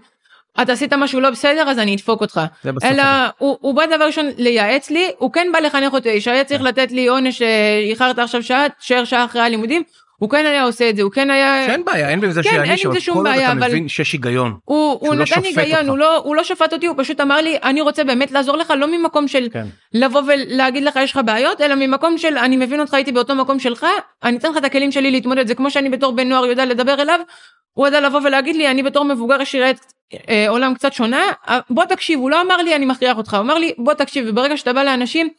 אתה 0.62 0.74
עשית 0.74 0.94
משהו 0.94 1.20
לא 1.20 1.30
בסדר 1.30 1.70
אז 1.70 1.80
אני 1.80 1.96
אדפוק 1.96 2.22
אותך. 2.22 2.42
אלא 2.84 3.04
הוא, 3.38 3.58
הוא 3.62 3.76
בא 3.76 3.86
דבר 3.86 4.06
ראשון 4.06 4.26
לייעץ 4.38 4.90
לי, 4.90 5.12
הוא 5.18 5.32
כן 5.32 5.48
בא 5.54 5.60
לחנך 5.60 5.94
אותי, 5.94 6.22
שהיה 6.22 6.44
צריך 6.44 6.62
כן. 6.62 6.68
לתת 6.68 6.92
לי 6.92 7.08
עונש 7.08 7.38
שאיחרת 7.38 8.20
עכשיו 8.20 8.44
שעה, 8.44 8.70
תשאר 8.80 9.04
שעה 9.04 9.26
אחרי 9.26 9.42
הלימודים, 9.42 9.84
הוא 10.20 10.30
כן 10.30 10.46
היה 10.46 10.64
עושה 10.64 10.90
את 10.90 10.96
זה, 10.96 11.02
הוא 11.02 11.12
כן 11.12 11.30
היה... 11.30 11.66
שאין 11.68 11.86
בעיה, 11.86 12.10
אין 12.10 12.22
בזה 12.22 12.44
כן, 12.44 12.50
שיעניש, 12.50 12.86
אבל 12.86 13.00
כל 13.00 13.12
עוד 13.14 13.28
אתה 13.28 13.54
מבין 13.54 13.88
שיש 13.88 14.14
היגיון. 14.14 14.58
הוא, 14.66 14.98
הוא 15.02 15.16
לא 15.16 15.24
נתן 15.24 15.44
היגיון, 15.44 15.90
הוא 15.90 15.98
לא, 15.98 16.18
הוא 16.18 16.36
לא 16.36 16.44
שפט 16.44 16.74
אותי, 16.74 16.86
הוא 16.86 16.96
פשוט 16.98 17.22
אמר 17.22 17.42
לי, 17.42 17.58
אני 17.64 17.82
רוצה 17.82 18.04
באמת 18.04 18.32
לעזור 18.32 18.58
לך, 18.58 18.74
לא 18.78 18.88
ממקום 18.98 19.28
של 19.28 19.48
כן. 19.54 19.66
לבוא 19.94 20.22
ולהגיד 20.28 20.84
לך 20.84 20.96
יש 20.96 21.12
לך 21.12 21.20
בעיות, 21.26 21.62
אלא 21.62 21.76
ממקום 21.76 22.18
של 22.18 22.38
אני 22.38 22.58
מבין 22.58 22.80
אותך, 22.80 22.94
הייתי 22.94 23.12
באותו 23.12 23.36
מקום 23.36 23.60
שלך, 23.60 23.86
אני 24.24 24.38
אתן 24.38 24.52
לך 24.52 24.58
את 24.58 24.64
הכלים 24.64 24.92
שלי 24.92 25.12
להתמודד, 25.12 25.48
זה 25.48 25.56
כמו 25.56 25.72
שאני 25.72 25.90
בתור 25.90 26.12
בן 26.12 26.30
נוער 26.30 26.46
יודע 26.46 26.66
לדבר 26.66 27.02
אליו, 27.02 27.20
הוא 27.74 27.88
ידע 27.88 28.02
לבוא 28.02 28.20
ולהגיד 28.24 28.56
לי, 28.56 28.68
אני 28.68 28.84
בתור 28.84 29.06
מבוגר 29.06 29.42
את 29.42 29.56
אה, 29.56 29.72
עולם 30.48 30.74
קצת 30.74 30.94
שונה, 30.94 31.22
אה, 31.50 31.60
בוא 31.70 31.86
תקשיב, 31.86 32.20
הוא 32.20 32.30
לא 32.30 32.42
אמר 32.42 32.58
לי 32.58 32.76
אני 32.76 32.86
מכריח 32.86 33.18
אותך, 33.18 33.34
הוא 33.34 33.42
אמר 33.42 33.58
לי 33.58 33.74
בוא 33.78 33.94
תקשיב, 33.94 34.26
וברגע 34.30 34.58
שאתה 34.58 34.74
בא 34.74 34.84
לאנשים 34.84 35.30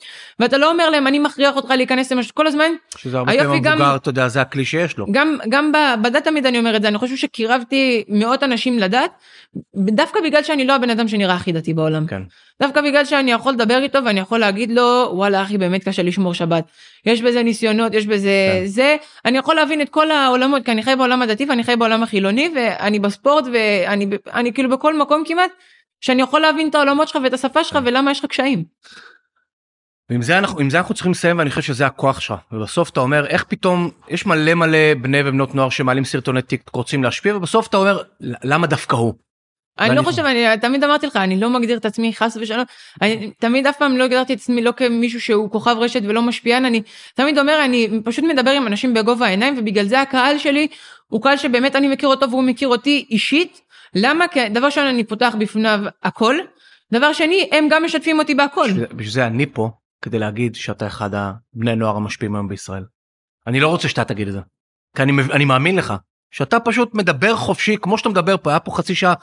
ואתה 0.41 0.59
לא 0.59 0.71
אומר 0.71 0.91
להם 0.91 1.07
אני 1.07 1.19
מכריח 1.19 1.57
אותך 1.57 1.71
להיכנס 1.71 2.13
למשהו 2.13 2.35
כל 2.35 2.47
הזמן, 2.47 2.73
שזה 2.97 3.19
הרבה 3.19 3.33
פעמים 3.33 3.67
המבוגר, 3.67 3.97
אתה 3.97 4.09
יודע, 4.09 4.29
זה 4.29 4.41
הכלי 4.41 4.65
שיש 4.65 4.99
לו. 4.99 5.07
גם, 5.11 5.39
גם 5.49 5.73
בדת 6.03 6.25
תמיד 6.25 6.47
אני 6.47 6.59
אומר 6.59 6.77
את 6.77 6.83
זה, 6.83 6.89
אני 6.89 6.99
חושב 6.99 7.17
שקירבתי 7.17 8.05
מאות 8.09 8.43
אנשים 8.43 8.79
לדת, 8.79 9.11
דווקא 9.77 10.21
בגלל 10.21 10.45
שאני 10.45 10.67
לא 10.67 10.75
הבן 10.75 10.91
אדם 10.91 11.09
שנראה 11.09 11.35
הכי 11.35 11.53
דתי 11.53 11.75
בעולם. 11.75 12.07
כן. 12.07 12.23
דווקא 12.63 12.81
בגלל 12.81 13.05
שאני 13.05 13.33
יכול 13.33 13.53
לדבר 13.53 13.79
איתו 13.83 13.99
ואני 14.05 14.21
יכול 14.21 14.39
להגיד 14.39 14.71
לו 14.71 15.11
וואלה 15.13 15.43
אחי 15.43 15.59
באמת 15.59 15.85
קשה 15.85 16.03
לשמור 16.03 16.35
שבת. 16.35 16.65
יש 17.07 17.23
בזה 17.23 17.43
ניסיונות, 17.43 17.95
יש 17.95 18.07
בזה 18.07 18.61
כן. 18.61 18.67
זה, 18.67 18.97
אני 19.25 19.39
יכול 19.39 19.55
להבין 19.55 19.81
את 19.81 19.89
כל 19.89 20.11
העולמות, 20.11 20.65
כי 20.65 20.73
אני 20.73 20.83
חי 20.83 20.97
בעולם 20.97 21.23
הדתי 21.23 21.45
ואני 21.45 21.65
חי 21.65 21.77
בעולם 21.77 22.03
החילוני 22.03 22.51
ואני 22.57 22.99
בספורט 22.99 23.45
ואני 23.53 24.07
אני 24.33 24.53
כאילו 24.53 24.71
בכל 24.71 24.99
מקום 24.99 25.23
כמעט, 25.27 25.51
שאני 26.01 26.23
יכול 26.23 26.41
להבין 26.41 26.69
את 26.69 26.75
העולמות 26.75 27.09
שלך 27.09 27.19
ואת 27.25 27.33
השפה 27.33 27.65
שלך 27.65 27.77
כן. 27.77 27.87
ולמה 27.87 28.11
יש 28.11 28.19
לך 28.19 28.27
קשיים. 28.27 28.65
ועם 30.11 30.23
זה 30.23 30.39
אנחנו 30.39 30.61
עם 30.61 30.71
זה 30.71 30.79
אנחנו 30.79 30.95
צריכים 30.95 31.13
לסיים 31.13 31.39
ואני 31.39 31.51
חושב 31.51 31.63
שזה 31.63 31.87
הכוח 31.87 32.21
שלך 32.21 32.39
ובסוף 32.53 32.91
אתה 32.91 33.01
אומר 33.01 33.27
איך 33.27 33.45
פתאום 33.45 33.91
יש 34.09 34.27
מלא 34.27 34.55
מלא 34.55 34.95
בני 35.01 35.21
ובנות 35.25 35.55
נוער 35.55 35.71
שמעלים 35.71 36.05
סרטוני 36.05 36.43
טיק 36.43 36.71
רוצים 36.73 37.03
להשפיע 37.03 37.37
ובסוף 37.37 37.67
אתה 37.67 37.77
אומר 37.77 38.03
למה 38.21 38.67
דווקא 38.67 38.97
הוא. 38.97 39.15
אני 39.81 39.97
לא 39.97 40.03
חושב, 40.03 40.25
אני 40.25 40.61
תמיד 40.61 40.85
אמרתי 40.85 41.07
לך, 41.07 41.17
אני 41.17 41.41
לא 41.41 41.51
מגדיר 41.51 41.77
את 41.77 41.85
עצמי 41.85 42.15
חס 42.15 42.37
ושלום, 42.41 42.65
אני 43.03 43.31
תמיד 43.39 43.67
אף 43.67 43.77
פעם 43.77 43.97
לא 43.97 44.05
הגדרתי 44.05 44.35
את 44.35 44.39
עצמי 44.39 44.63
לא 44.63 44.73
כמישהו 44.77 45.21
שהוא 45.21 45.51
כוכב 45.51 45.77
רשת 45.79 46.03
ולא 46.05 46.23
משפיען, 46.23 46.65
אני 46.65 46.83
תמיד 47.15 47.39
אומר, 47.39 47.61
אני 47.65 47.89
פשוט 48.05 48.25
מדבר 48.25 48.51
עם 48.51 48.67
אנשים 48.67 48.95
בגובה 48.95 49.27
העיניים, 49.27 49.59
ובגלל 49.59 49.87
זה 49.87 50.01
הקהל 50.01 50.39
שלי 50.39 50.69
הוא 51.09 51.23
קהל 51.23 51.37
שבאמת 51.37 51.77
אני 51.77 51.89
מכיר 51.89 52.09
אותו 52.09 52.31
והוא 52.31 52.43
מכיר 52.43 52.69
אותי 52.69 53.07
אישית. 53.11 53.61
למה? 53.95 54.29
כי 54.29 54.49
דבר 54.49 54.67
ראשון 54.67 54.87
אני 54.87 55.05
פותח 55.05 55.35
בפניו 55.39 55.81
הכל, 56.03 56.37
דבר 56.93 57.13
שני, 57.13 57.49
הם 57.53 57.69
גם 57.71 57.85
משתפים 57.85 58.19
אותי 58.19 58.35
בהכל. 58.35 58.71
בשביל 58.73 59.11
זה 59.11 59.27
אני 59.27 59.47
פה, 59.47 59.71
כדי 60.03 60.19
להגיד 60.19 60.55
שאתה 60.55 60.87
אחד 60.87 61.11
הבני 61.15 61.77
נוער 61.77 61.97
המשפיעים 61.97 62.35
היום 62.35 62.49
בישראל. 62.49 62.85
אני 63.47 63.61
לא 63.61 63.69
רוצה 63.69 63.89
שאתה 63.89 64.05
תגיד 64.05 64.29
את 64.29 64.33
זה, 64.33 64.41
כי 64.97 65.03
אני, 65.03 65.13
אני 65.33 65.45
מאמין 65.45 65.77
לך, 65.77 65.95
שאתה 66.31 66.61
פשוט 66.61 66.95
מדבר 66.95 67.37
חופשי 67.37 67.77
כמו 67.83 67.99
שאתה 67.99 68.09
מדבר 68.09 68.37
פה, 68.37 68.51
היה 68.51 68.61
פה 68.61 68.71
חצי 68.73 68.95
שעה 68.95 69.15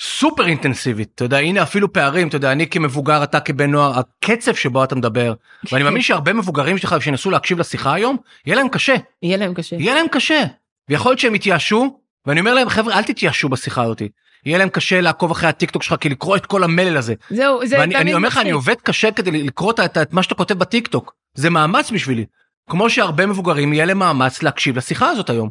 סופר 0.00 0.46
אינטנסיבית 0.46 1.10
אתה 1.14 1.24
יודע 1.24 1.38
הנה 1.38 1.62
אפילו 1.62 1.92
פערים 1.92 2.28
אתה 2.28 2.36
יודע 2.36 2.52
אני 2.52 2.66
כמבוגר 2.66 3.22
אתה 3.22 3.40
כבן 3.40 3.70
נוער 3.70 3.98
הקצב 3.98 4.54
שבו 4.54 4.84
אתה 4.84 4.94
מדבר 4.94 5.34
ואני 5.72 5.84
מאמין 5.84 6.02
שהרבה 6.02 6.32
מבוגרים 6.32 6.78
שלך 6.78 6.96
שינסו 7.00 7.30
להקשיב 7.30 7.58
לשיחה 7.58 7.94
היום 7.94 8.16
יהיה 8.46 8.56
להם 8.56 8.68
קשה 8.68 8.94
יהיה 9.22 9.36
להם 9.36 9.54
קשה 9.54 9.76
יהיה 9.76 9.94
להם 9.94 10.06
קשה 10.12 10.44
ויכול 10.88 11.10
להיות 11.10 11.20
שהם 11.20 11.34
יתייאשו 11.34 11.98
ואני 12.26 12.40
אומר 12.40 12.54
להם 12.54 12.68
חבר'ה 12.68 12.98
אל 12.98 13.02
תתייאשו 13.02 13.48
בשיחה 13.48 13.82
הזאתי. 13.82 14.08
יהיה 14.46 14.58
להם 14.58 14.68
קשה 14.68 15.00
לעקוב 15.00 15.30
אחרי 15.30 15.48
הטיק 15.48 15.70
טוק 15.70 15.82
שלך 15.82 15.94
כי 16.00 16.08
לקרוא 16.08 16.36
את 16.36 16.46
כל 16.46 16.64
המלל 16.64 16.96
הזה. 16.96 17.14
זהו 17.30 17.66
זה 17.66 17.78
ואני 17.78 17.96
אני 17.96 18.14
אומר 18.14 18.28
לך 18.28 18.38
אני 18.38 18.50
עובד 18.50 18.74
קשה 18.82 19.10
כדי 19.10 19.42
לקרוא 19.42 19.72
את, 19.72 19.80
את, 19.80 19.98
את 19.98 20.12
מה 20.12 20.22
שאתה 20.22 20.34
כותב 20.34 20.54
בטיק 20.58 20.88
טוק 20.88 21.14
זה 21.34 21.50
מאמץ 21.50 21.90
בשבילי. 21.90 22.24
כמו 22.70 22.90
שהרבה 22.90 23.26
מבוגרים 23.26 23.72
יהיה 23.72 23.84
להם 23.84 23.98
מאמץ 23.98 24.42
להקשיב 24.42 24.76
לשיחה 24.76 25.08
הזאת 25.08 25.30
היום. 25.30 25.50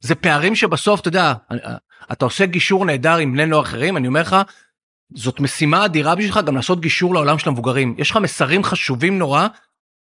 זה 0.00 0.14
פערים 0.14 0.54
שבסוף 0.54 1.00
אתה 1.00 1.08
יודע 1.08 1.32
אתה 2.12 2.24
עושה 2.24 2.46
גישור 2.46 2.84
נהדר 2.84 3.16
עם 3.16 3.32
בני 3.32 3.46
נוער 3.46 3.62
אחרים 3.62 3.96
אני 3.96 4.06
אומר 4.06 4.20
לך 4.20 4.36
זאת 5.14 5.40
משימה 5.40 5.84
אדירה 5.84 6.14
בשבילך 6.14 6.40
גם 6.46 6.56
לעשות 6.56 6.80
גישור 6.80 7.14
לעולם 7.14 7.38
של 7.38 7.48
המבוגרים 7.48 7.94
יש 7.98 8.10
לך 8.10 8.16
מסרים 8.16 8.64
חשובים 8.64 9.18
נורא 9.18 9.46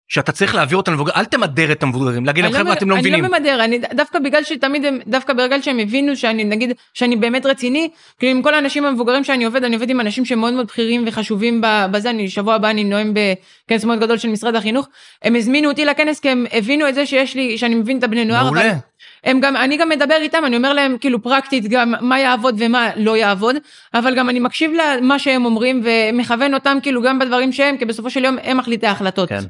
שאתה 0.07 0.31
צריך 0.31 0.55
להעביר 0.55 0.77
אותם 0.77 0.91
למבוגרים 0.91 1.17
אל 1.17 1.25
תמדר 1.25 1.71
את 1.71 1.83
המבוגרים 1.83 2.25
להגיד 2.25 2.43
להם 2.43 2.53
לא 2.53 2.59
חבר'ה 2.59 2.73
אתם 2.73 2.89
לא 2.89 2.97
מבינים. 2.97 3.25
אני 3.25 3.31
לא 3.31 3.39
ממדר 3.39 3.63
אני 3.63 3.79
דווקא 3.93 4.19
בגלל 4.19 4.43
שתמיד 4.43 4.85
הם 4.85 4.99
דווקא 5.07 5.33
בגלל 5.33 5.61
שהם 5.61 5.79
הבינו 5.79 6.15
שאני 6.15 6.43
נגיד 6.43 6.71
שאני 6.93 7.15
באמת 7.15 7.45
רציני 7.45 7.89
כאילו 8.19 8.31
עם 8.31 8.41
כל 8.41 8.53
האנשים 8.53 8.85
המבוגרים 8.85 9.23
שאני 9.23 9.45
עובד 9.45 9.63
אני 9.63 9.75
עובד 9.75 9.89
עם 9.89 9.99
אנשים 9.99 10.25
שמאוד 10.25 10.53
מאוד 10.53 10.67
בכירים 10.67 11.03
וחשובים 11.07 11.61
בזה 11.91 12.09
אני 12.09 12.29
שבוע 12.29 12.55
הבא 12.55 12.69
אני 12.69 12.83
נואם 12.83 13.13
בכנס 13.13 13.83
מאוד 13.83 13.99
גדול 13.99 14.17
של 14.17 14.29
משרד 14.29 14.55
החינוך 14.55 14.87
הם 15.21 15.35
הזמינו 15.35 15.69
אותי 15.69 15.85
לכנס 15.85 16.19
כי 16.19 16.29
הם 16.29 16.45
הבינו 16.51 16.89
את 16.89 16.95
זה 16.95 17.05
שיש 17.05 17.35
לי 17.35 17.57
שאני 17.57 17.75
מבין 17.75 17.97
את 17.97 18.03
הבני 18.03 18.25
נוער. 18.25 18.43
מעולה. 18.43 18.61
אבל... 18.61 18.77
הם 19.23 19.39
גם, 19.39 19.55
אני 19.55 19.77
גם 19.77 19.89
מדבר 19.89 20.17
איתם, 20.21 20.43
אני 20.45 20.57
אומר 20.57 20.73
להם 20.73 20.97
כאילו 20.97 21.23
פרקטית 21.23 21.67
גם 21.67 21.93
מה 22.01 22.19
יעבוד 22.19 22.55
ומה 22.57 22.89
לא 22.95 23.17
יעבוד, 23.17 23.55
אבל 23.93 24.15
גם 24.15 24.29
אני 24.29 24.39
מקשיב 24.39 24.71
למה 24.71 25.19
שהם 25.19 25.45
אומרים 25.45 25.83
ומכוון 25.85 26.53
אותם 26.53 26.77
כאילו 26.81 27.01
גם 27.01 27.19
בדברים 27.19 27.51
שהם, 27.51 27.77
כי 27.77 27.85
בסופו 27.85 28.09
של 28.09 28.23
יום 28.23 28.37
הם 28.43 28.57
מחליטי 28.57 28.87
ההחלטות. 28.87 29.29
כן. 29.29 29.43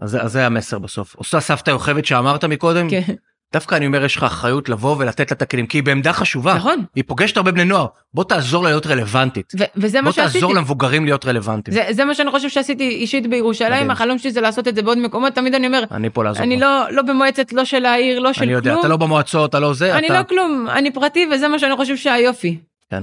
אז, 0.00 0.18
אז 0.24 0.32
זה 0.32 0.46
המסר 0.46 0.78
בסוף. 0.78 1.16
עושה 1.16 1.40
סבתא 1.40 1.70
יוכבת 1.70 2.04
שאמרת 2.04 2.44
מקודם, 2.44 2.90
כן. 2.90 3.14
דווקא 3.52 3.74
אני 3.74 3.86
אומר 3.86 4.04
יש 4.04 4.16
לך 4.16 4.22
אחריות 4.22 4.68
לבוא 4.68 4.96
ולתת 4.98 5.30
לה 5.30 5.34
את 5.34 5.42
הכלים 5.42 5.66
כי 5.66 5.78
היא 5.78 5.82
בעמדה 5.82 6.12
חשובה. 6.12 6.54
נכון. 6.54 6.84
היא 6.94 7.04
פוגשת 7.06 7.36
הרבה 7.36 7.50
בני 7.52 7.64
נוער. 7.64 7.86
בוא 8.14 8.24
תעזור 8.24 8.64
לה 8.64 8.70
להיות 8.70 8.86
רלוונטית. 8.86 9.52
ו- 9.58 9.64
וזה 9.76 10.00
מה 10.00 10.12
שעשיתי. 10.12 10.32
בוא 10.32 10.40
תעזור 10.40 10.54
למבוגרים 10.54 11.04
להיות 11.04 11.26
רלוונטיים. 11.26 11.74
זה, 11.74 11.84
זה 11.90 12.04
מה 12.04 12.14
שאני 12.14 12.30
חושב 12.30 12.48
שעשיתי 12.48 12.88
אישית 12.88 13.30
בירושלים. 13.30 13.72
מדהים. 13.72 13.90
החלום 13.90 14.18
שלי 14.18 14.32
זה 14.32 14.40
לעשות 14.40 14.68
את 14.68 14.74
זה 14.74 14.82
בעוד 14.82 14.98
מקומות. 14.98 15.32
תמיד 15.32 15.54
אני 15.54 15.66
אומר 15.66 15.82
אני 15.90 16.10
פה 16.10 16.24
לעזור 16.24 16.42
אני 16.42 16.60
לא 16.60 16.90
לא 16.90 17.02
במועצת 17.02 17.52
לא 17.52 17.64
של 17.64 17.86
העיר 17.86 18.20
לא 18.20 18.32
של 18.32 18.42
אני 18.42 18.52
יודע, 18.52 18.70
כלום. 18.70 18.80
אתה 18.80 18.88
לא 18.88 18.96
במועצות 18.96 19.50
אתה 19.50 19.60
לא 19.60 19.74
זה 19.74 19.96
אני 19.96 20.06
אתה... 20.06 20.18
לא 20.18 20.22
כלום 20.22 20.66
אני 20.70 20.92
פרטי 20.92 21.26
וזה 21.32 21.48
מה 21.48 21.58
שאני 21.58 21.76
חושב 21.76 21.96
שהיופי. 21.96 22.58
כן. 22.90 23.02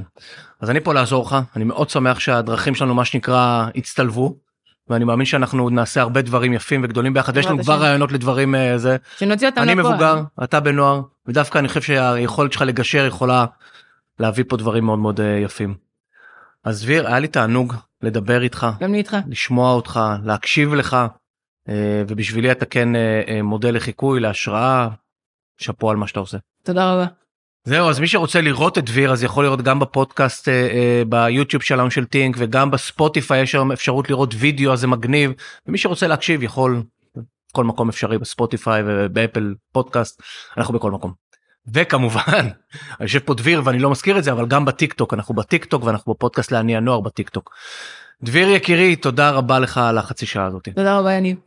אז 0.62 0.70
אני 0.70 0.80
פה 0.80 0.94
לעזור 0.94 1.26
לך. 1.26 1.38
אני 1.56 1.64
מאוד 1.64 1.90
שמח 1.90 2.20
שהדרכים 2.20 2.76
שלנו 2.76 2.96
מה 2.96 3.06
שנקרא 3.06 3.68
הצטלבו 3.76 4.36
ואני 4.90 5.06
מאמין 5.06 5.26
שאנחנו 5.26 5.64
עוד 5.64 5.74
נעשה 5.74 6.02
הרבה 6.02 6.22
דברים 6.22 6.54
יפים 6.54 6.82
וגדולים 6.84 7.14
ביחד 7.14 7.38
ויש 7.38 7.46
לנו 7.46 7.64
כבר 7.64 7.76
רעיונות 7.76 8.12
לדברים 8.12 8.56
אה, 8.56 8.78
זה. 8.78 8.98
שנוציא 9.18 9.48
אותם 9.48 9.62
אני 9.62 9.74
מבוגר 9.74 10.22
אתה 10.44 10.60
בנוער 10.60 11.02
ודווקא 11.26 11.58
אני 11.60 11.68
חושב 11.68 11.82
שהיכולת 11.82 12.52
שלך 12.52 12.62
לגשר 12.62 13.06
יכולה 13.06 13.46
להביא 14.20 14.44
פה 14.48 14.58
דברים 14.58 14.86
מאוד 14.86 15.00
מאוד 15.00 15.20
אה, 15.22 15.26
יפים. 15.26 15.76
אז 16.64 16.84
דביר 16.84 17.08
היה 17.08 17.20
לי 17.20 17.28
תענוג 17.28 17.74
לדבר 18.02 18.42
איתך 18.42 18.68
גם 18.80 18.92
לי 18.92 18.98
איתך 18.98 19.18
לשמוע 19.28 19.74
אותך 19.74 20.00
להקשיב 20.24 20.74
לך 20.74 20.98
אה, 21.70 22.04
ובשבילי 22.08 22.52
אתה 22.52 22.66
כן 22.66 22.90
מודל 23.44 23.76
לחיקוי 23.76 24.20
להשראה 24.20 24.88
שאפו 25.58 25.90
על 25.90 25.98
מה 25.98 26.08
שאתה 26.08 26.20
עושה. 26.20 26.38
תודה 26.64 26.94
רבה. 26.94 27.06
זהו, 27.68 27.90
אז 27.90 28.00
מי 28.00 28.08
שרוצה 28.08 28.42
לראות 28.42 28.78
את 28.78 28.86
דביר 28.86 29.12
אז 29.12 29.24
יכול 29.24 29.46
לראות 29.46 29.62
גם 29.62 29.80
בפודקאסט 29.80 30.50
אה, 30.50 30.54
אה, 30.54 31.04
ביוטיוב 31.10 31.64
שלנו 31.64 31.92
של 31.92 32.06
טינק 32.06 32.36
וגם 32.40 32.72
בספוטיפיי 32.72 33.42
יש 33.42 33.56
היום 33.56 33.72
אפשרות 33.72 34.10
לראות 34.10 34.34
וידאו 34.38 34.74
אז 34.74 34.80
זה 34.80 34.88
מגניב 34.88 35.32
ומי 35.68 35.78
שרוצה 35.78 36.08
להקשיב 36.08 36.44
יכול 36.44 36.84
כל 37.52 37.64
מקום 37.64 37.90
אפשרי 37.90 38.18
בספוטיפיי 38.18 38.84
ובאפל 38.86 39.56
פודקאסט 39.72 40.22
אנחנו 40.58 40.74
בכל 40.74 40.92
מקום. 40.92 41.14
וכמובן 41.74 42.48
יושב 43.02 43.20
פה 43.20 43.34
דביר 43.34 43.62
ואני 43.66 43.80
לא 43.80 43.90
מזכיר 43.90 44.18
את 44.18 44.24
זה 44.24 44.32
אבל 44.32 44.46
גם 44.46 44.66
בטיק 44.66 44.94
טוק 44.94 45.14
אנחנו 45.14 45.36
בטיק 45.36 45.66
טוק 45.66 45.84
ואנחנו 45.84 46.14
בפודקאסט 46.14 46.52
לעני 46.52 46.78
הנוער 46.78 47.00
בטיק 47.00 47.30
טוק. 47.30 47.56
דביר 48.24 48.50
יקירי 48.50 48.96
תודה 48.96 49.30
רבה 49.30 49.60
לך 49.60 49.78
על 49.78 49.98
החצי 49.98 50.26
שעה 50.26 50.46
הזאת. 50.46 50.70
תודה 50.76 51.00
רבה 51.00 51.14
יניב. 51.14 51.47